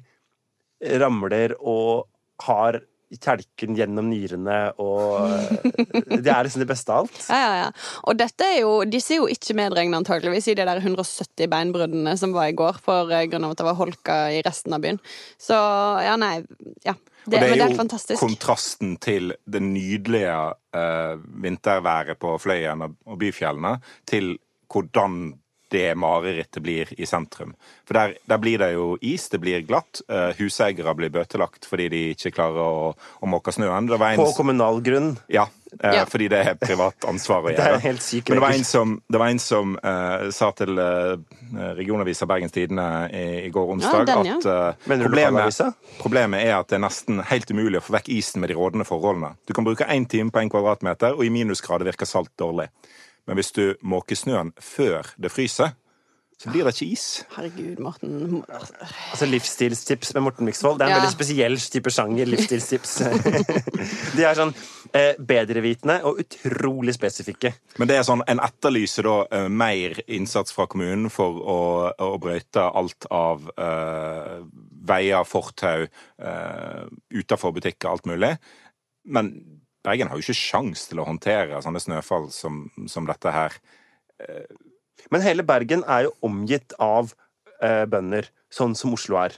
ramler 1.01 1.57
og 1.59 2.07
har 2.47 2.83
kjelken 3.07 3.77
gjennom 3.79 4.09
nyrene 4.11 4.57
og 4.83 5.29
eh, 5.31 6.17
Det 6.25 6.31
er 6.33 6.47
liksom 6.47 6.63
det 6.65 6.69
beste 6.69 6.93
av 6.93 7.05
alt. 7.05 7.19
Ja, 7.31 7.39
ja, 7.39 7.59
ja. 7.61 7.69
Og 8.11 8.19
dette 8.19 8.49
er 8.49 8.57
jo, 8.65 8.73
disse 8.91 9.15
er 9.15 9.23
jo 9.23 9.29
ikke 9.31 9.57
medregna 9.59 10.01
antakeligvis 10.01 10.51
i 10.51 10.57
de 10.59 10.67
der 10.67 10.83
170 10.83 11.51
beinbruddene 11.53 12.17
som 12.19 12.35
var 12.35 12.51
i 12.51 12.57
går, 12.59 12.81
for 12.83 13.13
eh, 13.15 13.29
grunn 13.31 13.47
av 13.47 13.55
at 13.55 13.63
det 13.63 13.69
var 13.69 13.79
holka 13.79 14.19
i 14.35 14.43
resten 14.47 14.75
av 14.75 14.83
byen. 14.85 14.99
Så 15.41 15.57
ja, 16.07 16.17
nei. 16.21 16.41
Ja. 16.87 16.97
Det, 17.27 17.35
Og 17.35 17.41
det 17.41 17.51
er 17.51 17.55
det 17.55 17.65
er 17.65 17.73
jo 17.73 17.77
fantastisk. 17.81 18.21
kontrasten 18.23 18.97
til 19.03 19.33
det 19.51 19.63
nydelige 19.63 20.35
uh, 20.79 21.43
vinterværet 21.43 22.19
på 22.23 22.37
Fløyen 22.39 22.87
og, 22.87 22.95
og 23.07 23.19
byfjellene, 23.19 23.81
til 24.07 24.37
hvordan 24.71 25.35
det 25.77 25.91
marerittet 26.01 26.63
blir 26.65 26.91
i 26.97 27.07
sentrum. 27.09 27.53
For 27.87 27.99
der, 27.99 28.17
der 28.27 28.41
blir 28.43 28.59
det 28.63 28.73
jo 28.75 28.95
is, 29.05 29.29
det 29.33 29.43
blir 29.45 29.63
glatt. 29.69 30.01
Uh, 30.11 30.33
huseiere 30.41 30.97
blir 30.99 31.13
bøtelagt 31.15 31.69
fordi 31.69 31.91
de 31.93 32.03
ikke 32.17 32.33
klarer 32.35 32.65
å, 32.65 32.91
å 32.97 33.31
måke 33.31 33.55
snøen. 33.55 33.87
Det 33.93 34.01
var 34.01 34.17
en, 34.17 34.25
På 34.25 34.33
kommunal 34.41 34.81
grunn. 34.87 35.15
ja, 35.31 35.47
eh, 35.77 36.01
Ja. 36.01 36.05
fordi 36.09 36.29
det 36.33 36.41
er 36.51 36.59
privat 36.59 37.07
ansvar 37.09 37.45
å 37.45 37.49
Det 37.53 37.59
gjøre. 37.61 37.77
er 37.77 37.85
helt 37.85 38.03
syk 38.03 38.29
Men 38.31 38.41
det 38.41 38.45
var 38.47 38.57
en 38.57 38.67
som, 38.67 38.97
det 39.13 39.21
var 39.23 39.35
en 39.35 39.43
som 39.43 39.77
uh, 39.79 40.27
sa 40.35 40.51
til 40.59 40.81
uh, 40.81 41.15
regionavisa 41.79 42.27
Bergens 42.27 42.55
Tidende 42.57 42.89
i, 43.13 43.25
i 43.47 43.51
går 43.55 43.73
onsdag 43.77 44.07
den, 44.09 44.31
ja. 44.33 44.37
at 44.41 44.51
eh, 44.51 44.99
problemet, 45.05 45.61
problemet 46.01 46.43
er 46.43 46.57
at 46.59 46.71
det 46.73 46.81
er 46.81 46.85
nesten 46.87 47.23
helt 47.31 47.51
umulig 47.53 47.81
å 47.81 47.87
få 47.87 47.95
vekk 47.99 48.11
isen 48.17 48.43
med 48.43 48.51
de 48.51 48.59
rådende 48.59 48.87
forholdene. 48.89 49.35
Du 49.47 49.55
kan 49.55 49.67
bruke 49.67 49.87
én 49.93 50.09
time 50.11 50.33
på 50.35 50.43
en 50.43 50.51
kvadratmeter, 50.53 51.15
og 51.15 51.23
i 51.27 51.31
minusgrader 51.33 51.87
virker 51.87 52.09
salt 52.09 52.33
dårlig. 52.41 52.67
Men 53.27 53.37
hvis 53.41 53.53
du 53.57 53.75
måker 53.83 54.17
snøen 54.19 54.53
før 54.63 55.09
det 55.19 55.33
fryser, 55.35 55.75
så 56.37 56.51
blir 56.53 56.67
det 56.69 56.75
ikke 56.75 56.93
is. 56.93 57.05
Herregud, 57.33 57.79
Morten. 57.81 58.43
Altså 58.53 59.25
Livsstilstips 59.25 60.11
med 60.15 60.23
Morten 60.27 60.45
Myksvold. 60.45 60.77
Det 60.79 60.85
er 60.85 60.91
en 60.91 60.93
Ja. 60.93 60.99
veldig 61.01 61.15
spesiell 61.15 61.57
type 61.57 61.91
sjanger. 61.91 62.27
livsstilstips. 62.29 62.93
De 64.19 64.25
er 64.29 64.37
sånn 64.37 64.53
eh, 64.93 65.15
bedrevitende 65.17 65.97
og 66.05 66.21
utrolig 66.21 66.93
spesifikke. 66.93 67.55
Men 67.81 67.89
det 67.89 67.97
er 67.97 68.05
sånn, 68.05 68.21
en 68.29 68.43
etterlyser 68.45 69.09
da 69.09 69.17
eh, 69.33 69.49
mer 69.49 69.97
innsats 70.13 70.53
fra 70.53 70.67
kommunen 70.69 71.09
for 71.09 71.41
å, 71.41 71.59
å 72.05 72.13
brøyte 72.21 72.69
alt 72.69 73.09
av 73.11 73.49
eh, 73.57 74.37
veier, 74.93 75.25
fortau, 75.25 75.89
eh, 76.21 76.85
utafor 77.17 77.57
butikker, 77.57 77.89
alt 77.97 78.05
mulig. 78.13 78.35
Men 79.09 79.33
Bergen 79.87 80.11
har 80.11 80.19
jo 80.19 80.25
ikke 80.27 80.37
sjans 80.39 80.89
til 80.91 81.01
å 81.01 81.07
håndtere 81.07 81.63
sånne 81.65 81.81
snøfall 81.83 82.29
som, 82.35 82.65
som 82.91 83.07
dette 83.09 83.31
her. 83.33 83.55
Men 85.13 85.23
hele 85.23 85.45
Bergen 85.47 85.85
er 85.87 86.09
jo 86.09 86.15
omgitt 86.27 86.75
av 86.83 87.13
eh, 87.63 87.85
bønder, 87.91 88.29
sånn 88.53 88.75
som 88.79 88.95
Oslo 88.97 89.19
er. 89.23 89.37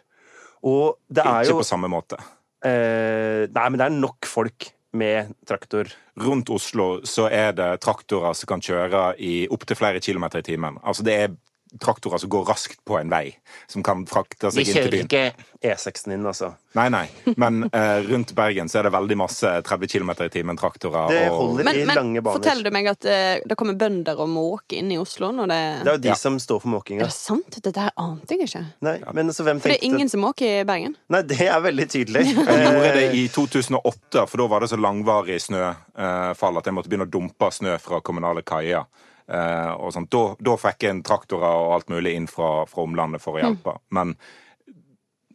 Og 0.65 0.97
det 1.13 1.25
er 1.27 1.45
Ikke 1.45 1.53
jo 1.59 1.61
på 1.61 1.69
samme 1.69 1.91
måte. 1.93 2.19
eh, 2.65 3.45
Nei, 3.53 3.67
men 3.69 3.79
det 3.79 3.87
er 3.89 3.97
nok 3.99 4.29
folk 4.29 4.71
med 4.99 5.35
traktor. 5.47 5.91
Rundt 6.19 6.49
Oslo 6.51 6.89
så 7.07 7.27
er 7.29 7.53
det 7.53 7.69
traktorer 7.85 8.33
som 8.35 8.49
kan 8.49 8.63
kjøre 8.65 9.11
i 9.21 9.35
opptil 9.53 9.77
flere 9.79 10.01
kilometer 10.03 10.41
i 10.41 10.47
timen. 10.47 10.79
Altså 10.83 11.05
det 11.07 11.19
er 11.27 11.37
traktorer 11.81 12.19
som 12.23 12.31
går 12.33 12.45
raskt 12.49 12.81
på 12.89 12.97
en 13.01 13.11
vei, 13.13 13.35
som 13.69 13.83
kan 13.85 14.07
frakte 14.09 14.51
seg 14.55 14.65
inn 14.67 14.75
til 14.79 14.91
byen. 14.95 15.09
ikke 15.09 15.75
E6-en 15.75 16.15
inn, 16.15 16.27
altså. 16.27 16.53
Nei, 16.79 16.87
nei. 16.93 17.03
Men 17.41 17.65
eh, 17.73 17.99
rundt 18.07 18.31
Bergen 18.37 18.69
så 18.71 18.79
er 18.79 18.87
det 18.87 18.93
veldig 18.95 19.17
masse 19.19 19.51
30 19.67 19.89
km 19.91 20.11
i 20.25 20.29
timen 20.31 20.57
traktorer. 20.61 21.09
Det 21.11 21.23
og 21.33 21.39
holder 21.41 21.67
Men, 21.67 21.77
i 21.81 21.85
lange 21.89 22.13
men 22.21 22.23
baner. 22.23 22.39
forteller 22.39 22.69
du 22.69 22.71
meg 22.77 22.87
at 22.93 23.05
eh, 23.11 23.41
det 23.49 23.57
kommer 23.59 23.75
bønder 23.81 24.21
og 24.23 24.29
måker 24.31 24.79
inn 24.79 24.93
i 24.95 24.99
Oslo 25.01 25.33
når 25.35 25.51
det 25.51 25.59
Det 25.83 25.91
er 25.93 25.99
jo 25.99 26.03
de 26.07 26.13
Ja. 26.13 26.15
som 26.21 26.39
står 26.39 26.61
for 26.63 26.69
måkinga. 26.77 27.03
Er 27.03 27.11
det 27.11 27.17
sant? 27.17 27.59
Dette 27.65 27.81
her 27.89 27.91
ante 27.99 28.37
jeg 28.39 28.47
ikke. 28.49 28.65
Nei, 28.87 28.97
men 29.13 29.27
altså, 29.33 29.45
hvem 29.49 29.61
For 29.65 29.69
det 29.75 29.81
er 29.81 29.89
ingen 29.91 30.09
som 30.13 30.23
måker 30.25 30.61
i 30.61 30.65
Bergen. 30.69 30.95
Nei, 31.11 31.23
det 31.23 31.41
er 31.49 31.61
veldig 31.61 31.89
tydelig. 31.91 32.25
Jeg 32.39 32.65
gjorde 32.65 32.95
det 32.95 33.05
Eh, 33.09 33.19
i 33.25 33.27
2008, 33.33 34.27
for 34.29 34.37
da 34.39 34.47
var 34.51 34.61
det 34.65 34.71
så 34.71 34.77
langvarig 34.79 35.41
snøfall 35.43 36.59
at 36.61 36.67
jeg 36.69 36.75
måtte 36.77 36.91
begynne 36.91 37.07
å 37.09 37.11
dumpe 37.13 37.51
snø 37.55 37.77
fra 37.83 38.01
kommunale 38.05 38.43
kaier. 38.47 38.87
Eh, 39.29 39.73
og 39.77 39.93
sånt. 39.93 40.09
Da, 40.15 40.23
da 40.41 40.55
fikk 40.57 40.87
en 40.89 41.03
traktorer 41.05 41.59
og 41.61 41.75
alt 41.77 41.91
mulig 41.93 42.15
inn 42.17 42.27
fra, 42.31 42.65
fra 42.71 42.83
omlandet 42.87 43.21
for 43.21 43.37
å 43.37 43.43
hjelpe. 43.43 43.75
Men 43.93 44.15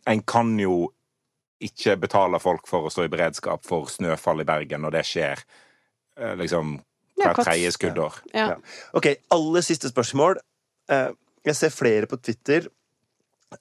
en 0.09 0.21
kan 0.27 0.55
jo 0.59 0.89
ikke 1.63 1.93
betale 2.01 2.39
folk 2.43 2.65
for 2.67 2.87
å 2.87 2.91
stå 2.91 3.05
i 3.05 3.11
beredskap 3.13 3.63
for 3.63 3.85
snøfall 3.91 4.41
i 4.43 4.47
Bergen 4.49 4.81
når 4.83 4.97
det 4.97 5.03
skjer 5.07 5.43
eh, 6.19 6.33
liksom 6.41 6.73
hver 7.15 7.29
hvert 7.29 7.37
kort. 7.37 7.47
tredje 7.47 7.71
skuddår. 7.77 8.17
Ja. 8.33 8.47
Ja. 8.55 8.57
OK, 8.97 9.11
aller 9.31 9.63
siste 9.63 9.91
spørsmål. 9.93 10.41
Eh, 10.91 11.11
Jeg 11.45 11.55
ser 11.59 11.69
flere 11.75 12.07
på 12.09 12.17
Twitter 12.23 12.65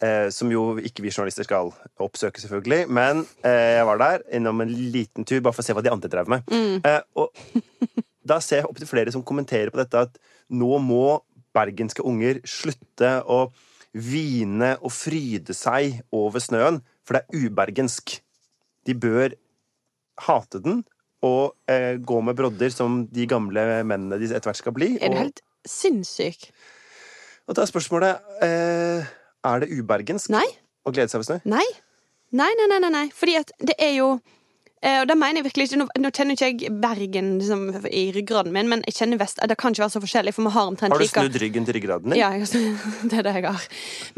eh, 0.00 0.28
som 0.34 0.50
jo 0.50 0.78
ikke 0.80 1.02
vi 1.04 1.10
journalister 1.12 1.44
skal 1.46 1.70
oppsøke, 2.02 2.40
selvfølgelig. 2.42 2.88
Men 2.88 3.24
eh, 3.44 3.76
jeg 3.76 3.86
var 3.86 3.98
der 4.02 4.24
innom 4.38 4.60
en 4.64 4.72
liten 4.94 5.26
tur 5.28 5.40
bare 5.44 5.52
for 5.54 5.62
å 5.62 5.66
se 5.68 5.74
hva 5.76 5.82
de 5.84 5.92
andre 5.92 6.10
drev 6.10 6.30
med. 6.32 6.48
Eh, 6.86 7.00
Og 7.20 7.30
da 8.26 8.38
ser 8.42 8.62
jeg 8.62 8.68
opptil 8.70 8.88
flere 8.90 9.12
som 9.14 9.24
kommenterer 9.26 9.72
på 9.72 9.80
dette 9.80 10.06
at 10.08 10.18
nå 10.52 10.78
må 10.82 11.20
bergenske 11.56 12.04
unger 12.06 12.40
slutte 12.48 13.18
å 13.28 13.44
hvine 13.92 14.76
og 14.80 14.92
fryde 14.94 15.52
seg 15.56 15.98
over 16.16 16.40
snøen, 16.40 16.80
for 17.04 17.18
det 17.18 17.24
er 17.26 17.46
ubergensk. 17.50 18.14
De 18.88 18.94
bør 18.96 19.34
hate 20.24 20.62
den 20.64 20.80
og 21.22 21.52
eh, 21.70 21.98
gå 22.02 22.20
med 22.24 22.38
brodder 22.38 22.72
som 22.74 23.02
de 23.12 23.26
gamle 23.30 23.62
mennene 23.86 24.18
de 24.18 24.30
etter 24.30 24.48
hvert 24.48 24.58
skal 24.62 24.74
bli. 24.74 24.94
Er 24.98 25.12
du 25.12 25.18
helt 25.20 25.42
sinnssyk? 25.68 26.48
og 27.46 27.56
da 27.58 27.64
er 27.64 27.70
spørsmålet 27.70 28.42
eh, 28.46 29.08
Er 29.44 29.62
det 29.62 29.68
ubergensk 29.74 30.30
Nei. 30.30 30.46
å 30.86 30.92
glede 30.94 31.10
seg 31.10 31.18
over 31.20 31.26
snø? 31.26 31.38
Nei. 31.50 31.64
Nei, 32.32 32.48
nei, 32.56 32.66
nei, 32.70 32.90
nei. 32.90 33.06
Fordi 33.12 33.34
at 33.42 33.50
det 33.60 33.74
er 33.82 33.96
jo 33.98 34.06
og 34.82 35.06
det 35.06 35.14
mener 35.14 35.38
jeg 35.38 35.46
virkelig 35.46 35.68
ikke 35.68 35.78
Nå, 35.78 35.86
nå 36.02 36.10
kjenner 36.10 36.34
ikke 36.34 36.48
jeg 36.50 36.72
Bergen 36.82 37.28
liksom, 37.38 37.60
i 37.86 38.04
ryggraden 38.16 38.54
min, 38.54 38.70
men 38.70 38.82
jeg 38.88 38.96
kjenner 38.96 39.20
vest 39.20 39.38
Det 39.38 39.56
kan 39.60 39.74
ikke 39.74 39.84
være 39.84 39.94
så 39.94 40.02
forskjellig, 40.02 40.34
for 40.34 40.48
vi 40.48 40.54
har 40.56 40.72
omtrent 40.72 40.96
Har 40.96 41.02
du 41.02 41.10
snudd 41.10 41.38
ryggen 41.42 41.68
til 41.68 41.78
ryggraden 41.78 42.10
din? 42.10 42.18
Ja, 42.18 42.32
det 43.10 43.20
er 43.20 43.28
det 43.28 43.36
jeg 43.38 43.46
har. 43.46 43.68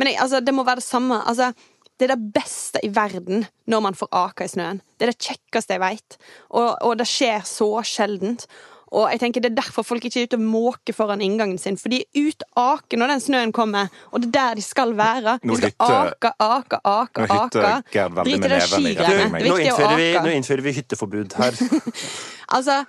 Men 0.00 0.12
jeg, 0.12 0.18
altså, 0.24 0.40
det 0.40 0.54
må 0.56 0.64
være 0.64 0.80
det 0.80 0.86
samme. 0.86 1.20
Altså, 1.28 1.52
det 2.00 2.08
er 2.08 2.14
det 2.16 2.32
beste 2.34 2.80
i 2.82 2.90
verden 2.94 3.44
når 3.70 3.82
man 3.84 3.98
får 3.98 4.10
aka 4.10 4.46
i 4.46 4.50
snøen. 4.50 4.80
Det 4.98 5.06
er 5.06 5.12
det 5.12 5.28
kjekkeste 5.28 5.76
jeg 5.76 5.82
veit. 5.82 6.16
Og, 6.50 6.70
og 6.82 6.96
det 6.98 7.06
skjer 7.06 7.44
så 7.46 7.68
sjeldent. 7.86 8.48
Og 8.94 9.08
jeg 9.10 9.20
tenker 9.20 9.42
Det 9.42 9.50
er 9.50 9.56
derfor 9.58 9.82
folk 9.86 10.04
ikke 10.06 10.22
er 10.22 10.28
ute 10.28 10.38
og 10.38 10.44
måker 10.46 10.94
foran 10.96 11.22
inngangen 11.24 11.58
sin. 11.58 11.76
For 11.80 11.92
de 11.92 12.02
er 12.04 12.28
ute 12.28 12.46
ake 12.60 12.98
når 13.00 13.14
den 13.14 13.24
snøen 13.24 13.54
kommer, 13.54 13.90
og 14.12 14.22
det 14.22 14.30
er 14.30 14.36
der 14.38 14.60
de 14.60 14.64
skal 14.64 14.94
være. 14.96 15.38
De 15.42 15.56
skal 15.58 15.74
ake, 15.88 16.30
ake, 16.46 16.80
ake, 16.84 17.26
ake. 17.38 17.74
Drit 18.20 18.34
i 18.34 18.52
det 18.54 18.60
skigreiene. 18.68 19.40
Det 19.40 19.50
er 19.50 19.50
viktig 19.50 19.72
å 19.74 19.88
ake. 19.90 20.22
nå 20.24 20.36
innfører 20.38 20.64
vi 20.68 20.76
hytteforbud 20.80 21.38
her. 21.40 21.58
Altså, 22.54 22.82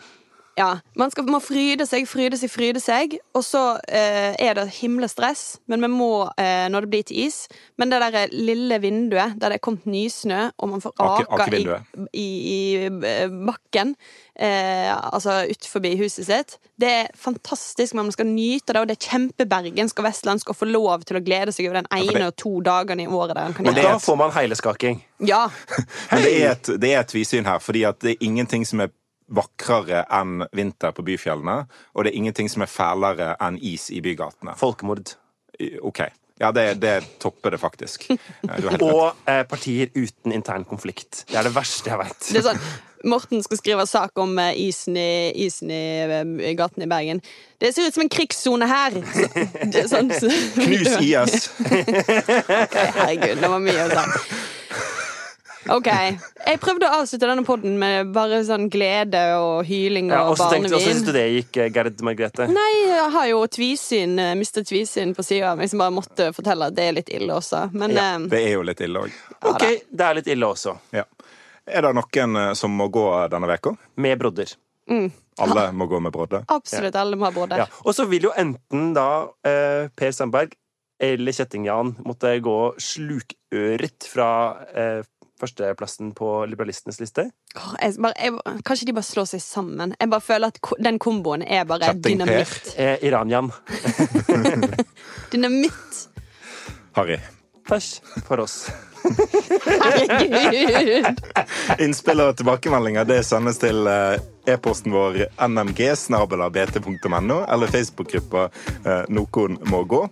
ja. 0.55 0.69
Man 0.95 1.11
skal, 1.11 1.27
må 1.27 1.41
fryde 1.43 1.85
seg, 1.87 2.07
fryde 2.07 2.37
seg, 2.39 2.51
fryde 2.51 2.81
seg. 2.83 3.17
Og 3.35 3.43
så 3.43 3.63
eh, 3.91 4.35
er 4.39 4.55
det 4.57 4.69
himlestress, 4.77 5.59
men 5.71 5.83
vi 5.83 5.91
må 5.91 6.11
eh, 6.39 6.67
når 6.71 6.85
det 6.85 6.91
blir 6.93 7.07
til 7.09 7.25
is. 7.25 7.41
Men 7.79 7.91
det 7.91 7.99
der 8.03 8.31
lille 8.31 8.79
vinduet 8.83 9.35
der 9.35 9.51
det 9.51 9.59
er 9.59 9.65
kommet 9.65 9.87
nysnø, 9.89 10.47
og 10.57 10.71
man 10.71 10.83
får 10.83 10.95
aka 11.03 11.49
i, 11.55 11.65
i, 12.13 12.27
i 12.55 12.59
eh, 12.87 13.27
bakken, 13.27 13.93
eh, 14.39 14.91
altså 14.95 15.41
ut 15.51 15.69
forbi 15.69 15.95
huset 15.99 16.29
sitt, 16.29 16.57
det 16.79 16.91
er 17.01 17.13
fantastisk. 17.19 17.93
Men 17.93 18.07
man 18.07 18.15
skal 18.15 18.31
nyte 18.31 18.71
det, 18.71 18.81
og 18.81 18.89
det 18.89 18.97
er 18.97 19.11
kjempebergensk 19.11 19.99
og 19.99 20.07
vestlandsk 20.07 20.55
å 20.55 20.57
få 20.57 20.71
lov 20.71 21.03
til 21.07 21.19
å 21.19 21.25
glede 21.25 21.51
seg 21.55 21.67
over 21.67 21.81
den 21.81 21.91
ene 21.91 22.27
ja, 22.27 22.31
og 22.31 22.39
to 22.39 22.57
dagene 22.63 23.03
i 23.03 23.11
året 23.11 23.35
der 23.35 23.49
man 23.49 23.57
kan 23.59 23.73
det 23.75 23.83
da 23.83 23.97
får 23.99 24.23
man 24.23 24.31
heileskaking. 24.35 25.03
Ja. 25.27 25.49
Men 26.11 26.23
det 26.23 26.35
er, 26.39 26.53
et, 26.55 26.77
det 26.79 26.93
er 26.93 27.01
et 27.03 27.11
tvisyn 27.11 27.47
her, 27.47 27.59
fordi 27.59 27.83
at 27.87 27.99
det 28.03 28.15
er 28.15 28.23
ingenting 28.23 28.63
som 28.67 28.83
er 28.83 28.95
vakrere 29.27 30.03
enn 30.13 30.45
vinter 30.55 30.93
på 30.95 31.05
byfjellene, 31.05 31.63
og 31.93 32.05
det 32.05 32.11
er 32.11 32.19
ingenting 32.19 32.51
som 32.51 32.65
er 32.65 32.71
fælere 32.71 33.33
enn 33.41 33.57
is 33.61 33.89
i 33.93 34.01
bygatene. 34.05 34.53
Folkemord. 34.59 35.15
OK. 35.81 36.03
Ja, 36.39 36.51
det, 36.51 36.73
det 36.83 37.19
topper 37.23 37.55
det 37.55 37.61
faktisk. 37.61 38.09
Og 38.83 39.13
eh, 39.29 39.45
partier 39.47 39.87
uten 39.95 40.33
intern 40.35 40.65
konflikt. 40.67 41.23
Det 41.29 41.39
er 41.39 41.47
det 41.47 41.53
verste 41.55 41.93
jeg 41.93 42.01
veit. 42.01 42.27
Sånn, 42.27 42.59
Morten 43.05 43.43
skal 43.45 43.59
skrive 43.59 43.85
sak 43.87 44.19
om 44.19 44.33
eh, 44.41 44.51
isen, 44.65 44.97
i, 44.99 45.31
isen 45.45 45.71
i, 45.71 45.85
eh, 46.03 46.25
i 46.51 46.53
gaten 46.59 46.83
i 46.83 46.89
Bergen. 46.91 47.21
Det 47.61 47.71
ser 47.71 47.87
ut 47.87 47.95
som 47.95 48.03
en 48.03 48.11
krigssone 48.11 48.67
her! 48.67 48.99
Så, 49.13 49.45
det 49.71 49.85
sånn, 49.91 50.11
så, 50.11 50.31
Knus 50.57 50.97
IS! 50.99 51.47
Herregud, 52.99 53.39
det 53.39 53.53
var 53.55 53.63
mye 53.63 53.87
å 53.87 53.89
si. 53.93 54.43
OK. 55.71 55.87
Jeg 55.87 56.59
prøvde 56.61 56.87
å 56.87 56.99
avslutte 57.01 57.27
denne 57.29 57.45
podden 57.47 57.77
med 57.81 58.11
bare 58.15 58.41
sånn 58.45 58.67
glede 58.73 59.21
og 59.39 59.63
hyling 59.65 60.11
Ja, 60.13 60.23
og 60.25 60.35
og 60.35 60.39
så 60.39 60.49
tenkte 60.51 60.73
hvordan 60.75 60.85
syns 60.85 61.05
du 61.07 61.11
det 61.15 61.23
gikk, 61.33 61.57
eh, 61.63 61.71
Gerd 61.73 62.03
Margrethe? 62.05 62.47
Nei, 62.51 62.71
jeg 62.85 63.07
har 63.15 63.27
jo 63.31 63.39
tvisyn, 63.57 64.17
eh, 64.21 64.35
mistet 64.37 64.69
tvisyn 64.69 65.15
på 65.17 65.25
sida 65.25 65.51
av 65.53 65.57
meg, 65.61 65.69
som 65.71 65.81
bare 65.81 65.95
måtte 65.95 66.29
fortelle 66.35 66.69
at 66.69 66.75
det 66.77 66.85
er 66.89 66.97
litt 66.99 67.09
ille 67.09 67.33
også. 67.33 67.71
Men 67.73 67.95
Ja, 67.95 68.15
eh, 68.15 68.27
Det 68.29 68.43
er 68.43 68.53
jo 68.53 68.61
litt 68.63 68.81
ille 68.81 68.99
òg. 69.07 69.11
OK, 69.41 69.65
det 69.89 70.05
er 70.09 70.13
litt 70.19 70.27
ille 70.27 70.45
også. 70.45 70.77
Ja. 70.93 71.03
Er 71.67 71.81
det 71.81 71.95
noen 71.95 72.55
som 72.55 72.71
må 72.77 72.91
gå 72.93 73.29
denne 73.29 73.47
veka? 73.49 73.75
Med 73.97 74.19
brodder. 74.19 74.53
Alle 74.87 75.71
må 75.73 75.87
gå 75.89 75.99
med 75.99 76.13
brodde? 76.13 76.45
absolutt 76.47 76.95
alle 76.95 77.17
må 77.17 77.25
ha 77.25 77.31
brodder. 77.31 77.57
Ja. 77.57 77.65
Og 77.83 77.95
så 77.95 78.05
vil 78.07 78.21
jo 78.29 78.31
enten 78.37 78.93
da 78.93 79.27
eh, 79.43 79.89
Per 79.95 80.11
Sandberg 80.11 80.53
eller 81.01 81.33
Kjetting-Jan 81.35 81.95
måtte 82.05 82.39
gå 82.39 82.75
slukøret 82.79 84.07
fra 84.07 84.29
eh, 84.73 85.01
førsteplassen 85.41 86.13
på 86.15 86.29
liberalistenes 86.47 86.99
liste. 87.01 87.25
Oh, 87.59 87.73
Jeg 87.81 87.97
bare, 88.01 88.13
jeg, 88.23 88.61
kanskje 88.67 88.87
de 88.89 88.93
bare 88.95 89.07
slår 89.07 89.27
seg 89.33 89.41
sammen. 89.43 89.95
Jeg 89.99 90.09
bare 90.13 90.23
føler 90.23 90.47
at 90.53 90.61
ko- 90.63 90.77
den 90.79 90.99
komboen 90.99 91.43
er 91.43 91.65
bare 91.67 91.89
Chatting 91.91 92.21
dynamitt. 92.23 92.71
Eh, 92.77 92.97
Iran-Jan. 93.07 93.51
Dynamitt! 95.31 96.07
Harry. 96.95 97.17
Takk 97.67 98.21
for 98.27 98.39
oss. 98.45 98.69
Herregud! 99.05 101.19
Innspill 101.83 102.21
og 102.23 102.35
tilbakemeldinger 102.39 103.05
det 103.09 103.19
sendes 103.27 103.59
til 103.61 103.85
eh, 103.89 104.17
e-posten 104.53 104.93
vår 104.95 105.25
nmg-bt.no, 105.49 107.37
eller 107.49 107.73
Facebook-gruppa 107.73 108.47
eh, 108.85 109.03
Noen 109.13 109.59
må 109.71 109.83
gå. 109.89 110.03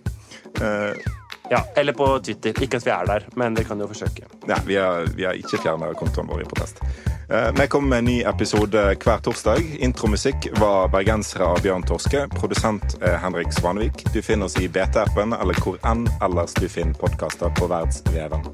Ja, 1.50 1.64
eller 1.76 1.92
på 1.92 2.18
Twitter. 2.18 2.62
Ikke 2.62 2.76
at 2.80 2.86
vi 2.86 2.90
er 2.90 3.06
der, 3.06 3.26
men 3.36 3.54
dere 3.56 3.68
kan 3.68 3.80
jo 3.82 3.88
forsøke. 3.90 4.24
Nei, 4.48 4.58
vi 4.66 4.78
har, 4.80 5.04
vi 5.16 5.26
har 5.28 5.36
ikke 5.36 5.60
fjerna 5.60 5.90
kontoen 5.98 6.28
vår 6.30 6.40
i 6.40 6.46
protest. 6.48 6.80
Eh, 7.28 7.50
Vi 7.58 7.66
kommer 7.68 7.88
med 7.88 7.98
en 7.98 8.04
ny 8.08 8.16
episode 8.28 8.84
hver 9.04 9.20
torsdag. 9.24 9.60
Intromusikk 9.84 10.48
var 10.60 10.88
bergensere 10.92 11.44
av 11.44 11.60
Bjørn 11.64 11.84
Torske. 11.88 12.24
Produsent 12.38 12.96
er 13.02 13.18
Henrik 13.20 13.52
Svanvik. 13.52 14.04
Du 14.14 14.22
finner 14.22 14.48
oss 14.48 14.56
i 14.60 14.68
BT-appen 14.68 15.36
eller 15.36 15.60
hvor 15.60 15.76
enn 15.84 16.06
ellers 16.24 16.56
du 16.56 16.68
finner 16.68 16.96
podkaster 17.00 17.52
på 17.60 17.68
verdensveven. 17.68 18.48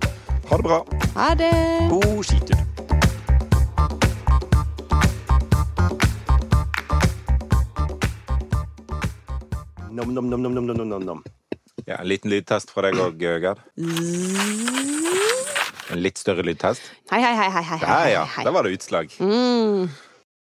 Ha 0.51 0.57
det 0.59 0.67
bra. 0.67 0.83
Ha 1.15 1.31
det! 1.39 1.55
God 1.95 2.25
skitur. 2.27 2.59
Nom, 9.91 10.15
nom, 10.15 10.31
nom, 10.31 10.43
nom, 10.43 10.55
nom, 10.55 10.67
nom, 10.67 10.89
nom, 10.89 11.03
nom. 11.05 11.23
Ja, 11.87 11.97
en 12.01 12.07
liten 12.09 12.31
lydtest 12.31 12.71
fra 12.75 12.83
deg 12.89 12.99
òg, 13.01 13.19
Gerd. 13.21 13.61
En 15.91 15.99
litt 16.05 16.21
større 16.21 16.45
lydtest. 16.47 16.85
Hei, 17.11 17.19
hei, 17.23 17.33
hei, 17.35 17.49
hei, 17.51 17.65
hei, 17.67 17.79
Der, 17.83 18.09
ja. 18.13 18.25
hei. 18.37 18.45
Der 18.47 18.55
var 18.55 18.63
det 18.67 18.77
utslag. 18.77 19.11
Mm. 19.19 19.89